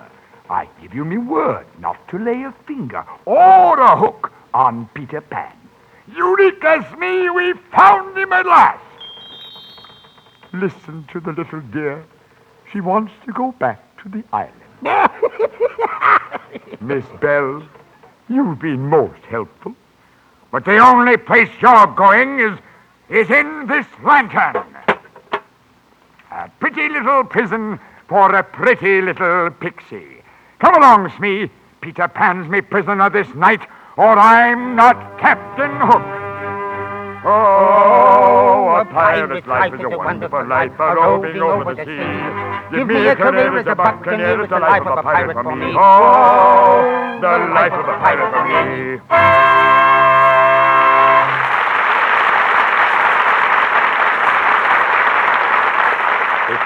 I 0.49 0.67
give 0.81 0.93
you 0.93 1.05
me 1.05 1.17
word 1.17 1.65
not 1.79 2.07
to 2.09 2.17
lay 2.17 2.43
a 2.43 2.53
finger 2.67 3.05
or 3.25 3.79
a 3.79 3.97
hook 3.97 4.31
on 4.53 4.89
Peter 4.93 5.21
Pan. 5.21 5.55
Eureka, 6.15 6.95
me, 6.99 7.29
we 7.29 7.53
found 7.75 8.17
him 8.17 8.33
at 8.33 8.45
last. 8.45 8.83
Listen 10.53 11.07
to 11.13 11.19
the 11.19 11.31
little 11.31 11.61
dear. 11.61 12.03
She 12.71 12.81
wants 12.81 13.13
to 13.25 13.31
go 13.31 13.53
back 13.53 13.81
to 14.03 14.09
the 14.09 14.23
island. 14.33 14.57
Miss 16.81 17.05
Bell, 17.21 17.63
you've 18.27 18.59
been 18.59 18.87
most 18.87 19.21
helpful. 19.29 19.75
But 20.51 20.65
the 20.65 20.79
only 20.79 21.15
place 21.15 21.49
you're 21.61 21.87
going 21.87 22.39
is, 22.39 22.59
is 23.11 23.29
in 23.29 23.67
this 23.67 23.85
lantern. 24.03 24.65
A 26.31 26.49
pretty 26.61 26.87
little 26.87 27.25
prison 27.25 27.77
for 28.07 28.33
a 28.33 28.41
pretty 28.41 29.01
little 29.01 29.51
pixie. 29.51 30.23
Come 30.59 30.75
along, 30.75 31.11
Smee. 31.17 31.49
Peter 31.81 32.07
Pan's 32.07 32.47
me 32.47 32.61
prisoner 32.61 33.09
this 33.09 33.27
night, 33.35 33.61
or 33.97 34.17
I'm 34.17 34.75
not 34.75 35.19
Captain 35.19 35.71
Hook. 35.81 36.05
Oh, 37.23 38.69
oh 38.69 38.81
a 38.81 38.85
pirate's 38.85 39.47
life 39.47 39.73
is 39.73 39.81
a 39.81 39.89
wonderful 39.89 40.47
life, 40.47 40.71
a 40.79 40.95
roving 40.95 41.41
over 41.41 41.75
the 41.75 41.83
sea. 41.83 42.77
Give 42.77 42.87
me 42.87 43.07
a 43.07 43.15
career 43.15 43.57
as 43.57 43.67
a 43.67 43.75
buccaneer, 43.75 44.41
it's 44.41 44.49
the 44.51 44.59
life 44.59 44.83
of 44.85 44.97
a 44.97 45.03
pirate 45.03 45.33
for 45.33 45.55
me. 45.55 45.73
Oh, 45.75 47.19
the 47.19 47.27
life 47.53 47.73
of 47.73 47.89
a 47.89 47.97
pirate 47.97 48.31
for 48.31 48.45
me. 48.47 49.80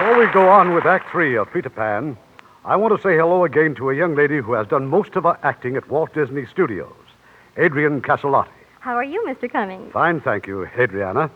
Before 0.05 0.23
we 0.23 0.31
go 0.33 0.49
on 0.49 0.75
with 0.75 0.85
Act 0.85 1.09
Three 1.09 1.35
of 1.35 1.51
Peter 1.51 1.71
Pan, 1.71 2.15
I 2.63 2.75
want 2.75 2.95
to 2.95 3.01
say 3.01 3.17
hello 3.17 3.43
again 3.43 3.73
to 3.73 3.89
a 3.89 3.95
young 3.95 4.13
lady 4.13 4.37
who 4.37 4.53
has 4.53 4.67
done 4.67 4.85
most 4.85 5.15
of 5.15 5.23
her 5.23 5.35
acting 5.41 5.75
at 5.75 5.89
Walt 5.89 6.13
Disney 6.13 6.45
Studios, 6.45 6.93
Adriana 7.57 8.01
Caselotti. 8.01 8.51
How 8.81 8.93
are 8.93 9.03
you, 9.03 9.25
Mr. 9.27 9.51
Cummings? 9.51 9.91
Fine, 9.91 10.21
thank 10.21 10.45
you, 10.45 10.67
Adriana. 10.77 11.31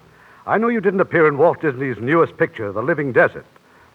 I 0.45 0.59
know 0.59 0.67
you 0.67 0.82
didn't 0.82 0.99
appear 0.99 1.28
in 1.28 1.39
Walt 1.39 1.59
Disney's 1.61 1.97
newest 1.97 2.38
picture, 2.38 2.72
The 2.72 2.84
Living 2.84 3.11
Desert, 3.11 3.47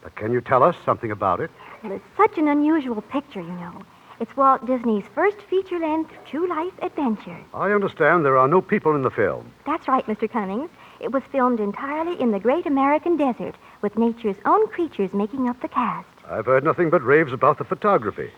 but 0.02 0.16
can 0.16 0.32
you 0.32 0.40
tell 0.40 0.64
us 0.64 0.74
something 0.84 1.12
about 1.12 1.38
it? 1.38 1.52
Well, 1.84 1.92
it's 1.92 2.16
such 2.16 2.36
an 2.36 2.48
unusual 2.48 3.00
picture, 3.00 3.42
you 3.42 3.52
know. 3.52 3.80
It's 4.18 4.36
Walt 4.36 4.66
Disney's 4.66 5.04
first 5.14 5.40
feature 5.42 5.78
length 5.78 6.10
true 6.26 6.48
life 6.48 6.72
adventure. 6.82 7.38
I 7.54 7.70
understand 7.70 8.24
there 8.24 8.38
are 8.38 8.48
no 8.48 8.60
people 8.60 8.96
in 8.96 9.02
the 9.02 9.10
film. 9.10 9.52
That's 9.66 9.86
right, 9.86 10.04
Mr. 10.06 10.28
Cummings. 10.28 10.70
It 10.98 11.12
was 11.12 11.22
filmed 11.30 11.60
entirely 11.60 12.20
in 12.20 12.32
the 12.32 12.40
great 12.40 12.66
American 12.66 13.16
desert, 13.16 13.54
with 13.84 13.98
nature's 13.98 14.36
own 14.46 14.66
creatures 14.68 15.12
making 15.12 15.46
up 15.46 15.60
the 15.60 15.68
cast. 15.68 16.08
I've 16.26 16.46
heard 16.46 16.64
nothing 16.64 16.88
but 16.88 17.04
raves 17.04 17.34
about 17.34 17.58
the 17.58 17.64
photography. 17.64 18.30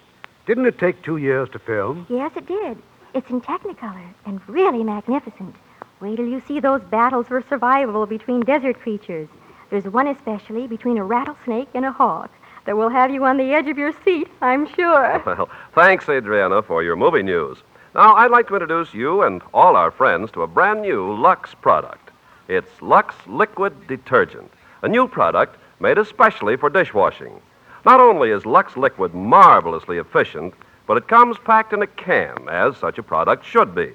Didn't 0.44 0.66
it 0.66 0.76
take 0.76 1.02
two 1.02 1.18
years 1.18 1.48
to 1.50 1.60
film? 1.60 2.04
Yes, 2.10 2.32
it 2.34 2.46
did. 2.46 2.78
It's 3.14 3.30
in 3.30 3.40
Technicolor 3.40 4.08
and 4.24 4.40
really 4.48 4.82
magnificent. 4.82 5.54
Wait 6.00 6.16
till 6.16 6.26
you 6.26 6.42
see 6.48 6.58
those 6.58 6.82
battles 6.82 7.28
for 7.28 7.44
survival 7.48 8.06
between 8.06 8.40
desert 8.40 8.80
creatures. 8.80 9.28
There's 9.70 9.84
one 9.84 10.08
especially 10.08 10.66
between 10.66 10.98
a 10.98 11.04
rattlesnake 11.04 11.68
and 11.74 11.84
a 11.84 11.92
hawk 11.92 12.32
that 12.64 12.76
will 12.76 12.88
have 12.88 13.12
you 13.12 13.24
on 13.24 13.36
the 13.36 13.54
edge 13.54 13.68
of 13.68 13.78
your 13.78 13.92
seat, 14.04 14.26
I'm 14.42 14.66
sure. 14.74 15.22
Well, 15.26 15.48
thanks, 15.76 16.08
Adriana, 16.08 16.60
for 16.62 16.82
your 16.82 16.96
movie 16.96 17.22
news. 17.22 17.58
Now, 17.94 18.16
I'd 18.16 18.32
like 18.32 18.48
to 18.48 18.54
introduce 18.56 18.92
you 18.92 19.22
and 19.22 19.42
all 19.54 19.76
our 19.76 19.92
friends 19.92 20.32
to 20.32 20.42
a 20.42 20.48
brand 20.48 20.82
new 20.82 21.14
Lux 21.14 21.54
product. 21.54 22.10
It's 22.48 22.82
Lux 22.82 23.14
Liquid 23.28 23.86
Detergent, 23.86 24.50
a 24.86 24.88
new 24.88 25.08
product 25.08 25.56
made 25.80 25.98
especially 25.98 26.56
for 26.56 26.70
dishwashing. 26.70 27.42
Not 27.84 27.98
only 27.98 28.30
is 28.30 28.46
Lux 28.46 28.76
Liquid 28.76 29.12
marvelously 29.14 29.98
efficient, 29.98 30.54
but 30.86 30.96
it 30.96 31.08
comes 31.08 31.36
packed 31.38 31.72
in 31.72 31.82
a 31.82 31.88
can, 31.88 32.48
as 32.48 32.76
such 32.76 32.96
a 32.96 33.02
product 33.02 33.44
should 33.44 33.74
be. 33.74 33.90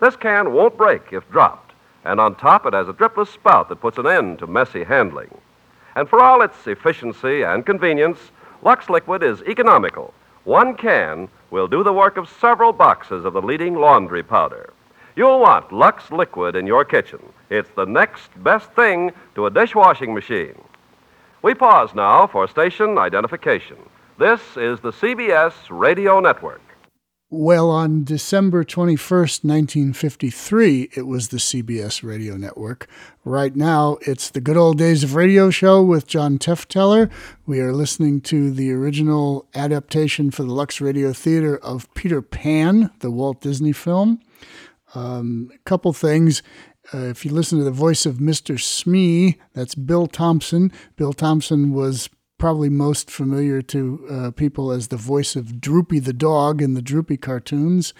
This 0.00 0.16
can 0.16 0.52
won't 0.52 0.76
break 0.76 1.12
if 1.12 1.30
dropped, 1.30 1.74
and 2.04 2.18
on 2.18 2.34
top 2.34 2.66
it 2.66 2.72
has 2.72 2.88
a 2.88 2.92
dripless 2.92 3.32
spout 3.32 3.68
that 3.68 3.80
puts 3.80 3.98
an 3.98 4.08
end 4.08 4.40
to 4.40 4.48
messy 4.48 4.82
handling. 4.82 5.32
And 5.94 6.08
for 6.08 6.20
all 6.20 6.42
its 6.42 6.66
efficiency 6.66 7.42
and 7.42 7.64
convenience, 7.64 8.18
Lux 8.62 8.90
Liquid 8.90 9.22
is 9.22 9.42
economical. 9.42 10.12
One 10.42 10.74
can 10.74 11.28
will 11.52 11.68
do 11.68 11.84
the 11.84 11.92
work 11.92 12.16
of 12.16 12.28
several 12.28 12.72
boxes 12.72 13.24
of 13.24 13.32
the 13.32 13.42
leading 13.42 13.76
laundry 13.76 14.24
powder. 14.24 14.72
You'll 15.16 15.40
want 15.40 15.72
Lux 15.72 16.10
Liquid 16.10 16.56
in 16.56 16.66
your 16.66 16.84
kitchen. 16.84 17.20
It's 17.48 17.70
the 17.74 17.86
next 17.86 18.28
best 18.44 18.70
thing 18.72 19.12
to 19.34 19.46
a 19.46 19.50
dishwashing 19.50 20.12
machine. 20.12 20.60
We 21.40 21.54
pause 21.54 21.94
now 21.94 22.26
for 22.26 22.46
station 22.46 22.98
identification. 22.98 23.78
This 24.18 24.42
is 24.58 24.80
the 24.80 24.92
CBS 24.92 25.54
Radio 25.70 26.20
Network. 26.20 26.60
Well, 27.30 27.70
on 27.70 28.04
December 28.04 28.62
21st, 28.62 29.42
1953, 29.42 30.90
it 30.94 31.06
was 31.06 31.28
the 31.28 31.38
CBS 31.38 32.02
Radio 32.02 32.36
Network. 32.36 32.86
Right 33.24 33.56
now, 33.56 33.96
it's 34.02 34.28
the 34.28 34.42
Good 34.42 34.58
Old 34.58 34.76
Days 34.76 35.02
of 35.02 35.14
Radio 35.14 35.48
show 35.48 35.82
with 35.82 36.06
John 36.06 36.38
Tefteller. 36.38 37.10
We 37.46 37.58
are 37.60 37.72
listening 37.72 38.20
to 38.22 38.50
the 38.50 38.70
original 38.70 39.48
adaptation 39.54 40.30
for 40.30 40.42
the 40.42 40.52
Lux 40.52 40.80
Radio 40.80 41.14
Theater 41.14 41.56
of 41.56 41.92
Peter 41.94 42.20
Pan, 42.20 42.90
the 43.00 43.10
Walt 43.10 43.40
Disney 43.40 43.72
film. 43.72 44.20
Um, 44.96 45.50
a 45.54 45.58
couple 45.68 45.92
things. 45.92 46.42
Uh, 46.94 46.98
if 46.98 47.24
you 47.24 47.30
listen 47.30 47.58
to 47.58 47.64
the 47.64 47.70
voice 47.70 48.06
of 48.06 48.16
Mr. 48.16 48.58
Smee, 48.58 49.38
that's 49.52 49.74
Bill 49.74 50.06
Thompson. 50.06 50.72
Bill 50.96 51.12
Thompson 51.12 51.72
was 51.72 52.08
probably 52.38 52.68
most 52.68 53.10
familiar 53.10 53.60
to 53.62 54.06
uh, 54.10 54.30
people 54.30 54.70
as 54.70 54.88
the 54.88 54.96
voice 54.96 55.36
of 55.36 55.60
Droopy 55.60 55.98
the 56.00 56.12
dog 56.12 56.62
in 56.62 56.74
the 56.74 56.82
Droopy 56.82 57.18
cartoons. 57.18 57.92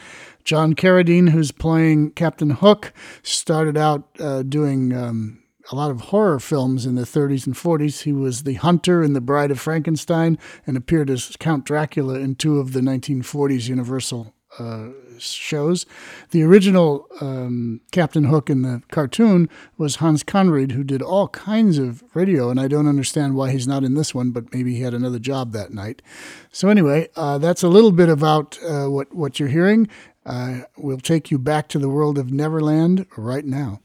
John 0.45 0.75
Carradine, 0.75 1.31
who's 1.31 1.53
playing 1.53 2.13
Captain 2.13 2.51
Hook, 2.51 2.93
started 3.23 3.77
out 3.77 4.09
uh, 4.19 4.43
doing 4.43 4.95
um, 4.95 5.43
a 5.71 5.77
lot 5.77 5.91
of 5.91 6.01
horror 6.01 6.39
films 6.39 6.87
in 6.87 6.95
the 6.95 7.03
30s 7.03 7.47
and 7.47 7.57
40s. 7.57 8.03
He 8.03 8.13
was 8.13 8.45
the 8.45 8.55
hunter 8.55 9.03
in 9.03 9.13
The 9.13 9.21
Bride 9.21 9.51
of 9.51 9.61
Frankenstein 9.61 10.39
and 10.67 10.77
appeared 10.77 11.11
as 11.11 11.37
Count 11.39 11.65
Dracula 11.65 12.15
in 12.21 12.37
two 12.37 12.59
of 12.59 12.73
the 12.73 12.81
1940s 12.81 13.69
Universal 13.69 14.33
uh, 14.59 14.89
shows. 15.19 15.87
The 16.31 16.43
original 16.43 17.07
um, 17.21 17.81
Captain 17.93 18.25
Hook 18.25 18.51
in 18.51 18.63
the 18.63 18.83
cartoon 18.91 19.49
was 19.79 19.97
Hans 19.97 20.23
Conried, 20.23 20.73
who 20.73 20.85
did 20.85 21.03
all 21.03 21.29
kinds 21.29 21.79
of 21.79 22.03
radio, 22.15 22.51
and 22.51 22.61
I 22.61 22.69
don't 22.69 22.89
understand 22.89 23.35
why 23.35 23.51
he's 23.51 23.67
not 23.67 23.85
in 23.85 23.95
this 23.95 24.15
one, 24.15 24.31
but 24.31 24.53
maybe 24.53 24.75
he 24.75 24.83
had 24.83 24.95
another 24.95 25.19
job 25.19 25.53
that 25.53 25.73
night. 25.73 26.03
So 26.53 26.69
anyway, 26.69 27.09
uh, 27.17 27.39
that's 27.39 27.63
a 27.63 27.69
little 27.69 27.93
bit 27.93 28.09
about 28.09 28.59
uh, 28.63 28.87
what 28.87 29.15
what 29.15 29.39
you're 29.39 29.49
hearing. 29.49 29.89
Uh, 30.25 30.63
we'll 30.77 30.99
take 30.99 31.31
you 31.31 31.39
back 31.39 31.69
to 31.69 31.79
the 31.79 31.89
world 31.89 32.19
of 32.19 32.33
Neverland 32.33 33.07
right 33.17 33.45
now. 33.45 33.81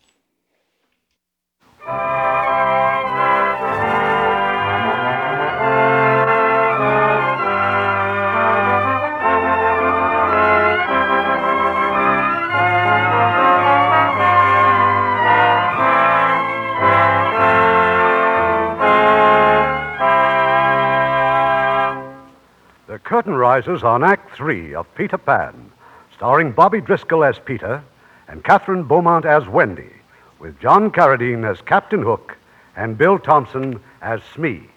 Curtain 23.11 23.35
rises 23.35 23.83
on 23.83 24.05
Act 24.05 24.33
Three 24.33 24.73
of 24.73 24.87
Peter 24.95 25.17
Pan, 25.17 25.69
starring 26.15 26.53
Bobby 26.53 26.79
Driscoll 26.79 27.25
as 27.25 27.37
Peter 27.39 27.83
and 28.29 28.41
Kathryn 28.41 28.87
Beaumont 28.87 29.25
as 29.25 29.45
Wendy, 29.49 29.91
with 30.39 30.57
John 30.61 30.89
Carradine 30.89 31.43
as 31.43 31.59
Captain 31.59 32.01
Hook 32.01 32.37
and 32.77 32.97
Bill 32.97 33.19
Thompson 33.19 33.81
as 34.01 34.21
Smee. 34.33 34.69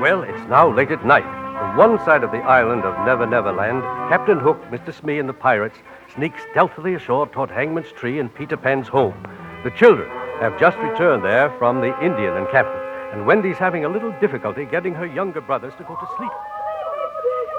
Well, 0.00 0.22
it's 0.22 0.48
now 0.48 0.72
late 0.72 0.92
at 0.92 1.04
night. 1.04 1.24
From 1.58 1.76
one 1.76 1.98
side 2.04 2.22
of 2.22 2.30
the 2.30 2.38
island 2.38 2.84
of 2.84 2.94
Never 3.04 3.26
Never 3.26 3.50
Land, 3.52 3.82
Captain 4.08 4.38
Hook, 4.38 4.62
Mr. 4.70 4.94
Smee, 4.94 5.18
and 5.18 5.28
the 5.28 5.32
pirates 5.32 5.78
sneak 6.14 6.34
stealthily 6.52 6.94
ashore 6.94 7.26
toward 7.26 7.50
Hangman's 7.50 7.90
Tree 7.90 8.20
and 8.20 8.32
Peter 8.32 8.56
Pan's 8.56 8.86
home. 8.86 9.20
The 9.64 9.72
children 9.72 10.08
have 10.40 10.58
just 10.58 10.76
returned 10.78 11.24
there 11.24 11.50
from 11.58 11.80
the 11.80 11.94
Indian 12.04 12.36
encampment, 12.36 12.82
and 13.12 13.26
Wendy's 13.26 13.56
having 13.56 13.84
a 13.84 13.88
little 13.88 14.12
difficulty 14.20 14.64
getting 14.64 14.94
her 14.94 15.06
younger 15.06 15.40
brothers 15.40 15.72
to 15.78 15.84
go 15.84 15.94
to 15.94 16.06
sleep. 16.16 16.32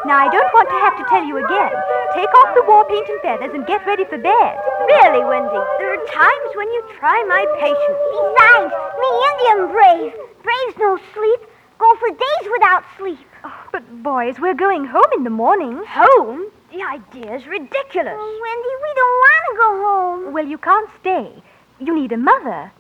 Now, 0.06 0.22
I 0.22 0.30
don't 0.30 0.54
want 0.54 0.70
to 0.70 0.80
have 0.86 0.96
to 1.02 1.06
tell 1.10 1.26
you 1.26 1.38
again. 1.38 1.74
Take 2.14 2.30
off 2.30 2.54
the 2.54 2.62
war 2.68 2.86
paint 2.86 3.10
and 3.10 3.22
feathers 3.22 3.52
and 3.56 3.66
get 3.66 3.86
ready 3.88 4.06
for 4.06 4.20
bed. 4.20 4.54
Really, 4.86 5.26
Wendy, 5.26 5.58
there 5.80 5.98
are 5.98 6.06
times 6.06 6.50
when 6.54 6.70
you 6.74 6.84
try 7.00 7.18
my 7.26 7.42
patience. 7.58 8.00
Besides, 8.14 8.70
me 9.02 9.10
Indian 9.34 9.74
brave. 9.74 10.14
Braves 10.44 10.78
no 10.78 11.00
sleep. 11.14 11.42
Go 11.80 11.96
for 11.96 12.10
days 12.10 12.50
without 12.54 12.84
sleep. 12.98 13.28
Oh, 13.44 13.68
but, 13.72 14.04
boys, 14.04 14.40
we're 14.40 14.54
going 14.54 14.86
home 14.86 15.10
in 15.18 15.24
the 15.24 15.32
morning. 15.32 15.82
Home? 15.88 16.52
The 16.72 16.84
idea's 16.84 17.48
ridiculous. 17.48 18.14
Oh, 18.16 18.40
Wendy, 18.46 18.74
we 18.86 18.92
don't 18.94 19.18
want 19.26 19.44
to 19.50 19.58
go 19.58 19.70
home. 19.86 20.34
Well, 20.34 20.46
you 20.46 20.60
can't 20.60 20.90
stay. 21.02 21.42
You 21.80 21.94
need 21.94 22.14
a 22.14 22.18
mother. 22.18 22.72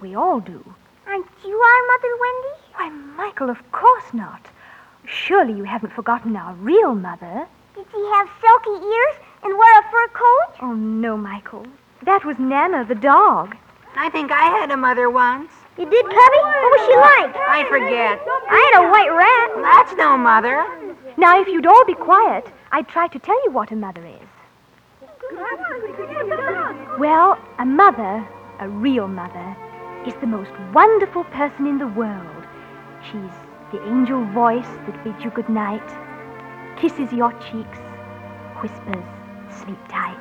We 0.00 0.16
all 0.16 0.40
do. 0.40 0.74
Aren't 1.06 1.26
you 1.44 1.56
our 1.56 1.86
mother, 1.86 2.08
Wendy? 2.20 2.54
Why, 2.74 2.88
Michael, 3.16 3.50
of 3.50 3.70
course 3.70 4.12
not. 4.12 4.48
Surely 5.04 5.52
you 5.52 5.62
haven't 5.62 5.92
forgotten 5.92 6.36
our 6.36 6.54
real 6.54 6.94
mother. 6.94 7.46
Did 7.76 7.86
she 7.92 8.00
have 8.14 8.28
silky 8.40 8.84
ears 8.84 9.16
and 9.44 9.56
wear 9.56 9.78
a 9.78 9.90
fur 9.90 10.08
coat? 10.08 10.56
Oh, 10.60 10.74
no, 10.74 11.16
Michael. 11.16 11.66
That 12.02 12.24
was 12.24 12.38
Nana, 12.38 12.84
the 12.84 12.96
dog. 12.96 13.56
I 13.96 14.10
think 14.10 14.32
I 14.32 14.44
had 14.58 14.72
a 14.72 14.76
mother 14.76 15.08
once. 15.08 15.52
You 15.78 15.88
did, 15.88 16.04
Cubby? 16.04 16.40
What 16.42 16.72
was 16.72 16.86
she 16.86 16.96
like? 16.96 17.36
I 17.48 17.64
forget. 17.68 18.20
I 18.50 18.70
had 18.72 18.82
a 18.82 18.90
white 18.90 19.12
rat. 19.14 19.62
That's 19.62 19.96
no 19.96 20.18
mother. 20.18 20.66
Now, 21.16 21.40
if 21.40 21.46
you'd 21.46 21.66
all 21.66 21.84
be 21.84 21.94
quiet, 21.94 22.46
I'd 22.72 22.88
try 22.88 23.06
to 23.06 23.18
tell 23.18 23.40
you 23.44 23.52
what 23.52 23.70
a 23.70 23.76
mother 23.76 24.04
is. 24.04 24.28
Well, 26.98 27.38
a 27.58 27.64
mother, 27.64 28.28
a 28.60 28.68
real 28.68 29.08
mother, 29.08 29.56
is 30.06 30.14
the 30.20 30.26
most 30.26 30.52
wonderful 30.72 31.24
person 31.24 31.66
in 31.66 31.78
the 31.78 31.86
world. 31.86 32.46
She's 33.02 33.34
the 33.72 33.82
angel 33.88 34.24
voice 34.26 34.68
that 34.86 35.02
bids 35.04 35.24
you 35.24 35.30
good 35.30 35.48
night, 35.48 35.88
kisses 36.76 37.12
your 37.12 37.32
cheeks, 37.32 37.78
whispers, 38.60 39.04
sleep 39.50 39.78
tight. 39.88 40.18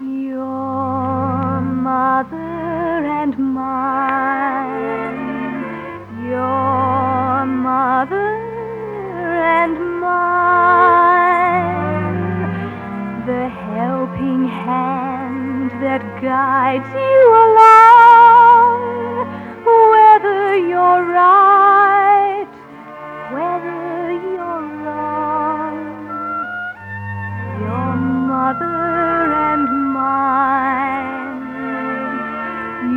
Your 0.00 1.60
mother 1.60 2.36
and 2.36 3.38
mine, 3.38 4.70
your 6.28 7.46
mother 7.46 8.16
and 8.16 10.00
mine, 10.00 10.49
hand 14.70 15.70
that 15.82 16.02
guides 16.22 16.90
you 16.94 17.22
along, 17.46 18.78
whether 19.94 20.40
you're 20.70 21.04
right, 21.10 22.52
whether 23.34 24.12
you're 24.34 24.66
wrong. 24.82 25.78
Your 27.66 27.90
mother 28.32 28.80
and 29.50 29.68
mine, 29.92 31.42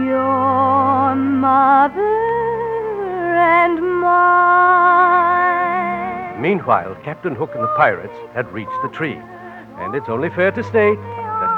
your 0.06 1.16
mother 1.16 2.18
and 3.58 3.76
mine. 4.02 5.32
Meanwhile, 6.40 6.94
Captain 7.04 7.36
Hook 7.36 7.52
and 7.56 7.64
the 7.64 7.74
pirates 7.76 8.18
had 8.36 8.52
reached 8.52 8.82
the 8.84 8.90
tree. 8.90 9.20
And 9.78 9.96
it's 9.96 10.08
only 10.08 10.30
fair 10.30 10.52
to 10.52 10.64
state 10.64 11.00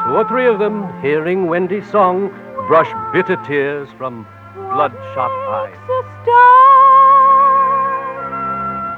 two 0.06 0.12
or 0.12 0.28
three 0.28 0.46
of 0.46 0.60
them, 0.60 0.86
hearing 1.02 1.48
Wendy's 1.48 1.90
song, 1.90 2.30
brush 2.68 2.92
bitter 3.12 3.38
tears 3.44 3.90
from 3.98 4.28
bloodshot 4.54 5.32
eyes. 5.50 5.76
a 5.76 6.04
star. 6.22 6.76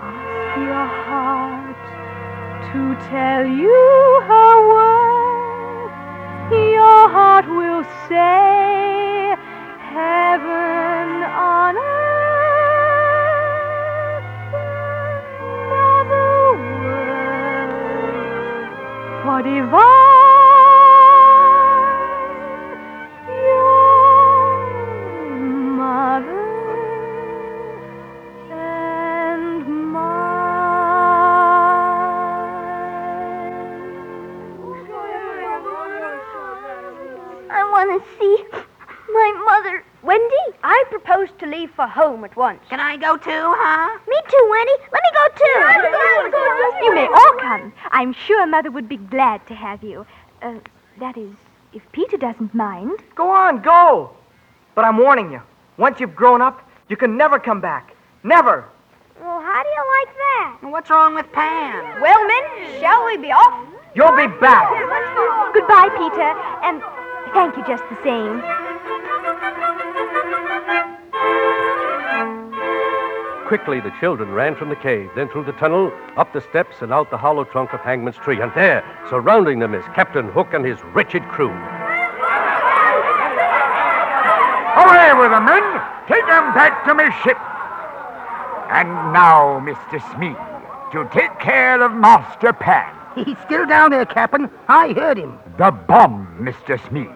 Ask 0.03 0.57
your 0.57 0.87
heart 1.07 1.85
to 2.71 2.81
tell 3.09 3.45
you 3.47 4.21
her 4.27 4.67
worth. 4.67 5.91
Your 6.51 7.09
heart 7.09 7.47
will 7.47 7.83
say, 8.09 9.35
Heaven 9.95 11.23
on 11.23 11.77
earth. 11.77 12.17
Word 16.91 17.23
for 19.23 19.41
divine. 19.41 20.06
I 40.69 40.83
propose 40.89 41.29
to 41.39 41.45
leave 41.45 41.71
for 41.71 41.87
home 41.87 42.25
at 42.25 42.35
once. 42.35 42.59
Can 42.69 42.81
I 42.81 42.97
go 42.97 43.15
too, 43.15 43.31
huh? 43.31 43.99
Me 44.05 44.17
too, 44.27 44.47
Winnie. 44.49 44.79
Let 44.91 45.01
me 45.05 45.11
go 45.15 45.25
too. 45.39 46.85
You 46.85 46.93
may 46.93 47.07
all 47.07 47.33
come. 47.39 47.71
I'm 47.91 48.11
sure 48.11 48.45
Mother 48.45 48.69
would 48.69 48.89
be 48.89 48.97
glad 48.97 49.47
to 49.47 49.55
have 49.55 49.81
you. 49.81 50.05
Uh, 50.41 50.55
that 50.99 51.17
is, 51.17 51.31
if 51.71 51.89
Peter 51.93 52.17
doesn't 52.17 52.53
mind. 52.53 52.99
Go 53.15 53.31
on, 53.31 53.61
go. 53.61 54.11
But 54.75 54.83
I'm 54.83 54.97
warning 54.97 55.31
you. 55.31 55.41
Once 55.77 56.01
you've 56.01 56.17
grown 56.17 56.41
up, 56.41 56.69
you 56.89 56.97
can 56.97 57.15
never 57.15 57.39
come 57.39 57.61
back. 57.61 57.95
Never. 58.23 58.65
Well, 59.21 59.39
how 59.39 59.63
do 59.63 59.69
you 59.69 59.85
like 59.99 60.15
that? 60.17 60.57
What's 60.63 60.89
wrong 60.89 61.15
with 61.15 61.31
Pan? 61.31 62.01
Well, 62.01 62.27
men, 62.27 62.81
shall 62.81 63.05
we 63.05 63.15
be 63.15 63.31
off? 63.31 63.65
You'll 63.95 64.17
be 64.17 64.27
back. 64.41 64.67
Goodbye, 65.53 65.89
Peter, 65.95 66.35
and 66.67 66.83
thank 67.33 67.55
you 67.55 67.63
just 67.65 67.83
the 67.89 67.97
same. 68.03 68.43
Quickly, 73.47 73.79
the 73.79 73.93
children 74.01 74.33
ran 74.33 74.57
from 74.57 74.67
the 74.67 74.75
cave, 74.75 75.09
then 75.15 75.29
through 75.29 75.45
the 75.45 75.53
tunnel, 75.53 75.93
up 76.17 76.33
the 76.33 76.41
steps, 76.41 76.81
and 76.81 76.91
out 76.91 77.09
the 77.09 77.17
hollow 77.17 77.45
trunk 77.45 77.71
of 77.71 77.79
Hangman's 77.79 78.17
Tree. 78.17 78.41
And 78.41 78.51
there, 78.53 78.83
surrounding 79.09 79.59
them, 79.59 79.73
is 79.73 79.85
Captain 79.95 80.27
Hook 80.27 80.49
and 80.51 80.65
his 80.65 80.77
wretched 80.93 81.23
crew. 81.29 81.47
Away 84.75 85.13
with 85.15 85.31
them, 85.31 85.45
men! 85.45 85.63
Take 86.09 86.27
them 86.27 86.53
back 86.53 86.83
to 86.87 86.93
my 86.93 87.09
ship. 87.23 87.37
And 88.69 88.89
now, 89.13 89.61
Mr. 89.63 90.01
Smee, 90.13 90.35
to 90.91 91.09
take 91.17 91.39
care 91.39 91.81
of 91.81 91.93
Master 91.93 92.51
Pan. 92.51 92.93
He's 93.25 93.37
still 93.45 93.65
down 93.65 93.91
there, 93.91 94.05
Captain. 94.05 94.49
I 94.67 94.91
heard 94.91 95.17
him. 95.17 95.39
The 95.57 95.71
bomb, 95.71 96.37
Mr. 96.41 96.85
Smee. 96.89 97.07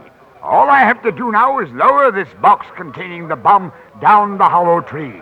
All 0.42 0.70
I 0.70 0.80
have 0.80 1.04
to 1.04 1.12
do 1.12 1.30
now 1.34 1.60
is 1.60 1.70
lower 1.74 2.10
this 2.10 2.34
box 2.42 2.68
containing 2.78 3.28
the 3.28 3.36
bomb 3.36 3.74
down 4.00 4.38
the 4.38 4.48
hollow 4.48 4.80
tree. 4.80 5.22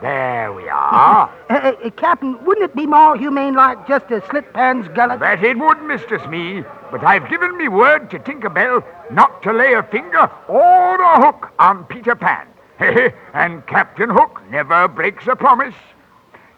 There 0.00 0.52
we 0.52 0.68
are. 0.68 1.34
Uh, 1.48 1.72
uh, 1.82 1.90
Captain, 1.96 2.44
wouldn't 2.44 2.70
it 2.70 2.76
be 2.76 2.84
more 2.86 3.16
humane 3.16 3.54
like 3.54 3.88
just 3.88 4.06
to 4.08 4.22
slit 4.28 4.52
Pan's 4.52 4.86
gullet? 4.88 5.18
that 5.20 5.42
it 5.42 5.58
would, 5.58 5.78
Mr. 5.78 6.22
Smee, 6.26 6.62
but 6.90 7.02
I've 7.02 7.26
given 7.30 7.56
me 7.56 7.68
word 7.68 8.10
to 8.10 8.18
Tinkerbell 8.18 8.84
not 9.10 9.42
to 9.44 9.52
lay 9.52 9.72
a 9.72 9.82
finger 9.82 10.30
or 10.46 11.00
a 11.00 11.24
hook 11.24 11.50
on 11.58 11.84
Peter 11.84 12.14
Pan. 12.14 12.46
and 13.32 13.66
Captain 13.66 14.10
Hook 14.10 14.42
never 14.50 14.88
breaks 14.88 15.26
a 15.26 15.34
promise. 15.34 15.74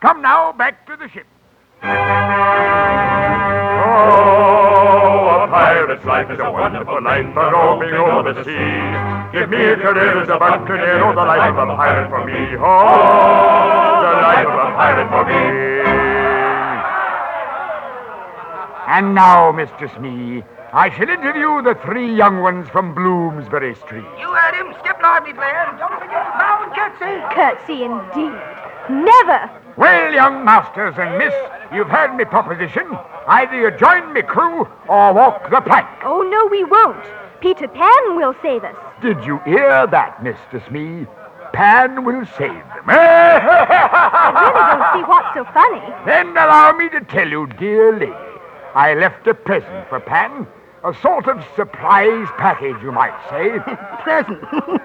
Come 0.00 0.22
now, 0.22 0.50
back 0.52 0.86
to 0.86 0.96
the 0.96 1.08
ship. 1.08 1.26
Oh, 3.82 4.99
a 5.40 5.48
pirate's 5.48 6.04
life 6.04 6.30
is 6.30 6.38
a 6.38 6.50
wonderful 6.50 7.02
life, 7.02 7.24
a 7.36 7.50
roaming 7.50 7.94
over 7.94 8.32
the 8.32 8.44
sea. 8.44 9.32
Give 9.32 9.48
me 9.48 9.56
a 9.56 9.76
career 9.76 10.22
as 10.22 10.28
a 10.28 10.38
buccaneer, 10.38 11.00
oh, 11.02 11.14
the 11.14 11.24
life 11.24 11.56
of 11.56 11.68
a 11.68 11.76
pirate 11.76 12.10
for 12.10 12.24
me. 12.26 12.56
Oh, 12.60 14.04
the 14.04 14.20
life 14.20 14.46
of 14.46 14.58
a 14.58 14.70
pirate 14.76 15.08
for 15.08 15.24
me. 15.24 15.40
And 18.88 19.14
now, 19.14 19.52
Mr. 19.52 19.88
Smee, 19.96 20.42
I 20.72 20.88
shall 20.96 21.08
interview 21.10 21.62
the 21.62 21.74
three 21.84 22.14
young 22.14 22.40
ones 22.42 22.68
from 22.68 22.94
Bloomsbury 22.94 23.74
Street. 23.74 24.04
You 24.18 24.32
heard 24.32 24.54
him. 24.54 24.72
Skip 24.78 25.02
lively, 25.02 25.32
Blair. 25.32 25.68
and 25.68 25.78
Don't 25.78 25.92
forget 25.98 26.22
to 26.24 26.32
bow 26.38 26.62
and 26.62 26.72
curtsy. 26.72 27.18
Curtsy 27.34 27.82
indeed. 27.82 28.38
Never. 28.88 29.50
Well, 29.76 30.12
young 30.12 30.44
masters 30.44 30.94
and 30.96 31.18
miss, 31.18 31.34
you've 31.72 31.88
heard 31.88 32.14
me 32.14 32.24
proposition. 32.24 32.86
Either 33.26 33.56
you 33.58 33.70
join 33.78 34.12
me 34.12 34.22
crew 34.22 34.68
or 34.88 35.12
walk 35.12 35.50
the 35.50 35.60
plank. 35.60 35.88
Oh, 36.04 36.22
no, 36.22 36.46
we 36.46 36.62
won't. 36.64 37.04
Peter 37.40 37.66
Pan 37.66 38.16
will 38.16 38.34
save 38.40 38.62
us. 38.62 38.76
Did 39.02 39.24
you 39.24 39.38
hear 39.44 39.86
that, 39.88 40.18
Mr. 40.22 40.64
Smee? 40.68 41.06
Pan 41.52 42.04
will 42.04 42.24
save 42.38 42.50
them. 42.52 42.84
I 42.86 44.30
really 44.38 44.62
don't 44.70 44.86
see 44.94 45.08
what's 45.10 45.34
so 45.34 45.44
funny. 45.52 45.82
Then 46.06 46.28
allow 46.36 46.72
me 46.76 46.88
to 46.90 47.00
tell 47.00 47.28
you, 47.28 47.46
dear 47.58 47.92
lady, 47.98 48.12
I 48.74 48.94
left 48.94 49.26
a 49.26 49.34
present 49.34 49.88
for 49.88 49.98
Pan. 49.98 50.46
A 50.82 50.94
sort 51.02 51.28
of 51.28 51.44
surprise 51.56 52.26
package, 52.38 52.82
you 52.82 52.90
might 52.90 53.14
say. 53.28 53.58
Present. 54.02 54.42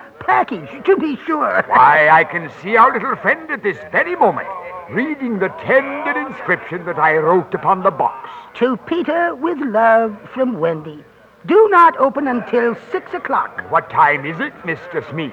Package, 0.20 0.84
to 0.86 0.98
be 0.98 1.18
sure. 1.26 1.64
Why, 1.68 2.10
I 2.10 2.24
can 2.24 2.52
see 2.62 2.76
our 2.76 2.92
little 2.92 3.16
friend 3.16 3.50
at 3.50 3.64
this 3.64 3.78
very 3.92 4.16
moment 4.16 4.48
reading 4.90 5.40
the 5.40 5.50
tender 5.64 6.20
inscription 6.28 6.84
that 6.86 7.00
I 7.00 7.16
wrote 7.18 7.54
upon 7.54 7.84
the 7.84 7.92
box. 7.92 8.30
To 8.56 8.76
Peter 8.76 9.36
with 9.36 9.58
love 9.60 10.18
from 10.34 10.60
Wendy. 10.60 11.04
Do 11.46 11.68
not 11.70 11.96
open 11.98 12.28
until 12.28 12.76
six 12.92 13.14
o'clock. 13.14 13.62
What 13.70 13.90
time 13.90 14.26
is 14.26 14.40
it, 14.40 14.54
Mr. 14.64 15.08
Smee? 15.10 15.32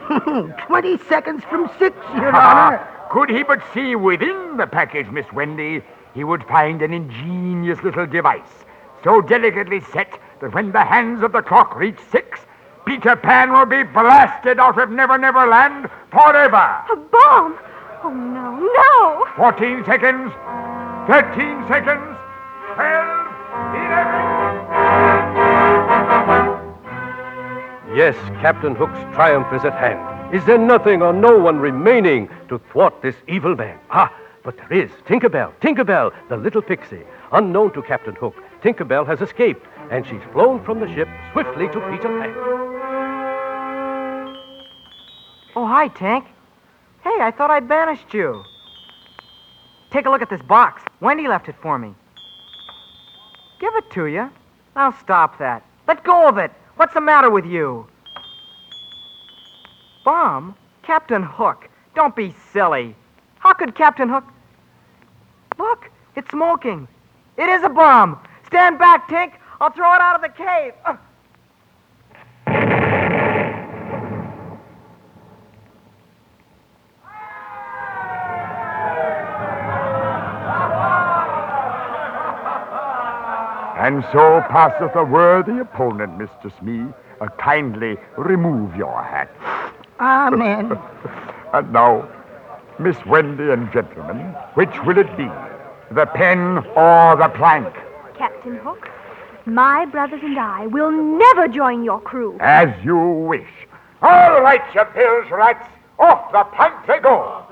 Twenty 0.67 0.99
seconds 1.09 1.43
from 1.45 1.71
six, 1.79 1.97
Your 2.15 2.37
Honor. 2.37 2.87
Could 3.11 3.31
he 3.31 3.43
but 3.43 3.63
see 3.75 3.97
within 3.97 4.57
the 4.59 4.67
package, 4.67 5.09
Miss 5.09 5.31
Wendy, 5.33 5.83
he 6.15 6.23
would 6.23 6.45
find 6.45 6.83
an 6.83 6.93
ingenious 6.93 7.83
little 7.83 8.07
device, 8.07 8.65
so 9.03 9.21
delicately 9.21 9.81
set 9.93 10.19
that 10.43 10.53
when 10.53 10.73
the 10.73 10.85
hands 10.85 11.23
of 11.23 11.31
the 11.31 11.41
clock 11.41 11.77
reach 11.77 11.99
six, 12.11 12.41
Peter 12.85 13.15
Pan 13.15 13.53
will 13.53 13.65
be 13.65 13.85
blasted 13.85 14.59
out 14.59 14.77
of 14.77 14.91
Never 14.91 15.17
Never 15.17 15.47
Land 15.47 15.89
forever. 16.11 16.57
A 16.91 16.97
bomb. 16.97 17.57
Oh, 18.03 18.11
no, 18.11 18.59
no. 18.59 19.25
Fourteen 19.37 19.85
seconds, 19.85 20.33
thirteen 21.07 21.65
seconds, 21.69 22.19
twelve, 22.75 23.29
eleven. 23.73 24.33
Yes, 27.97 28.17
Captain 28.41 28.75
Hook's 28.75 28.99
triumph 29.15 29.47
is 29.53 29.65
at 29.65 29.75
hand. 29.75 30.35
Is 30.35 30.45
there 30.45 30.59
nothing 30.59 31.03
or 31.03 31.13
no 31.13 31.39
one 31.39 31.61
remaining 31.61 32.29
to 32.49 32.59
thwart 32.73 33.01
this 33.01 33.15
evil 33.29 33.55
man? 33.55 33.79
Ah, 33.91 34.13
but 34.43 34.57
there 34.57 34.73
is. 34.73 34.91
Tinkerbell, 35.07 35.53
Tinkerbell, 35.61 36.13
the 36.29 36.37
little 36.37 36.63
pixie. 36.63 37.05
Unknown 37.31 37.73
to 37.75 37.83
Captain 37.83 38.17
Hook, 38.17 38.35
Tinkerbell 38.63 39.07
has 39.07 39.21
escaped, 39.21 39.65
and 39.93 40.07
she's 40.07 40.23
flown 40.33 40.65
from 40.65 40.81
the 40.81 40.87
ship 40.95 41.07
swiftly 41.33 41.67
to 41.69 41.79
Peter 41.91 42.09
Pan. 42.09 42.33
Oh, 45.55 45.67
hi, 45.67 45.89
Tank. 45.89 46.25
Hey, 47.05 47.19
I 47.21 47.31
thought 47.31 47.51
I'd 47.51 47.69
banished 47.69 48.15
you. 48.15 48.43
Take 49.91 50.07
a 50.07 50.11
look 50.11 50.23
at 50.23 50.31
this 50.31 50.41
box. 50.41 50.83
Wendy 51.01 51.29
left 51.29 51.51
it 51.51 51.57
for 51.61 51.79
me. 51.79 51.95
Give 53.61 53.75
it 53.77 53.91
to 53.91 54.07
you. 54.07 54.31
Now 54.75 54.97
stop 54.99 55.39
that. 55.39 55.63
Let 55.87 56.03
go 56.05 56.27
of 56.27 56.39
it. 56.39 56.53
What's 56.77 56.95
the 56.95 57.03
matter 57.03 57.29
with 57.29 57.45
you? 57.45 57.87
Bomb? 60.07 60.57
Captain 60.83 61.23
Hook. 61.23 61.69
Don't 61.95 62.17
be 62.17 62.35
silly. 62.51 62.97
How 63.41 63.53
could 63.53 63.75
Captain 63.75 64.09
Hook. 64.09 64.25
Look, 65.59 65.91
it's 66.17 66.31
smoking. 66.31 66.89
It 67.37 67.51
is 67.51 67.63
a 67.63 67.69
bomb. 67.69 68.19
Stand 68.47 68.79
back, 68.79 69.07
Tink. 69.09 69.35
I'll 69.63 69.71
throw 69.71 69.95
it 69.95 70.01
out 70.01 70.17
of 70.17 70.23
the 70.23 70.29
cave. 70.29 70.73
Ugh. 70.85 70.99
And 83.79 84.05
so 84.13 84.43
passeth 84.51 84.97
a 84.97 85.05
worthy 85.05 85.61
opponent, 85.61 86.19
Mr. 86.19 86.51
Smee. 86.59 86.93
Uh, 87.21 87.29
kindly 87.39 87.99
remove 88.19 88.75
your 88.75 89.01
hat. 89.03 89.31
Amen. 90.01 90.73
And 91.55 91.71
now, 91.71 92.09
Miss 92.81 92.97
Wendy 93.07 93.51
and 93.51 93.71
gentlemen, 93.73 94.35
which 94.55 94.75
will 94.87 94.97
it 94.99 95.17
be? 95.19 95.29
The 95.95 96.07
pen 96.07 96.65
or 96.75 97.15
the 97.17 97.29
plank? 97.37 97.73
Captain 98.17 98.57
Hook, 98.57 98.89
my 99.47 99.85
brothers 99.87 100.21
and 100.23 100.39
I 100.39 100.67
will 100.67 100.91
never 100.91 101.49
join 101.49 101.85
your 101.85 102.01
crew. 102.01 102.37
As 102.41 102.69
you 102.85 102.97
wish. 102.99 103.49
All 104.01 104.41
right, 104.41 104.63
you 104.75 104.85
pills 104.95 105.31
rats. 105.31 105.69
Off 105.99 106.33
the 106.33 106.43
plank 106.57 106.75
they 106.87 106.99
go. 106.99 107.45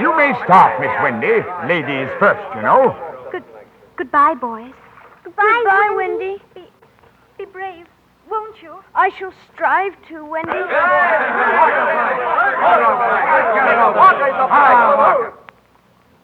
You 0.00 0.16
may 0.16 0.32
start, 0.44 0.80
Miss 0.80 0.90
Wendy. 1.02 1.44
Ladies 1.68 2.08
first, 2.18 2.40
you 2.56 2.62
know. 2.62 2.96
Good, 3.30 3.44
goodbye, 3.96 4.34
boys. 4.34 4.72
Goodbye, 5.22 5.60
Goodbye, 5.62 5.94
Wendy. 5.96 6.42
Be, 6.54 6.62
be 7.36 7.44
brave, 7.44 7.86
won't 8.30 8.62
you? 8.62 8.78
I 8.94 9.10
shall 9.18 9.34
strive 9.52 9.92
to, 10.08 10.24
Wendy. 10.24 10.52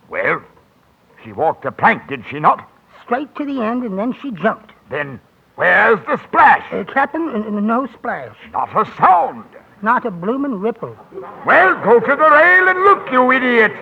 Well, 0.09 0.43
she 1.23 1.33
walked 1.33 1.65
the 1.65 1.73
plank, 1.73 2.09
did 2.09 2.25
she 2.31 2.41
not? 2.41 2.67
Straight 3.09 3.35
to 3.37 3.45
the 3.47 3.63
end, 3.63 3.85
and 3.85 3.99
then 3.99 4.13
she 4.21 4.31
jumped. 4.33 4.71
Then 4.91 5.19
where's 5.55 5.99
the 6.05 6.23
splash? 6.25 6.63
Uh, 6.71 6.85
Captain, 6.85 7.27
uh, 7.31 7.39
uh, 7.39 7.61
no 7.61 7.87
splash. 7.87 8.37
Not 8.53 8.69
a 8.77 8.85
sound. 8.97 9.47
Not 9.81 10.05
a 10.05 10.11
bloomin' 10.11 10.61
ripple. 10.61 10.95
Well, 11.47 11.83
go 11.83 12.01
to 12.01 12.07
the 12.07 12.31
rail 12.31 12.69
and 12.69 12.79
look, 12.85 13.11
you 13.11 13.33
idiot. 13.33 13.73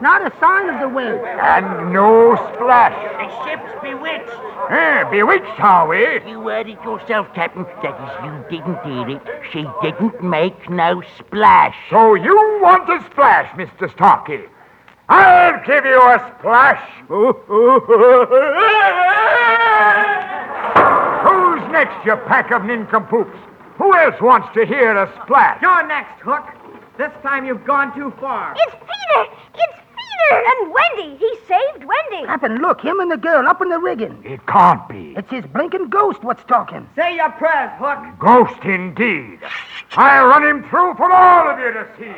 Not 0.00 0.22
a 0.22 0.32
sign 0.38 0.68
of 0.68 0.80
the 0.80 0.88
wind. 0.88 1.18
And 1.18 1.92
no 1.92 2.36
splash. 2.54 2.94
The 3.18 3.44
ship's 3.44 3.82
bewitched. 3.82 4.30
Eh, 4.70 5.02
bewitched, 5.10 5.58
are 5.58 5.88
we? 5.88 6.30
You 6.30 6.46
heard 6.46 6.68
it 6.68 6.80
yourself, 6.84 7.26
Captain. 7.34 7.64
That 7.82 7.98
is, 7.98 8.24
you 8.24 8.58
didn't 8.58 8.78
hear 8.84 9.08
it. 9.16 9.22
She 9.50 9.66
didn't 9.82 10.22
make 10.22 10.70
no 10.70 11.02
splash. 11.18 11.74
So 11.90 12.14
you 12.14 12.36
want 12.62 12.88
a 12.88 13.04
splash, 13.10 13.50
Mr. 13.56 13.90
Starkey? 13.90 14.44
I'll 15.08 15.64
give 15.64 15.84
you 15.84 16.00
a 16.00 16.34
splash. 16.38 16.82
Who's 21.24 21.72
next, 21.72 22.04
you 22.04 22.16
pack 22.26 22.50
of 22.50 22.64
nincompoops? 22.64 23.36
Who 23.78 23.94
else 23.94 24.20
wants 24.20 24.48
to 24.54 24.66
hear 24.66 24.96
a 24.96 25.06
splash? 25.24 25.62
You're 25.62 25.86
next, 25.86 26.20
Hook. 26.20 26.44
This 26.98 27.12
time 27.22 27.46
you've 27.46 27.64
gone 27.64 27.94
too 27.94 28.12
far. 28.20 28.54
It's 28.56 28.74
Peter! 28.74 29.24
It's 29.54 29.78
Peter! 29.96 30.42
And 30.46 30.72
Wendy! 30.72 31.16
He 31.16 31.36
saved 31.46 31.84
Wendy! 31.84 32.26
Captain, 32.26 32.56
look, 32.60 32.80
him 32.80 32.98
and 33.00 33.10
the 33.10 33.16
girl 33.16 33.46
up 33.46 33.62
in 33.62 33.68
the 33.68 33.78
rigging. 33.78 34.20
It 34.24 34.44
can't 34.46 34.86
be. 34.88 35.14
It's 35.16 35.30
his 35.30 35.44
blinking 35.46 35.88
ghost 35.90 36.22
what's 36.24 36.42
talking. 36.44 36.88
Say 36.96 37.14
your 37.16 37.30
prayers, 37.30 37.70
Hook. 37.78 38.18
Ghost 38.18 38.64
indeed. 38.64 39.38
I'll 39.92 40.26
run 40.26 40.44
him 40.44 40.68
through 40.68 40.94
for 40.96 41.10
all 41.10 41.48
of 41.48 41.58
you 41.60 41.72
to 41.72 41.86
see. 41.98 42.14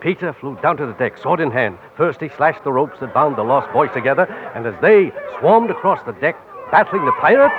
Peter 0.00 0.32
flew 0.32 0.56
down 0.62 0.76
to 0.78 0.86
the 0.86 0.94
deck, 0.94 1.18
sword 1.18 1.40
in 1.40 1.50
hand. 1.50 1.78
First, 1.96 2.20
he 2.20 2.28
slashed 2.30 2.64
the 2.64 2.72
ropes 2.72 3.00
that 3.00 3.12
bound 3.12 3.36
the 3.36 3.42
lost 3.42 3.70
boys 3.72 3.90
together, 3.92 4.24
and 4.54 4.66
as 4.66 4.74
they 4.80 5.12
swarmed 5.38 5.70
across 5.70 6.02
the 6.06 6.12
deck, 6.12 6.36
battling 6.70 7.04
the 7.04 7.12
pirates, 7.20 7.54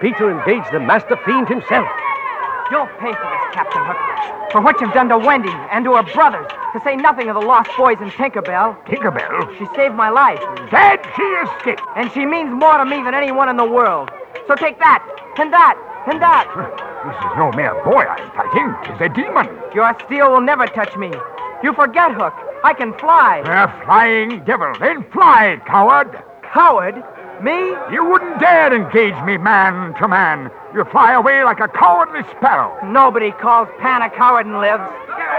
Peter 0.00 0.30
engaged 0.30 0.72
the 0.72 0.80
master 0.80 1.16
fiend 1.24 1.48
himself. 1.48 1.86
You'll 2.70 2.90
pay 2.98 3.12
for 3.12 3.28
this, 3.30 3.54
Captain 3.54 3.82
Hook. 3.84 4.50
For 4.50 4.60
what 4.60 4.80
you've 4.80 4.92
done 4.92 5.08
to 5.10 5.18
Wendy 5.18 5.52
and 5.70 5.84
to 5.84 5.94
her 5.94 6.02
brothers, 6.02 6.50
to 6.72 6.80
say 6.82 6.96
nothing 6.96 7.28
of 7.28 7.34
the 7.34 7.46
lost 7.46 7.70
boys 7.76 7.98
and 8.00 8.10
Tinkerbell. 8.10 8.74
Tinkerbell? 8.86 9.56
She 9.58 9.66
saved 9.76 9.94
my 9.94 10.10
life. 10.10 10.40
Dad, 10.70 10.98
she 11.14 11.22
escaped. 11.22 11.82
And 11.94 12.10
she 12.10 12.26
means 12.26 12.50
more 12.50 12.78
to 12.78 12.84
me 12.84 13.02
than 13.04 13.14
anyone 13.14 13.48
in 13.48 13.56
the 13.56 13.64
world. 13.64 14.10
So 14.48 14.56
take 14.56 14.78
that, 14.78 15.04
and 15.38 15.52
that, 15.52 15.76
and 16.10 16.20
that. 16.20 16.80
This 17.04 17.16
is 17.16 17.36
no 17.36 17.52
mere 17.52 17.74
boy 17.84 18.00
I'm 18.08 18.30
fighting. 18.32 18.74
It's 18.88 19.02
a 19.02 19.10
demon. 19.12 19.46
Your 19.74 19.94
steel 20.06 20.32
will 20.32 20.40
never 20.40 20.66
touch 20.66 20.96
me. 20.96 21.12
You 21.64 21.72
forget, 21.72 22.12
Hook. 22.12 22.34
I 22.62 22.74
can 22.76 22.92
fly. 23.00 23.40
A 23.40 23.64
flying 23.86 24.44
devil. 24.44 24.70
Then 24.78 25.00
fly, 25.10 25.56
coward. 25.64 26.12
Coward? 26.52 27.00
Me? 27.40 27.72
You 27.88 28.04
wouldn't 28.04 28.38
dare 28.38 28.68
engage 28.68 29.16
me 29.24 29.38
man 29.38 29.94
to 29.96 30.06
man. 30.06 30.50
You 30.74 30.84
fly 30.92 31.14
away 31.14 31.42
like 31.42 31.60
a 31.60 31.68
cowardly 31.68 32.20
sparrow. 32.36 32.76
Nobody 32.84 33.32
calls 33.32 33.66
Pan 33.80 34.02
a 34.02 34.10
coward 34.10 34.44
and 34.44 34.60
lives. 34.60 34.84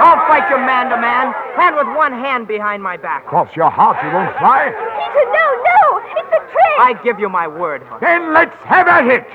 I'll 0.01 0.17
fight 0.25 0.49
you 0.49 0.57
man 0.57 0.89
to 0.89 0.97
man, 0.97 1.29
and 1.61 1.75
with 1.75 1.95
one 1.95 2.11
hand 2.11 2.47
behind 2.47 2.81
my 2.81 2.97
back. 2.97 3.27
Cross 3.27 3.55
your 3.55 3.69
heart, 3.69 4.01
you 4.01 4.09
won't 4.09 4.35
fly. 4.41 4.73
Peter, 4.73 5.25
no, 5.29 5.47
no! 5.61 6.01
It's 6.17 6.33
a 6.33 6.41
trick! 6.41 6.77
I 6.81 6.99
give 7.03 7.19
you 7.19 7.29
my 7.29 7.47
word, 7.47 7.83
Hook. 7.83 8.01
Then 8.01 8.33
let's 8.33 8.55
have 8.65 8.87
at 8.87 9.05
it. 9.05 9.29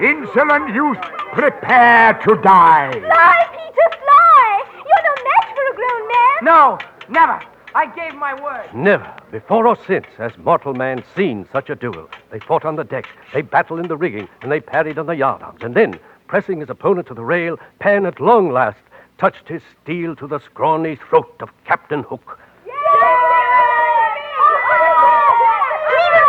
Insolent 0.00 0.74
youth, 0.74 1.00
prepare 1.32 2.14
to 2.14 2.34
die. 2.42 2.90
Fly, 2.92 3.46
Peter, 3.52 3.88
fly! 4.02 4.64
You're 4.74 5.04
no 5.04 5.14
match 5.24 5.48
for 5.54 5.66
a 5.72 5.74
grown 5.74 6.08
man. 6.08 6.38
No, 6.42 6.78
never. 7.08 7.40
I 7.74 7.86
gave 7.94 8.14
my 8.14 8.34
word. 8.42 8.74
Never, 8.74 9.14
before 9.30 9.66
or 9.66 9.76
since, 9.86 10.06
has 10.16 10.36
mortal 10.38 10.72
man 10.74 11.04
seen 11.14 11.46
such 11.52 11.68
a 11.68 11.74
duel. 11.74 12.08
They 12.30 12.40
fought 12.40 12.64
on 12.64 12.76
the 12.76 12.84
deck, 12.84 13.06
they 13.34 13.42
battled 13.42 13.80
in 13.80 13.88
the 13.88 13.96
rigging, 13.96 14.28
and 14.40 14.50
they 14.50 14.60
parried 14.60 14.98
on 14.98 15.06
the 15.06 15.16
yardarms. 15.16 15.62
And 15.62 15.74
then, 15.74 15.98
pressing 16.26 16.60
his 16.60 16.70
opponent 16.70 17.06
to 17.08 17.14
the 17.14 17.24
rail, 17.24 17.58
Pan 17.78 18.06
at 18.06 18.20
long 18.20 18.50
last 18.50 18.78
touched 19.18 19.48
his 19.48 19.62
steel 19.82 20.16
to 20.16 20.26
the 20.26 20.40
scrawny 20.40 20.96
throat 20.96 21.34
of 21.40 21.50
Captain 21.64 22.02
Hook. 22.02 22.38
Peter 22.64 22.74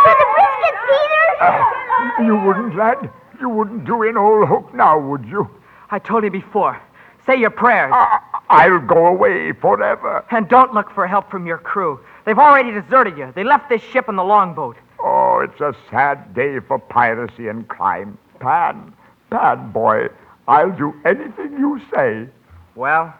for 0.04 0.14
the 0.16 0.26
biscuit, 0.36 0.76
Peter! 0.86 1.36
Ah. 1.40 1.87
You 2.24 2.36
wouldn't, 2.36 2.76
lad? 2.76 3.10
You 3.40 3.48
wouldn't 3.48 3.84
do 3.84 4.02
in 4.02 4.16
old 4.16 4.48
hook 4.48 4.74
now, 4.74 4.98
would 4.98 5.24
you? 5.24 5.48
I 5.90 5.98
told 5.98 6.24
you 6.24 6.30
before. 6.30 6.80
Say 7.26 7.36
your 7.36 7.50
prayers. 7.50 7.92
I- 7.94 8.20
I'll 8.50 8.80
go 8.80 9.06
away 9.06 9.52
forever. 9.52 10.24
And 10.30 10.48
don't 10.48 10.72
look 10.72 10.90
for 10.90 11.06
help 11.06 11.30
from 11.30 11.46
your 11.46 11.58
crew. 11.58 12.00
They've 12.24 12.38
already 12.38 12.70
deserted 12.72 13.18
you. 13.18 13.30
They 13.34 13.44
left 13.44 13.68
this 13.68 13.82
ship 13.82 14.08
in 14.08 14.16
the 14.16 14.24
longboat. 14.24 14.76
Oh, 14.98 15.40
it's 15.40 15.60
a 15.60 15.74
sad 15.90 16.34
day 16.34 16.58
for 16.60 16.78
piracy 16.78 17.48
and 17.48 17.68
crime. 17.68 18.16
Pan, 18.40 18.92
Pan, 19.30 19.70
boy, 19.70 20.08
I'll 20.48 20.70
do 20.70 20.94
anything 21.04 21.52
you 21.58 21.80
say. 21.94 22.26
Well, 22.74 23.12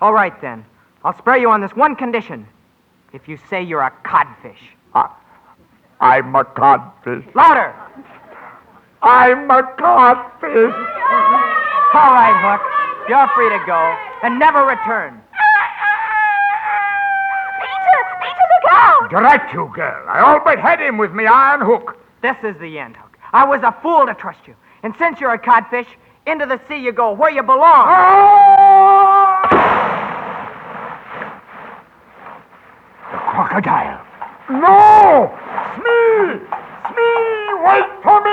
all 0.00 0.12
right 0.14 0.38
then. 0.40 0.64
I'll 1.04 1.16
spare 1.16 1.36
you 1.36 1.50
on 1.50 1.60
this 1.60 1.76
one 1.76 1.94
condition. 1.94 2.46
If 3.12 3.28
you 3.28 3.38
say 3.48 3.62
you're 3.62 3.82
a 3.82 3.92
codfish. 4.04 4.60
I'm 6.00 6.34
a 6.34 6.44
codfish. 6.44 7.24
Louder! 7.34 7.74
I'm 9.02 9.50
a 9.50 9.62
codfish. 9.78 10.74
All 11.92 12.12
right, 12.12 12.36
Hook. 12.44 12.60
You're 13.08 13.28
free 13.34 13.48
to 13.48 13.58
go 13.66 13.96
and 14.22 14.38
never 14.38 14.64
return. 14.66 15.20
Peter! 17.60 18.00
Peter, 18.20 18.46
look 18.52 18.72
out! 18.72 19.10
Drat 19.10 19.52
you, 19.52 19.70
girl. 19.74 20.06
I 20.08 20.20
all 20.20 20.40
but 20.44 20.58
had 20.58 20.80
him 20.80 20.98
with 20.98 21.12
me 21.12 21.26
iron 21.26 21.60
hook. 21.62 21.96
This 22.22 22.36
is 22.44 22.56
the 22.60 22.78
end, 22.78 22.96
Hook. 22.96 23.18
I 23.32 23.44
was 23.44 23.62
a 23.62 23.74
fool 23.82 24.06
to 24.06 24.14
trust 24.14 24.46
you. 24.46 24.54
And 24.82 24.94
since 24.98 25.18
you're 25.18 25.32
a 25.32 25.38
codfish, 25.38 25.88
into 26.26 26.44
the 26.46 26.60
sea 26.68 26.76
you 26.76 26.92
go, 26.92 27.12
where 27.12 27.30
you 27.30 27.42
belong. 27.42 27.86
Ah! 27.88 29.40
The 33.10 33.18
crocodile. 33.18 34.06
No! 34.50 35.32
Smee! 35.76 36.49
Smee! 38.02 38.10
Wait 38.10 38.12
for 38.12 38.20
me! 38.20 38.30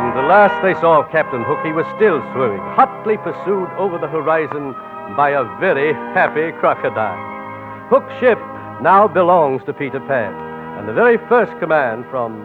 And 0.00 0.16
the 0.16 0.22
last 0.22 0.62
they 0.62 0.74
saw 0.80 1.00
of 1.00 1.10
Captain 1.10 1.44
Hook, 1.44 1.64
he 1.64 1.72
was 1.72 1.86
still 1.96 2.20
swimming, 2.32 2.60
hotly 2.74 3.16
pursued 3.18 3.68
over 3.78 3.98
the 3.98 4.08
horizon 4.08 4.72
by 5.16 5.30
a 5.30 5.44
very 5.60 5.92
happy 6.14 6.52
crocodile. 6.58 7.18
Hook's 7.88 8.12
ship 8.20 8.38
now 8.82 9.08
belongs 9.08 9.64
to 9.64 9.72
Peter 9.72 10.00
Pan, 10.00 10.34
and 10.78 10.88
the 10.88 10.92
very 10.92 11.18
first 11.28 11.52
command 11.58 12.04
from 12.10 12.42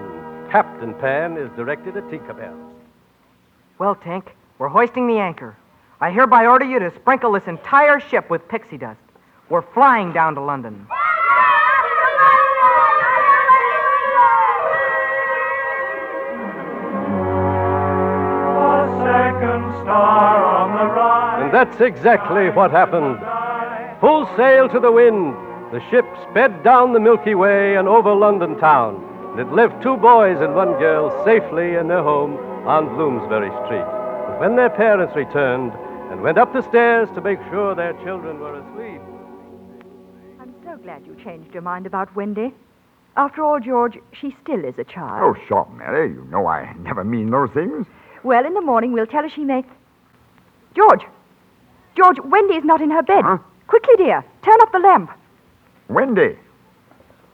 Captain 0.52 0.94
Pan 0.96 1.38
is 1.38 1.50
directed 1.56 1.98
at 1.98 2.04
Tinkerbell. 2.10 2.56
Well, 3.78 3.96
Tink, 3.96 4.28
we're 4.58 4.70
hoisting 4.70 5.08
the 5.08 5.20
anchor. 5.20 5.56
I 6.02 6.12
hereby 6.12 6.46
order 6.46 6.66
you 6.66 6.80
to 6.80 6.94
sprinkle 6.96 7.32
this 7.32 7.48
entire 7.48 8.00
ship 8.00 8.30
with 8.30 8.48
pixie 8.48 8.78
dust. 8.78 9.00
We're 9.48 9.62
flying 9.74 10.12
down 10.12 10.34
to 10.36 10.42
London. 10.42 10.88
And 21.44 21.54
that's 21.54 21.80
exactly 21.80 22.50
what 22.50 22.72
happened. 22.72 23.20
Full 24.02 24.26
sail 24.36 24.68
to 24.70 24.80
the 24.80 24.92
wind, 24.92 25.36
the 25.72 25.80
ship 25.92 26.06
sped 26.30 26.64
down 26.64 26.94
the 26.94 27.00
Milky 27.00 27.36
Way 27.36 27.76
and 27.76 27.88
over 27.88 28.16
London 28.16 28.58
town. 28.58 28.96
And 29.32 29.40
it 29.40 29.54
left 29.54 29.84
two 29.84 29.96
boys 29.98 30.42
and 30.42 30.56
one 30.56 30.72
girl 30.80 31.24
safely 31.24 31.76
in 31.76 31.88
their 31.88 32.02
home 32.02 32.38
on 32.66 32.90
Bloomsbury 32.96 33.52
Street. 33.66 33.86
But 33.86 34.40
when 34.40 34.56
their 34.56 34.72
parents 34.72 35.16
returned 35.16 35.72
and 36.10 36.22
went 36.22 36.40
up 36.40 36.52
the 36.52 36.64
stairs 36.64 37.10
to 37.14 37.22
make 37.22 37.40
sure 37.52 37.76
their 37.76 37.94
children 38.04 38.40
were 38.40 38.56
asleep, 38.56 39.02
glad 40.86 41.02
you 41.08 41.16
changed 41.24 41.52
your 41.52 41.64
mind 41.64 41.88
about 41.88 42.16
Wendy. 42.16 42.54
After 43.18 43.42
all, 43.44 43.60
George, 43.60 43.98
she 44.14 44.36
still 44.44 44.64
is 44.64 44.76
a 44.78 44.84
child. 44.84 45.20
Oh, 45.24 45.48
sure, 45.48 45.68
Mary. 45.76 46.10
You 46.12 46.28
know 46.30 46.46
I 46.46 46.76
never 46.78 47.04
mean 47.04 47.32
those 47.32 47.50
things. 47.56 47.88
Well, 48.24 48.46
in 48.46 48.54
the 48.54 48.62
morning, 48.62 48.92
we'll 48.92 49.08
tell 49.08 49.24
her 49.24 49.30
she 49.30 49.44
may. 49.44 49.64
George! 50.76 51.02
George, 51.98 52.18
Wendy 52.24 52.54
is 52.54 52.64
not 52.64 52.82
in 52.82 52.92
her 52.92 53.02
bed. 53.02 53.26
Quickly, 53.66 53.96
dear, 53.98 54.24
turn 54.44 54.62
up 54.62 54.72
the 54.72 54.78
lamp. 54.78 55.10
Wendy, 55.90 56.38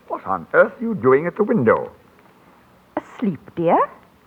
what 0.07 0.25
on 0.25 0.47
earth 0.53 0.71
are 0.79 0.81
you 0.81 0.95
doing 0.95 1.27
at 1.27 1.35
the 1.35 1.43
window? 1.43 1.91
Asleep, 2.95 3.41
dear? 3.57 3.77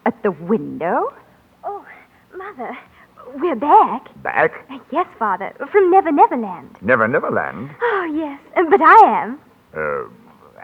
At 0.04 0.22
the 0.22 0.32
window? 0.32 1.14
Oh, 1.62 1.82
Mother, 2.36 2.76
We're 3.34 3.56
back. 3.56 4.22
Back? 4.22 4.52
Yes, 4.92 5.06
Father, 5.18 5.52
from 5.72 5.90
Never 5.90 6.12
Never 6.12 6.36
Land. 6.36 6.76
Never, 6.82 7.08
never 7.08 7.30
land. 7.30 7.70
Oh, 7.80 8.12
yes, 8.14 8.40
but 8.70 8.80
I 8.80 9.22
am. 9.22 9.40
Uh, 9.76 10.04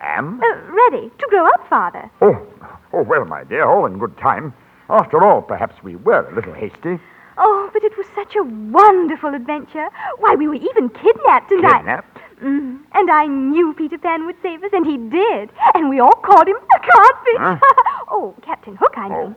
am? 0.00 0.40
Uh, 0.40 0.72
ready 0.72 1.10
to 1.18 1.26
grow 1.28 1.46
up, 1.46 1.68
Father. 1.68 2.10
Oh, 2.20 2.46
oh, 2.92 3.02
well, 3.02 3.24
my 3.24 3.44
dear, 3.44 3.64
all 3.64 3.86
in 3.86 3.98
good 3.98 4.16
time. 4.18 4.54
After 4.88 5.22
all, 5.24 5.42
perhaps 5.42 5.82
we 5.82 5.96
were 5.96 6.28
a 6.28 6.34
little 6.34 6.54
hasty. 6.54 6.98
Oh, 7.38 7.70
but 7.72 7.82
it 7.84 7.96
was 7.96 8.06
such 8.14 8.34
a 8.36 8.42
wonderful 8.42 9.34
adventure. 9.34 9.88
Why, 10.18 10.34
we 10.34 10.48
were 10.48 10.54
even 10.54 10.90
kidnapped 10.90 11.50
and 11.50 11.62
Kidnapped? 11.62 12.18
I... 12.18 12.44
Mm, 12.44 12.80
and 12.92 13.10
I 13.10 13.26
knew 13.26 13.74
Peter 13.74 13.98
Pan 13.98 14.26
would 14.26 14.36
save 14.42 14.62
us, 14.62 14.70
and 14.72 14.86
he 14.86 14.96
did. 14.96 15.50
And 15.74 15.88
we 15.88 16.00
all 16.00 16.16
called 16.24 16.48
him 16.48 16.56
a 16.56 16.78
codfish. 16.78 17.38
Huh? 17.38 17.58
oh, 18.10 18.34
Captain 18.42 18.76
Hook, 18.76 18.94
I 18.96 19.08
mean. 19.08 19.36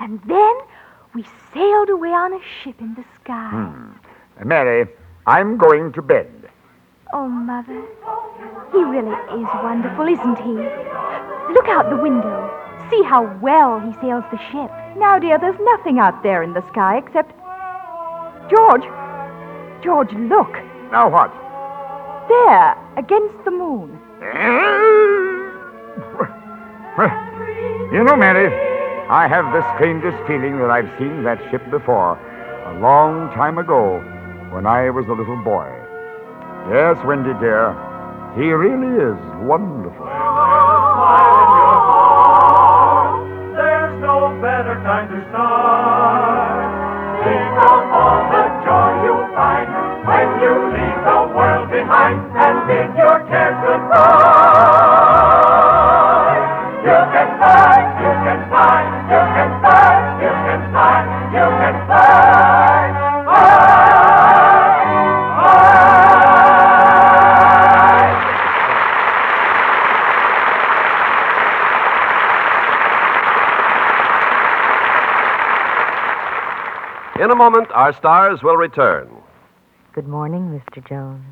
And 0.00 0.20
then 0.26 0.52
we 1.14 1.24
sailed 1.52 1.88
away 1.90 2.08
on 2.08 2.32
a 2.32 2.40
ship 2.62 2.80
in 2.80 2.94
the 2.94 3.04
sky. 3.22 3.50
Hmm. 3.50 4.48
Mary, 4.48 4.86
I'm 5.26 5.56
going 5.56 5.92
to 5.92 6.02
bed. 6.02 6.28
Oh, 7.12 7.28
Mother, 7.28 7.80
he 8.72 8.78
really 8.82 9.14
is 9.40 9.48
wonderful, 9.62 10.06
isn't 10.08 10.38
he? 10.38 10.54
Look 11.54 11.68
out 11.68 11.88
the 11.88 11.96
window. 11.96 12.50
See 12.90 13.02
how 13.04 13.32
well 13.40 13.78
he 13.78 13.92
sails 14.00 14.24
the 14.32 14.38
ship. 14.50 14.70
Now, 14.98 15.18
dear, 15.20 15.38
there's 15.38 15.58
nothing 15.60 16.00
out 16.00 16.22
there 16.24 16.42
in 16.42 16.52
the 16.52 16.66
sky 16.68 16.96
except. 16.98 17.30
George! 18.50 18.82
George, 19.84 20.10
look. 20.12 20.52
Now 20.90 21.08
what? 21.08 21.30
There, 22.28 22.74
against 22.96 23.44
the 23.44 23.52
moon. 23.52 24.00
You 27.92 28.02
know, 28.02 28.16
Mary, 28.16 28.48
I 29.14 29.28
have 29.28 29.46
the 29.52 29.62
strangest 29.76 30.18
feeling 30.26 30.58
that 30.58 30.74
I've 30.74 30.90
seen 30.98 31.22
that 31.22 31.38
ship 31.48 31.62
before, 31.70 32.18
a 32.66 32.74
long 32.80 33.30
time 33.30 33.58
ago, 33.58 34.02
when 34.50 34.66
I 34.66 34.90
was 34.90 35.06
a 35.06 35.14
little 35.14 35.38
boy. 35.38 35.70
Yes, 36.74 36.98
Wendy, 37.06 37.30
dear, 37.38 37.70
he 38.34 38.50
really 38.50 38.90
is 38.98 39.14
wonderful. 39.46 40.02
There's 43.54 43.94
no 44.02 44.34
better 44.42 44.82
time 44.82 45.06
to 45.06 45.18
start. 45.30 46.66
Think 47.22 47.54
of 47.70 47.82
all 47.94 48.18
the 48.34 48.44
joy 48.66 48.90
you'll 49.06 49.30
find 49.38 49.70
when 50.10 50.26
you 50.42 50.52
leave 50.74 51.00
the 51.06 51.20
world 51.38 51.70
behind 51.70 52.18
and 52.34 52.66
bid 52.66 52.90
your 52.98 53.22
cares 53.30 53.54
goodbye. 53.62 55.13
In 59.04 59.10
a 77.30 77.34
moment, 77.36 77.70
our 77.72 77.92
stars 77.92 78.42
will 78.42 78.56
return. 78.56 79.08
Good 79.92 80.08
morning, 80.08 80.48
Mr. 80.48 80.86
Jones. 80.88 81.22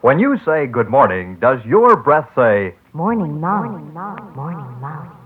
When 0.00 0.20
you 0.20 0.38
say 0.44 0.68
good 0.68 0.88
morning, 0.88 1.38
does 1.40 1.58
your 1.64 1.96
breath 1.96 2.28
say, 2.36 2.76
Morning, 2.92 3.40
Mom? 3.40 3.64
Morning, 3.64 3.94
Mom. 3.94 4.34
Morning, 4.36 4.80
Mom. 4.80 5.25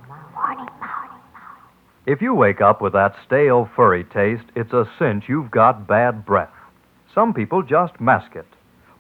If 2.11 2.21
you 2.21 2.35
wake 2.35 2.61
up 2.61 2.83
with 2.83 2.95
that 2.95 3.15
stale, 3.25 3.71
furry 3.77 4.03
taste, 4.03 4.43
it's 4.57 4.73
a 4.73 4.91
cinch 4.99 5.29
you've 5.29 5.53
got 5.53 5.87
bad 5.87 6.27
breath. 6.27 6.51
Some 7.15 7.33
people 7.33 7.63
just 7.63 8.01
mask 8.01 8.35
it. 8.35 8.49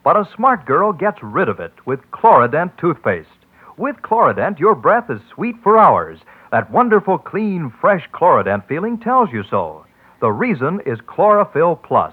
But 0.04 0.16
a 0.16 0.28
smart 0.36 0.64
girl 0.64 0.92
gets 0.92 1.20
rid 1.20 1.48
of 1.48 1.58
it 1.58 1.72
with 1.84 2.08
Chlorodent 2.12 2.78
toothpaste. 2.78 3.26
With 3.76 3.96
Chlorodent, 3.96 4.61
your 4.61 4.76
breath 4.76 5.11
is 5.11 5.20
sweet 5.34 5.56
for 5.61 5.76
hours. 5.76 6.20
That 6.52 6.70
wonderful, 6.70 7.18
clean, 7.18 7.72
fresh 7.80 8.08
Chlorodent 8.12 8.68
feeling 8.68 8.96
tells 8.96 9.32
you 9.32 9.42
so. 9.50 9.84
The 10.20 10.30
reason 10.30 10.78
is 10.86 11.00
Chlorophyll 11.08 11.80
Plus. 11.82 12.12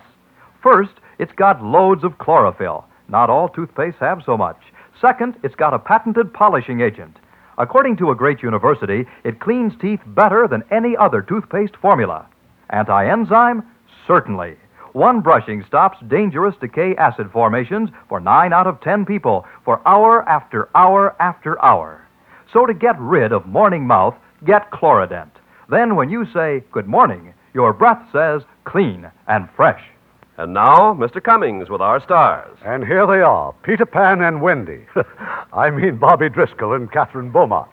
First, 0.63 0.93
it's 1.19 1.33
got 1.33 1.63
loads 1.63 2.03
of 2.03 2.17
chlorophyll. 2.17 2.85
Not 3.07 3.29
all 3.29 3.49
toothpastes 3.49 3.99
have 3.99 4.23
so 4.25 4.35
much. 4.35 4.57
Second, 4.99 5.35
it's 5.43 5.53
got 5.53 5.75
a 5.75 5.79
patented 5.79 6.33
polishing 6.33 6.81
agent. 6.81 7.17
According 7.57 7.97
to 7.97 8.11
a 8.11 8.15
great 8.15 8.43
university, 8.43 9.05
it 9.23 9.39
cleans 9.39 9.73
teeth 9.81 10.01
better 10.05 10.47
than 10.47 10.63
any 10.69 10.95
other 10.95 11.21
toothpaste 11.23 11.75
formula. 11.77 12.27
Anti 12.69 13.07
enzyme? 13.07 13.63
Certainly. 14.05 14.57
One 14.93 15.21
brushing 15.21 15.63
stops 15.65 15.97
dangerous 16.07 16.55
decay 16.61 16.95
acid 16.95 17.31
formations 17.31 17.89
for 18.09 18.19
nine 18.19 18.53
out 18.53 18.67
of 18.67 18.79
ten 18.81 19.05
people 19.05 19.45
for 19.65 19.81
hour 19.87 20.27
after 20.29 20.69
hour 20.75 21.15
after 21.19 21.63
hour. 21.63 22.07
So 22.53 22.65
to 22.65 22.73
get 22.73 22.99
rid 22.99 23.31
of 23.31 23.45
morning 23.45 23.85
mouth, 23.85 24.15
get 24.45 24.71
Chlorodent. 24.71 25.31
Then 25.69 25.95
when 25.95 26.09
you 26.09 26.25
say 26.33 26.63
good 26.71 26.87
morning, 26.87 27.33
your 27.53 27.73
breath 27.73 28.03
says 28.11 28.43
clean 28.65 29.09
and 29.27 29.49
fresh. 29.55 29.83
And 30.37 30.53
now, 30.53 30.93
Mr. 30.93 31.21
Cummings 31.21 31.67
with 31.67 31.81
our 31.81 31.99
stars. 32.03 32.55
And 32.63 32.85
here 32.85 33.07
they 33.07 33.21
are 33.21 33.53
Peter 33.63 33.87
Pan 33.87 34.21
and 34.21 34.39
Wendy. 34.39 34.85
I 35.53 35.71
mean 35.71 35.97
Bobby 35.97 36.29
Driscoll 36.29 36.73
and 36.73 36.91
Kathryn 36.91 37.31
Beaumont. 37.31 37.67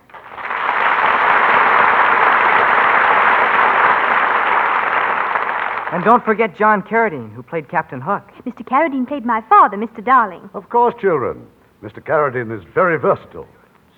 And 5.93 6.03
don't 6.03 6.25
forget 6.25 6.57
John 6.57 6.83
Carradine, 6.83 7.33
who 7.35 7.43
played 7.43 7.69
Captain 7.69 8.01
Hook. 8.01 8.29
Mr. 8.47 8.67
Carradine 8.67 9.07
played 9.07 9.27
my 9.27 9.43
father, 9.43 9.77
Mr. 9.77 10.03
Darling. 10.03 10.49
Of 10.55 10.71
course, 10.71 10.95
children. 11.01 11.47
Mr. 11.83 12.03
Carradine 12.03 12.51
is 12.51 12.65
very 12.75 12.99
versatile, 12.99 13.47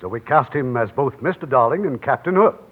so 0.01 0.09
we 0.09 0.21
cast 0.21 0.53
him 0.53 0.77
as 0.77 0.91
both 0.91 1.15
Mr. 1.21 1.49
Darling 1.49 1.87
and 1.87 2.03
Captain 2.03 2.35
Hook. 2.35 2.63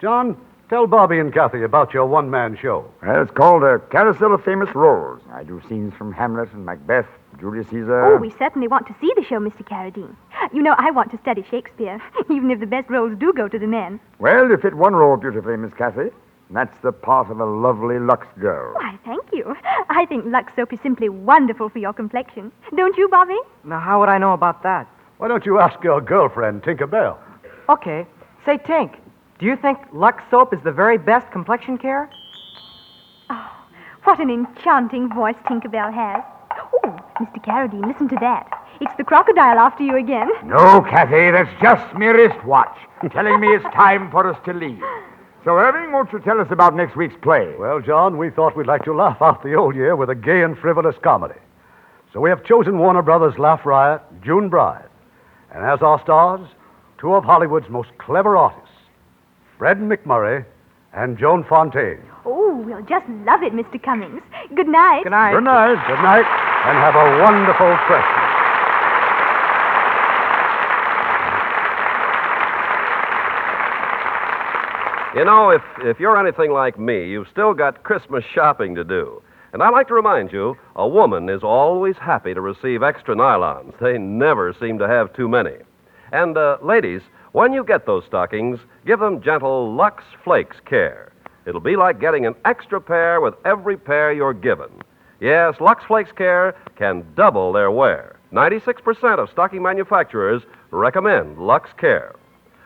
John, 0.00 0.36
tell 0.68 0.86
Bobby 0.86 1.18
and 1.18 1.32
Kathy 1.32 1.62
about 1.62 1.94
your 1.94 2.06
one 2.06 2.30
man 2.30 2.56
show. 2.60 2.90
Well, 3.02 3.22
it's 3.22 3.30
called 3.30 3.62
a 3.62 3.78
Carousel 3.90 4.34
of 4.34 4.44
Famous 4.44 4.74
Roles. 4.74 5.20
I 5.32 5.44
do 5.44 5.60
scenes 5.68 5.94
from 5.94 6.12
Hamlet 6.12 6.52
and 6.52 6.64
Macbeth, 6.64 7.06
Julius 7.38 7.66
Caesar. 7.68 8.06
Oh, 8.06 8.16
we 8.16 8.30
certainly 8.38 8.68
want 8.68 8.86
to 8.88 8.94
see 9.00 9.12
the 9.16 9.24
show, 9.24 9.38
Mr. 9.38 9.62
Carradine. 9.62 10.14
You 10.52 10.62
know, 10.62 10.74
I 10.78 10.90
want 10.90 11.10
to 11.12 11.18
study 11.18 11.44
Shakespeare, 11.50 12.00
even 12.30 12.50
if 12.50 12.60
the 12.60 12.66
best 12.66 12.90
roles 12.90 13.16
do 13.18 13.32
go 13.32 13.48
to 13.48 13.58
the 13.58 13.66
men. 13.66 14.00
Well, 14.18 14.48
you 14.48 14.56
fit 14.56 14.74
one 14.74 14.94
role 14.94 15.16
beautifully, 15.16 15.56
Miss 15.56 15.72
Kathy. 15.74 16.10
And 16.48 16.56
that's 16.56 16.78
the 16.80 16.92
part 16.92 17.30
of 17.30 17.40
a 17.40 17.44
lovely 17.44 17.98
Lux 17.98 18.26
girl. 18.38 18.74
Why, 18.74 18.96
thank 19.04 19.24
you. 19.32 19.56
I 19.88 20.06
think 20.06 20.26
Lux 20.26 20.52
soap 20.54 20.72
is 20.72 20.80
simply 20.80 21.08
wonderful 21.08 21.68
for 21.68 21.78
your 21.78 21.92
complexion. 21.92 22.52
Don't 22.76 22.96
you, 22.96 23.08
Bobby? 23.08 23.36
Now, 23.64 23.80
how 23.80 23.98
would 24.00 24.08
I 24.08 24.18
know 24.18 24.32
about 24.32 24.62
that? 24.62 24.88
Why 25.18 25.28
don't 25.28 25.44
you 25.44 25.58
ask 25.58 25.82
your 25.82 26.00
girlfriend, 26.00 26.62
Tinker 26.62 26.86
Bell? 26.86 27.18
Okay. 27.68 28.06
Say, 28.44 28.58
Tink, 28.58 28.94
do 29.38 29.46
you 29.46 29.56
think 29.56 29.78
Lux 29.92 30.22
soap 30.30 30.52
is 30.54 30.60
the 30.64 30.72
very 30.72 30.98
best 30.98 31.30
complexion 31.30 31.78
care? 31.78 32.10
Oh, 33.30 33.50
what 34.04 34.20
an 34.20 34.30
enchanting 34.30 35.12
voice 35.14 35.36
Tinkerbell 35.46 35.92
has. 35.92 36.22
Oh, 36.84 36.98
Mr. 37.20 37.44
Carradine, 37.44 37.86
listen 37.86 38.08
to 38.08 38.16
that. 38.20 38.48
It's 38.80 38.92
the 38.98 39.04
crocodile 39.04 39.58
after 39.58 39.82
you 39.82 39.96
again. 39.96 40.28
No, 40.44 40.82
Kathy, 40.82 41.30
that's 41.30 41.50
just 41.62 41.94
my 41.94 42.06
wristwatch 42.06 42.76
telling 43.12 43.40
me 43.40 43.48
it's 43.48 43.64
time 43.74 44.10
for 44.10 44.28
us 44.30 44.38
to 44.44 44.52
leave. 44.52 44.82
So, 45.44 45.52
Irving, 45.52 45.92
won't 45.92 46.12
you 46.12 46.18
tell 46.20 46.40
us 46.40 46.48
about 46.50 46.74
next 46.74 46.96
week's 46.96 47.14
play? 47.22 47.54
Well, 47.58 47.80
John, 47.80 48.18
we 48.18 48.30
thought 48.30 48.56
we'd 48.56 48.66
like 48.66 48.84
to 48.84 48.94
laugh 48.94 49.18
out 49.20 49.42
the 49.42 49.54
old 49.54 49.76
year 49.76 49.94
with 49.94 50.10
a 50.10 50.14
gay 50.14 50.42
and 50.42 50.58
frivolous 50.58 50.96
comedy. 51.02 51.38
So 52.12 52.20
we 52.20 52.30
have 52.30 52.44
chosen 52.44 52.78
Warner 52.78 53.02
Brothers' 53.02 53.38
Laugh 53.38 53.64
Riot, 53.64 54.02
June 54.24 54.48
Bride. 54.48 54.88
And 55.54 55.64
as 55.64 55.82
our 55.82 56.00
stars, 56.02 56.48
two 56.98 57.14
of 57.14 57.24
Hollywood's 57.24 57.68
most 57.68 57.90
clever 57.98 58.36
artists, 58.36 58.65
Fred 59.58 59.78
MacMurray 59.78 60.44
and 60.92 61.18
Joan 61.18 61.44
Fontaine. 61.48 62.02
Oh, 62.26 62.62
we'll 62.66 62.82
just 62.82 63.08
love 63.24 63.42
it, 63.42 63.52
Mr. 63.52 63.82
Cummings. 63.82 64.20
Good 64.54 64.68
night. 64.68 65.04
Good 65.04 65.10
night. 65.10 65.32
Good 65.32 65.44
night. 65.44 65.86
Good 65.86 66.02
night. 66.02 66.26
And 66.66 66.76
have 66.78 66.94
a 66.94 67.22
wonderful 67.22 67.76
Christmas. 67.86 68.26
You 75.16 75.24
know, 75.24 75.48
if, 75.48 75.62
if 75.78 75.98
you're 75.98 76.18
anything 76.18 76.50
like 76.52 76.78
me, 76.78 77.08
you've 77.08 77.28
still 77.28 77.54
got 77.54 77.82
Christmas 77.84 78.22
shopping 78.34 78.74
to 78.74 78.84
do. 78.84 79.22
And 79.54 79.62
I'd 79.62 79.70
like 79.70 79.88
to 79.88 79.94
remind 79.94 80.30
you 80.30 80.56
a 80.74 80.86
woman 80.86 81.30
is 81.30 81.42
always 81.42 81.96
happy 81.96 82.34
to 82.34 82.42
receive 82.42 82.82
extra 82.82 83.14
nylons. 83.14 83.72
They 83.80 83.96
never 83.96 84.54
seem 84.60 84.78
to 84.78 84.86
have 84.86 85.14
too 85.14 85.28
many. 85.28 85.54
And, 86.12 86.36
uh, 86.36 86.58
ladies, 86.62 87.00
when 87.36 87.52
you 87.52 87.62
get 87.62 87.84
those 87.84 88.02
stockings, 88.06 88.58
give 88.86 88.98
them 88.98 89.20
gentle 89.20 89.70
Lux 89.74 90.02
Flakes 90.24 90.56
care. 90.64 91.12
It'll 91.44 91.60
be 91.60 91.76
like 91.76 92.00
getting 92.00 92.24
an 92.24 92.34
extra 92.46 92.80
pair 92.80 93.20
with 93.20 93.34
every 93.44 93.76
pair 93.76 94.10
you're 94.10 94.32
given. 94.32 94.70
Yes, 95.20 95.56
Lux 95.60 95.84
Flakes 95.84 96.12
Care 96.16 96.56
can 96.78 97.04
double 97.14 97.52
their 97.52 97.70
wear. 97.70 98.18
96% 98.32 99.18
of 99.18 99.28
stocking 99.28 99.62
manufacturers 99.62 100.44
recommend 100.70 101.36
Lux 101.36 101.68
Care. 101.78 102.14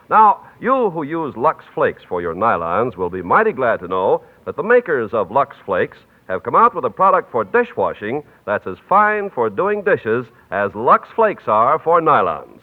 Now, 0.09 0.47
you 0.61 0.91
who 0.91 1.03
use 1.03 1.37
Lux 1.37 1.65
Flakes 1.75 2.05
for 2.09 2.23
your 2.23 2.37
nylons 2.37 2.97
will 2.97 3.11
be 3.11 3.23
mighty 3.23 3.51
glad 3.51 3.81
to 3.81 3.89
know 3.89 4.23
that 4.45 4.55
the 4.55 4.63
makers 4.63 5.11
of 5.13 5.33
Lux 5.33 5.57
Flakes 5.67 5.99
have 6.29 6.45
come 6.45 6.55
out 6.55 6.77
with 6.77 6.85
a 6.85 6.91
product 6.91 7.33
for 7.33 7.43
dishwashing 7.43 8.23
that's 8.47 8.69
as 8.69 8.77
fine 8.89 9.31
for 9.31 9.51
doing 9.51 9.83
dishes 9.83 10.27
as 10.53 10.71
Lux 10.77 11.09
Flakes 11.17 11.49
are 11.49 11.81
for 11.81 12.01
nylons. 12.01 12.60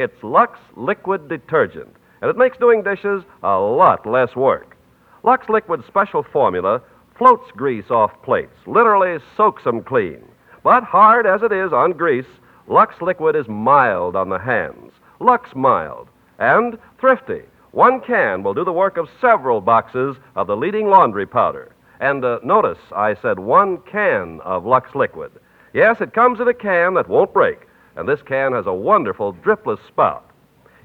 It's 0.00 0.22
Lux 0.22 0.60
Liquid 0.76 1.28
Detergent, 1.28 1.92
and 2.22 2.30
it 2.30 2.36
makes 2.36 2.56
doing 2.56 2.84
dishes 2.84 3.24
a 3.42 3.58
lot 3.58 4.06
less 4.06 4.36
work. 4.36 4.76
Lux 5.24 5.48
Liquid's 5.48 5.86
special 5.86 6.22
formula 6.22 6.80
floats 7.16 7.50
grease 7.56 7.90
off 7.90 8.12
plates, 8.22 8.54
literally 8.64 9.18
soaks 9.36 9.64
them 9.64 9.82
clean. 9.82 10.22
But 10.62 10.84
hard 10.84 11.26
as 11.26 11.42
it 11.42 11.50
is 11.50 11.72
on 11.72 11.94
grease, 11.94 12.28
Lux 12.68 13.02
Liquid 13.02 13.34
is 13.34 13.48
mild 13.48 14.14
on 14.14 14.28
the 14.28 14.38
hands. 14.38 14.92
Lux 15.18 15.52
Mild. 15.56 16.06
And 16.38 16.78
thrifty. 17.00 17.42
One 17.72 18.00
can 18.00 18.44
will 18.44 18.54
do 18.54 18.64
the 18.64 18.70
work 18.72 18.98
of 18.98 19.10
several 19.20 19.60
boxes 19.60 20.16
of 20.36 20.46
the 20.46 20.56
leading 20.56 20.86
laundry 20.86 21.26
powder. 21.26 21.74
And 21.98 22.24
uh, 22.24 22.38
notice 22.44 22.78
I 22.94 23.16
said 23.20 23.40
one 23.40 23.78
can 23.78 24.40
of 24.44 24.64
Lux 24.64 24.94
Liquid. 24.94 25.32
Yes, 25.74 26.00
it 26.00 26.14
comes 26.14 26.38
in 26.38 26.46
a 26.46 26.54
can 26.54 26.94
that 26.94 27.08
won't 27.08 27.32
break, 27.32 27.67
and 27.98 28.08
this 28.08 28.22
can 28.22 28.52
has 28.52 28.66
a 28.66 28.72
wonderful 28.72 29.34
dripless 29.34 29.84
spout. 29.88 30.24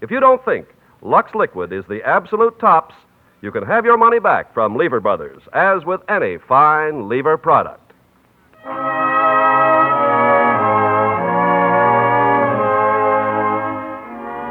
If 0.02 0.10
you 0.10 0.20
don't 0.20 0.44
think 0.44 0.66
Lux 1.04 1.36
Liquid 1.36 1.72
is 1.72 1.86
the 1.88 2.02
absolute 2.02 2.60
tops, 2.60 2.96
you 3.42 3.52
can 3.52 3.64
have 3.64 3.86
your 3.86 3.98
money 3.98 4.20
back 4.20 4.52
from 4.52 4.76
Lever 4.76 5.00
Brothers, 5.00 5.44
as 5.54 5.86
with 5.86 6.02
any 6.10 6.40
fine 6.40 7.08
Lever 7.08 7.38
product. 7.38 7.94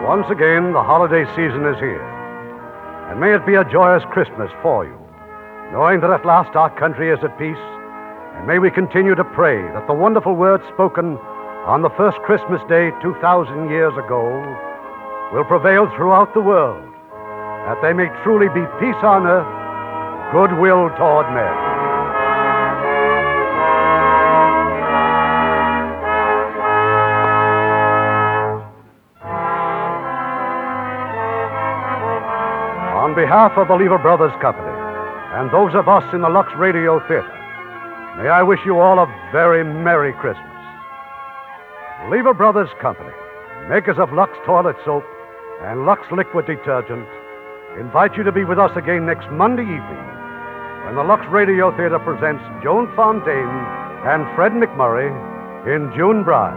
Once 0.06 0.30
again, 0.30 0.72
the 0.72 0.82
holiday 0.84 1.24
season 1.30 1.66
is 1.66 1.78
here. 1.80 2.06
And 3.10 3.18
may 3.18 3.34
it 3.34 3.44
be 3.44 3.54
a 3.54 3.64
joyous 3.64 4.04
Christmas 4.12 4.52
for 4.62 4.84
you, 4.84 4.96
knowing 5.72 6.00
that 6.00 6.10
at 6.10 6.24
last 6.24 6.54
our 6.54 6.70
country 6.78 7.10
is 7.10 7.18
at 7.24 7.36
peace. 7.38 7.56
And 8.36 8.46
may 8.46 8.60
we 8.60 8.70
continue 8.70 9.16
to 9.16 9.24
pray 9.24 9.60
that 9.72 9.88
the 9.88 9.94
wonderful 9.94 10.36
words 10.36 10.62
spoken 10.72 11.18
on 11.66 11.80
the 11.80 11.90
first 11.90 12.18
Christmas 12.26 12.60
day 12.68 12.90
2,000 13.02 13.70
years 13.70 13.94
ago 13.94 14.26
will 15.32 15.44
prevail 15.44 15.86
throughout 15.94 16.34
the 16.34 16.40
world, 16.40 16.82
that 17.70 17.78
they 17.80 17.92
may 17.92 18.10
truly 18.24 18.48
be 18.48 18.66
peace 18.82 18.98
on 19.06 19.22
earth, 19.30 19.46
goodwill 20.34 20.90
toward 20.98 21.30
men. 21.30 21.54
On 32.98 33.14
behalf 33.14 33.52
of 33.56 33.68
the 33.68 33.76
Lever 33.76 33.98
Brothers 33.98 34.32
Company 34.42 34.66
and 35.38 35.48
those 35.52 35.76
of 35.76 35.86
us 35.86 36.02
in 36.12 36.22
the 36.22 36.28
Lux 36.28 36.50
Radio 36.58 36.98
Theater, 37.06 37.22
may 38.18 38.28
I 38.28 38.42
wish 38.42 38.58
you 38.66 38.80
all 38.80 38.98
a 38.98 39.06
very 39.30 39.62
Merry 39.62 40.12
Christmas. 40.14 40.51
Lever 42.12 42.34
Brothers 42.34 42.68
Company, 42.78 43.08
makers 43.70 43.96
of 43.96 44.12
Lux 44.12 44.36
Toilet 44.44 44.76
Soap 44.84 45.02
and 45.62 45.86
Lux 45.86 46.02
Liquid 46.12 46.44
Detergent, 46.44 47.08
invite 47.80 48.18
you 48.18 48.22
to 48.22 48.30
be 48.30 48.44
with 48.44 48.58
us 48.58 48.70
again 48.76 49.06
next 49.06 49.32
Monday 49.32 49.62
evening 49.62 50.04
when 50.84 50.94
the 50.94 51.04
Lux 51.08 51.24
Radio 51.32 51.74
Theater 51.74 51.98
presents 51.98 52.44
Joan 52.62 52.92
Fontaine 52.94 53.56
and 54.04 54.28
Fred 54.36 54.52
MacMurray 54.52 55.08
in 55.64 55.90
June 55.96 56.22
Bride. 56.22 56.52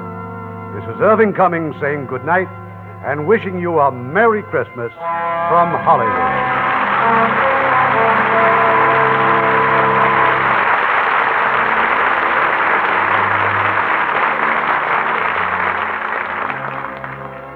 This 0.75 0.83
is 0.93 0.99
Irving 0.99 1.31
Cummings 1.31 1.75
saying 1.79 2.07
good 2.07 2.25
night 2.25 2.51
and 3.07 3.25
wishing 3.25 3.57
you 3.57 3.79
a 3.79 3.89
Merry 3.93 4.43
Christmas 4.51 4.91
from 4.91 5.71
Hollywood. 5.87 6.65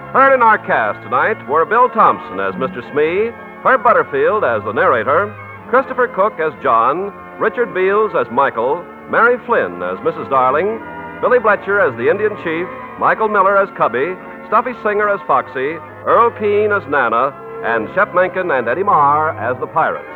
Heard 0.10 0.34
in 0.34 0.42
our 0.42 0.58
cast 0.58 0.98
tonight 1.06 1.38
were 1.48 1.70
Bill 1.70 1.88
Thompson 1.88 2.40
as 2.42 2.58
Mr. 2.58 2.82
Smee, 2.90 3.30
Herb 3.62 3.84
Butterfield 3.84 4.44
as 4.44 4.64
the 4.66 4.74
narrator, 4.74 5.30
Christopher 5.70 6.08
Cook 6.08 6.40
as 6.42 6.50
John, 6.64 7.14
Richard 7.38 7.76
Beals 7.76 8.18
as 8.18 8.26
Michael, 8.34 8.82
Mary 9.14 9.38
Flynn 9.46 9.86
as 9.86 10.02
Mrs. 10.02 10.28
Darling, 10.34 10.82
Billy 11.22 11.38
Bletcher 11.38 11.78
as 11.78 11.94
the 11.94 12.10
Indian 12.10 12.34
Chief, 12.42 12.66
Michael 12.98 13.30
Miller 13.30 13.54
as 13.56 13.70
Cubby, 13.78 14.18
Stuffy 14.50 14.74
Singer 14.82 15.14
as 15.14 15.22
Foxy, 15.30 15.78
Earl 16.10 16.34
Keen 16.42 16.74
as 16.74 16.82
Nana, 16.90 17.30
and 17.62 17.86
Shep 17.94 18.10
Menken 18.16 18.50
and 18.50 18.68
Eddie 18.68 18.82
Marr 18.82 19.38
as 19.38 19.60
the 19.62 19.68
Pirates. 19.68 20.10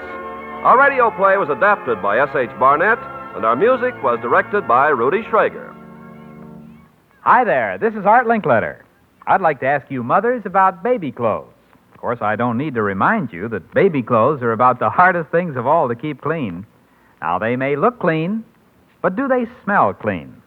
Our 0.66 0.80
radio 0.80 1.12
play 1.14 1.38
was 1.38 1.54
adapted 1.54 2.02
by 2.02 2.18
S.H. 2.18 2.50
Barnett, 2.58 2.98
and 3.38 3.46
our 3.46 3.56
music 3.56 3.94
was 4.02 4.18
directed 4.26 4.68
by 4.68 4.90
Rudy 4.90 5.22
Schrager. 5.30 5.70
Hi 7.22 7.44
there, 7.44 7.78
this 7.78 7.94
is 7.94 8.08
Art 8.08 8.26
Linkletter. 8.26 8.83
I'd 9.26 9.42
like 9.42 9.60
to 9.62 9.66
ask 9.66 9.90
you 9.90 10.04
mothers 10.04 10.44
about 10.46 10.84
baby 10.84 11.12
clothes. 11.12 11.48
Of 11.94 12.02
course, 12.02 12.20
I 12.22 12.36
don't 12.36 12.58
need 12.58 12.76
to 12.76 12.82
remind 12.82 13.32
you 13.32 13.48
that 13.50 13.74
baby 13.74 14.04
clothes 14.04 14.42
are 14.42 14.52
about 14.52 14.80
the 14.80 14.90
hardest 14.90 15.30
things 15.32 15.56
of 15.56 15.66
all 15.66 15.88
to 15.88 15.96
keep 15.96 16.22
clean. 16.22 16.66
Now, 17.22 17.40
they 17.40 17.56
may 17.56 17.78
look 17.78 18.00
clean, 18.00 18.44
but 19.02 19.16
do 19.16 19.30
they 19.30 19.46
smell 19.64 19.94
clean? 19.94 20.42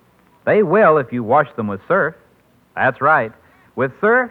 They 0.45 0.63
will 0.63 0.99
if 0.99 1.13
you 1.13 1.25
wash 1.25 1.49
them 1.57 1.69
with 1.69 1.81
surf. 1.89 2.15
That's 2.75 3.01
right. 3.01 3.33
With 3.77 3.93
surf, 4.01 4.31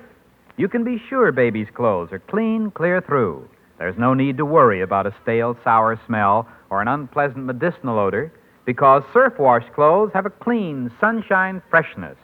you 0.58 0.68
can 0.68 0.84
be 0.84 1.02
sure 1.10 1.32
baby's 1.32 1.68
clothes 1.74 2.12
are 2.12 2.20
clean 2.20 2.70
clear 2.70 3.02
through. 3.02 3.50
There's 3.80 3.98
no 3.98 4.14
need 4.14 4.38
to 4.38 4.46
worry 4.46 4.82
about 4.82 5.08
a 5.08 5.16
stale, 5.24 5.58
sour 5.64 6.00
smell 6.06 6.48
or 6.70 6.82
an 6.82 6.88
unpleasant 6.88 7.46
medicinal 7.46 7.98
odor 8.00 8.32
because 8.66 9.04
surf 9.12 9.34
washed 9.40 9.74
clothes 9.74 10.12
have 10.14 10.26
a 10.26 10.30
clean, 10.30 10.92
sunshine 11.00 11.62
freshness. 11.70 12.18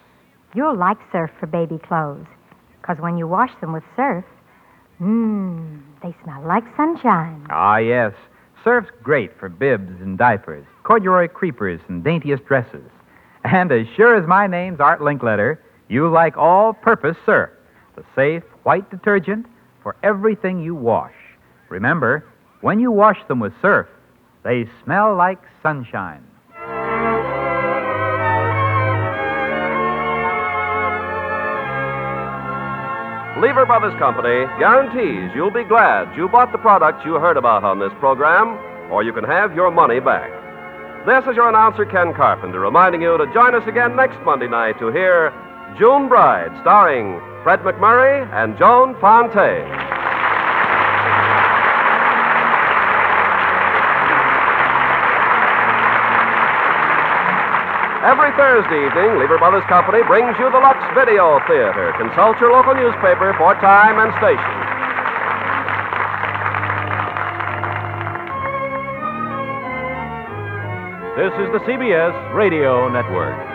You'll 0.54 0.78
like 0.78 0.98
surf 1.12 1.32
for 1.40 1.48
baby 1.48 1.78
clothes. 1.78 2.26
Because 2.82 2.98
when 3.00 3.18
you 3.18 3.28
wash 3.28 3.52
them 3.62 3.74
with 3.74 3.84
surf, 3.96 4.26
mmm, 5.00 5.82
they 6.02 6.16
smell 6.24 6.42
like 6.46 6.64
sunshine. 6.76 7.46
Ah, 7.50 7.78
yes. 7.78 8.14
Surf's 8.64 8.90
great 9.02 9.38
for 9.40 9.50
bibs 9.50 10.02
and 10.02 10.18
diapers, 10.18 10.66
corduroy 10.84 11.28
creepers, 11.28 11.80
and 11.88 12.04
daintiest 12.04 12.46
dresses. 12.46 12.90
And 13.44 13.72
as 13.72 13.88
sure 13.96 14.16
as 14.16 14.28
my 14.28 14.46
name's 14.46 14.80
Art 14.80 15.00
Linkletter, 15.00 15.58
you 15.88 16.10
like 16.10 16.38
all 16.38 16.74
purpose 16.74 17.18
surf, 17.26 17.50
the 17.96 18.04
safe 18.16 18.44
white 18.64 18.90
detergent 18.92 19.46
for 19.82 19.96
everything 20.04 20.60
you 20.60 20.76
wash. 20.76 21.16
Remember, 21.70 22.26
when 22.62 22.80
you 22.80 22.92
wash 22.92 23.18
them 23.28 23.40
with 23.40 23.54
surf, 23.62 23.88
they 24.44 24.70
smell 24.84 25.16
like 25.16 25.40
sunshine. 25.64 26.24
Lever 33.42 33.66
Brothers 33.66 33.98
Company 33.98 34.46
guarantees 34.60 35.32
you'll 35.34 35.50
be 35.50 35.64
glad 35.64 36.16
you 36.16 36.30
bought 36.30 36.52
the 36.52 36.60
products 36.60 37.02
you 37.04 37.16
heard 37.16 37.38
about 37.38 37.64
on 37.64 37.80
this 37.80 37.90
program, 38.00 38.54
or 38.92 39.02
you 39.02 39.12
can 39.12 39.24
have 39.24 39.56
your 39.56 39.72
money 39.72 40.00
back. 40.00 40.30
This 41.08 41.28
is 41.28 41.36
your 41.36 41.50
announcer, 41.50 41.84
Ken 41.84 42.14
Carpenter, 42.14 42.60
reminding 42.60 43.02
you 43.02 43.18
to 43.18 43.26
join 43.34 43.56
us 43.56 43.68
again 43.68 43.96
next 43.96 44.22
Monday 44.24 44.48
night 44.48 44.78
to 44.78 44.92
hear 44.92 45.34
June 45.80 46.08
Bride, 46.08 46.56
starring 46.62 47.20
Fred 47.42 47.62
MacMurray 47.62 48.32
and 48.32 48.60
Joan 48.60 48.94
Fontaine. 49.02 49.91
Every 58.02 58.32
Thursday 58.34 58.90
evening, 58.90 59.20
Lever 59.22 59.38
Brothers 59.38 59.62
Company 59.70 60.02
brings 60.08 60.34
you 60.40 60.50
the 60.50 60.58
Lux 60.58 60.82
Video 60.98 61.38
Theater. 61.46 61.94
Consult 62.02 62.34
your 62.42 62.52
local 62.52 62.74
newspaper 62.74 63.30
for 63.38 63.54
time 63.62 64.02
and 64.02 64.10
station. 64.18 64.58
This 71.14 71.34
is 71.46 71.54
the 71.54 71.62
CBS 71.70 72.34
Radio 72.34 72.90
Network. 72.90 73.51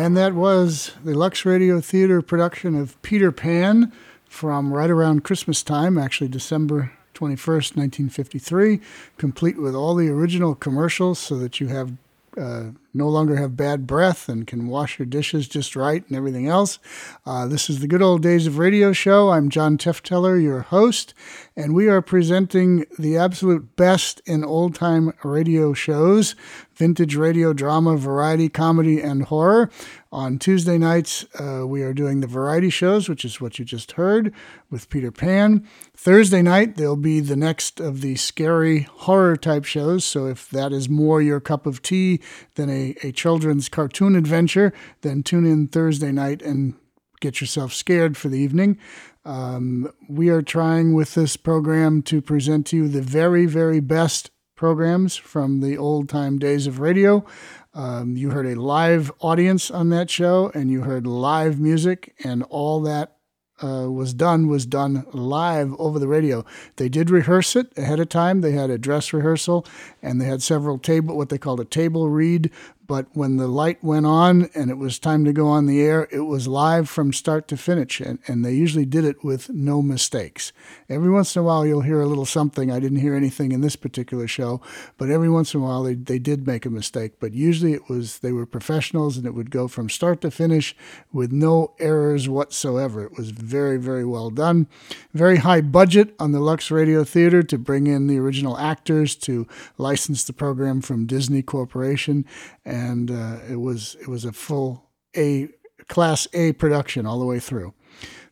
And 0.00 0.16
that 0.16 0.32
was 0.32 0.92
the 1.04 1.12
Lux 1.12 1.44
Radio 1.44 1.78
Theater 1.78 2.22
production 2.22 2.74
of 2.74 3.00
Peter 3.02 3.30
Pan 3.30 3.92
from 4.24 4.72
right 4.72 4.88
around 4.88 5.24
Christmas 5.24 5.62
time, 5.62 5.98
actually 5.98 6.28
December 6.28 6.92
21st, 7.12 7.76
1953, 7.76 8.80
complete 9.18 9.60
with 9.60 9.74
all 9.74 9.94
the 9.94 10.08
original 10.08 10.54
commercials 10.54 11.18
so 11.18 11.36
that 11.36 11.60
you 11.60 11.66
have 11.66 11.92
uh, 12.36 12.70
no 12.92 13.08
longer 13.08 13.36
have 13.36 13.56
bad 13.56 13.86
breath 13.86 14.28
and 14.28 14.46
can 14.46 14.68
wash 14.68 14.98
your 14.98 15.06
dishes 15.06 15.48
just 15.48 15.76
right 15.76 16.06
and 16.08 16.16
everything 16.16 16.46
else. 16.46 16.78
Uh, 17.24 17.46
this 17.46 17.70
is 17.70 17.80
the 17.80 17.88
Good 17.88 18.02
Old 18.02 18.22
Days 18.22 18.46
of 18.46 18.58
Radio 18.58 18.92
show. 18.92 19.30
I'm 19.30 19.48
John 19.48 19.78
Tefteller, 19.78 20.42
your 20.42 20.60
host, 20.60 21.14
and 21.56 21.74
we 21.74 21.88
are 21.88 22.02
presenting 22.02 22.84
the 22.98 23.16
absolute 23.16 23.76
best 23.76 24.20
in 24.26 24.44
old 24.44 24.74
time 24.74 25.12
radio 25.22 25.72
shows 25.72 26.34
vintage 26.80 27.14
radio, 27.14 27.52
drama, 27.52 27.94
variety, 27.94 28.48
comedy, 28.48 29.02
and 29.02 29.24
horror. 29.24 29.68
On 30.12 30.40
Tuesday 30.40 30.76
nights, 30.76 31.24
uh, 31.38 31.64
we 31.64 31.82
are 31.82 31.94
doing 31.94 32.20
the 32.20 32.26
variety 32.26 32.68
shows, 32.68 33.08
which 33.08 33.24
is 33.24 33.40
what 33.40 33.60
you 33.60 33.64
just 33.64 33.92
heard 33.92 34.34
with 34.68 34.90
Peter 34.90 35.12
Pan. 35.12 35.64
Thursday 35.96 36.42
night, 36.42 36.76
there'll 36.76 36.96
be 36.96 37.20
the 37.20 37.36
next 37.36 37.78
of 37.78 38.00
the 38.00 38.16
scary 38.16 38.88
horror 38.92 39.36
type 39.36 39.64
shows. 39.64 40.04
So 40.04 40.26
if 40.26 40.50
that 40.50 40.72
is 40.72 40.88
more 40.88 41.22
your 41.22 41.38
cup 41.38 41.64
of 41.64 41.80
tea 41.80 42.20
than 42.56 42.68
a, 42.68 42.96
a 43.04 43.12
children's 43.12 43.68
cartoon 43.68 44.16
adventure, 44.16 44.72
then 45.02 45.22
tune 45.22 45.46
in 45.46 45.68
Thursday 45.68 46.10
night 46.10 46.42
and 46.42 46.74
get 47.20 47.40
yourself 47.40 47.72
scared 47.72 48.16
for 48.16 48.28
the 48.28 48.38
evening. 48.38 48.78
Um, 49.24 49.92
we 50.08 50.28
are 50.28 50.42
trying 50.42 50.92
with 50.92 51.14
this 51.14 51.36
program 51.36 52.02
to 52.02 52.20
present 52.20 52.66
to 52.68 52.76
you 52.76 52.88
the 52.88 53.02
very, 53.02 53.46
very 53.46 53.78
best 53.78 54.32
programs 54.60 55.16
from 55.16 55.60
the 55.60 55.78
old 55.78 56.06
time 56.06 56.38
days 56.38 56.66
of 56.66 56.80
radio. 56.80 57.24
Um, 57.72 58.18
you 58.18 58.28
heard 58.28 58.44
a 58.44 58.60
live 58.60 59.10
audience 59.20 59.70
on 59.70 59.88
that 59.88 60.10
show, 60.10 60.52
and 60.52 60.70
you 60.70 60.82
heard 60.82 61.06
live 61.06 61.58
music, 61.58 62.14
and 62.22 62.42
all 62.50 62.82
that 62.82 63.16
uh, 63.62 63.90
was 63.90 64.12
done 64.12 64.48
was 64.48 64.66
done 64.66 65.06
live 65.14 65.72
over 65.78 65.98
the 65.98 66.06
radio. 66.06 66.44
They 66.76 66.90
did 66.90 67.08
rehearse 67.08 67.56
it 67.56 67.72
ahead 67.78 68.00
of 68.00 68.10
time. 68.10 68.42
They 68.42 68.52
had 68.52 68.68
a 68.68 68.76
dress 68.76 69.14
rehearsal, 69.14 69.64
and 70.02 70.20
they 70.20 70.26
had 70.26 70.42
several 70.42 70.78
table, 70.78 71.16
what 71.16 71.30
they 71.30 71.38
called 71.38 71.60
a 71.60 71.64
table 71.64 72.10
read. 72.10 72.50
But 72.90 73.06
when 73.12 73.36
the 73.36 73.46
light 73.46 73.84
went 73.84 74.04
on 74.04 74.50
and 74.52 74.68
it 74.68 74.76
was 74.76 74.98
time 74.98 75.24
to 75.24 75.32
go 75.32 75.46
on 75.46 75.66
the 75.66 75.80
air, 75.80 76.08
it 76.10 76.22
was 76.22 76.48
live 76.48 76.90
from 76.90 77.12
start 77.12 77.46
to 77.46 77.56
finish, 77.56 78.00
and, 78.00 78.18
and 78.26 78.44
they 78.44 78.52
usually 78.52 78.84
did 78.84 79.04
it 79.04 79.22
with 79.22 79.48
no 79.48 79.80
mistakes. 79.80 80.52
Every 80.88 81.08
once 81.08 81.36
in 81.36 81.40
a 81.40 81.44
while, 81.44 81.64
you'll 81.64 81.82
hear 81.82 82.00
a 82.00 82.08
little 82.08 82.26
something. 82.26 82.68
I 82.68 82.80
didn't 82.80 82.98
hear 82.98 83.14
anything 83.14 83.52
in 83.52 83.60
this 83.60 83.76
particular 83.76 84.26
show, 84.26 84.60
but 84.98 85.08
every 85.08 85.30
once 85.30 85.54
in 85.54 85.60
a 85.60 85.62
while, 85.62 85.84
they, 85.84 85.94
they 85.94 86.18
did 86.18 86.48
make 86.48 86.66
a 86.66 86.68
mistake. 86.70 87.20
But 87.20 87.32
usually, 87.32 87.74
it 87.74 87.88
was 87.88 88.18
they 88.18 88.32
were 88.32 88.44
professionals, 88.44 89.16
and 89.16 89.24
it 89.24 89.34
would 89.34 89.52
go 89.52 89.68
from 89.68 89.88
start 89.88 90.20
to 90.22 90.30
finish 90.32 90.74
with 91.12 91.30
no 91.30 91.74
errors 91.78 92.28
whatsoever. 92.28 93.04
It 93.04 93.16
was 93.16 93.30
very, 93.30 93.76
very 93.76 94.04
well 94.04 94.30
done. 94.30 94.66
Very 95.14 95.36
high 95.36 95.60
budget 95.60 96.12
on 96.18 96.32
the 96.32 96.40
Lux 96.40 96.72
Radio 96.72 97.04
Theater 97.04 97.44
to 97.44 97.56
bring 97.56 97.86
in 97.86 98.08
the 98.08 98.18
original 98.18 98.58
actors 98.58 99.14
to 99.14 99.46
license 99.78 100.24
the 100.24 100.32
program 100.32 100.80
from 100.80 101.06
Disney 101.06 101.42
Corporation 101.42 102.24
and 102.64 102.79
uh, 103.10 103.38
it 103.48 103.56
was 103.56 103.96
it 104.00 104.08
was 104.08 104.24
a 104.24 104.32
full 104.32 104.90
A 105.16 105.48
class 105.88 106.28
A 106.32 106.52
production 106.52 107.06
all 107.06 107.18
the 107.18 107.26
way 107.26 107.40
through. 107.40 107.74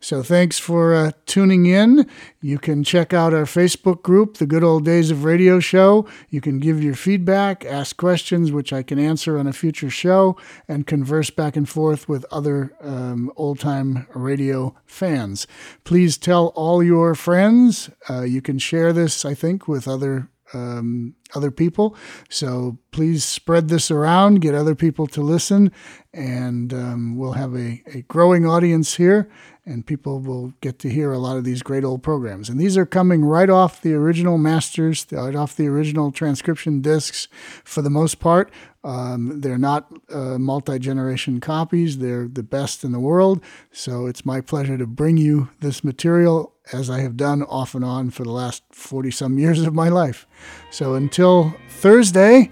So 0.01 0.23
thanks 0.23 0.61
for 0.61 0.95
uh, 0.95 1.11
tuning 1.27 1.67
in. 1.67 2.09
You 2.41 2.59
can 2.59 2.85
check 2.85 3.13
out 3.13 3.35
our 3.35 3.45
Facebook 3.45 4.03
group, 4.03 4.37
The 4.37 4.47
Good 4.47 4.63
Old 4.63 4.85
Days 4.85 5.11
of 5.11 5.25
Radio 5.25 5.59
Show. 5.59 6.07
You 6.31 6.41
can 6.41 6.61
give 6.61 6.83
your 6.83 6.95
feedback, 6.95 7.65
ask 7.65 7.97
questions, 7.97 8.53
which 8.53 8.73
I 8.73 8.85
can 8.85 9.01
answer 9.01 9.37
on 9.37 9.49
a 9.49 9.53
future 9.53 9.91
show, 9.91 10.37
and 10.69 10.87
converse 10.87 11.31
back 11.31 11.57
and 11.57 11.69
forth 11.69 12.09
with 12.09 12.25
other 12.31 12.73
um, 12.81 13.33
old 13.35 13.59
time 13.59 14.07
radio 14.15 14.77
fans. 14.87 15.49
Please 15.83 16.17
tell 16.17 16.49
all 16.55 16.81
your 16.81 17.17
friends. 17.17 17.91
Uh, 18.09 18.23
you 18.23 18.41
can 18.41 18.61
share 18.61 18.93
this, 18.93 19.25
I 19.25 19.35
think, 19.35 19.67
with 19.67 19.89
other 19.89 20.29
um, 20.53 21.15
other 21.35 21.51
people. 21.51 21.97
So 22.29 22.79
please 22.91 23.25
spread 23.25 23.69
this 23.69 23.91
around, 23.91 24.41
get 24.41 24.55
other 24.55 24.75
people 24.75 25.07
to 25.09 25.21
listen, 25.21 25.73
and 26.13 26.73
um, 26.73 27.17
we'll 27.17 27.33
have 27.33 27.55
a, 27.55 27.83
a 27.93 28.03
growing 28.09 28.47
audience 28.47 28.95
here, 28.95 29.31
and 29.67 29.87
people 29.87 30.21
will 30.21 30.55
get 30.61 30.79
to 30.81 30.89
hear 30.89 31.13
a 31.13 31.19
lot 31.19 31.37
of 31.37 31.45
these 31.45 31.63
great 31.63 31.85
old 31.85 32.03
programs. 32.03 32.49
And 32.49 32.59
these 32.59 32.77
are 32.77 32.87
coming 32.87 33.25
right 33.25 33.51
off 33.51 33.83
the 33.83 33.95
original 33.95 34.39
masters, 34.39 35.07
right 35.13 35.37
off 35.37 35.55
the 35.55 35.67
original 35.67 36.11
transcription 36.11 36.81
discs 36.81 37.29
for 37.65 37.83
the 37.83 37.91
most 37.91 38.19
part. 38.19 38.51
Um, 38.83 39.41
they're 39.41 39.59
not 39.59 39.93
uh, 40.11 40.39
multi 40.39 40.79
generation 40.79 41.41
copies, 41.41 41.99
they're 41.99 42.29
the 42.29 42.43
best 42.43 42.85
in 42.85 42.93
the 42.93 43.01
world. 43.01 43.43
So 43.71 44.07
it's 44.07 44.25
my 44.25 44.41
pleasure 44.41 44.79
to 44.79 44.87
bring 44.87 45.19
you 45.19 45.51
this 45.61 45.85
material 45.85 46.55
as 46.73 46.91
I 46.91 47.01
have 47.01 47.17
done 47.17 47.43
off 47.45 47.75
and 47.75 47.85
on 47.85 48.11
for 48.11 48.25
the 48.25 48.33
last 48.33 48.63
40 48.73 49.11
some 49.11 49.39
years 49.39 49.63
of 49.63 49.75
my 49.75 49.89
life. 49.89 50.27
So 50.71 50.95
until 50.95 51.55
Thursday, 51.69 52.51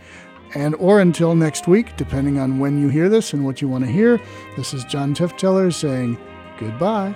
and 0.54 0.74
or 0.76 1.00
until 1.00 1.34
next 1.34 1.68
week, 1.68 1.96
depending 1.96 2.38
on 2.38 2.58
when 2.58 2.80
you 2.80 2.88
hear 2.88 3.08
this 3.08 3.32
and 3.32 3.44
what 3.44 3.60
you 3.60 3.68
want 3.68 3.84
to 3.84 3.90
hear, 3.90 4.20
this 4.56 4.72
is 4.72 4.84
John 4.84 5.14
Tefteller 5.14 5.72
saying 5.72 6.16
goodbye. 6.58 7.14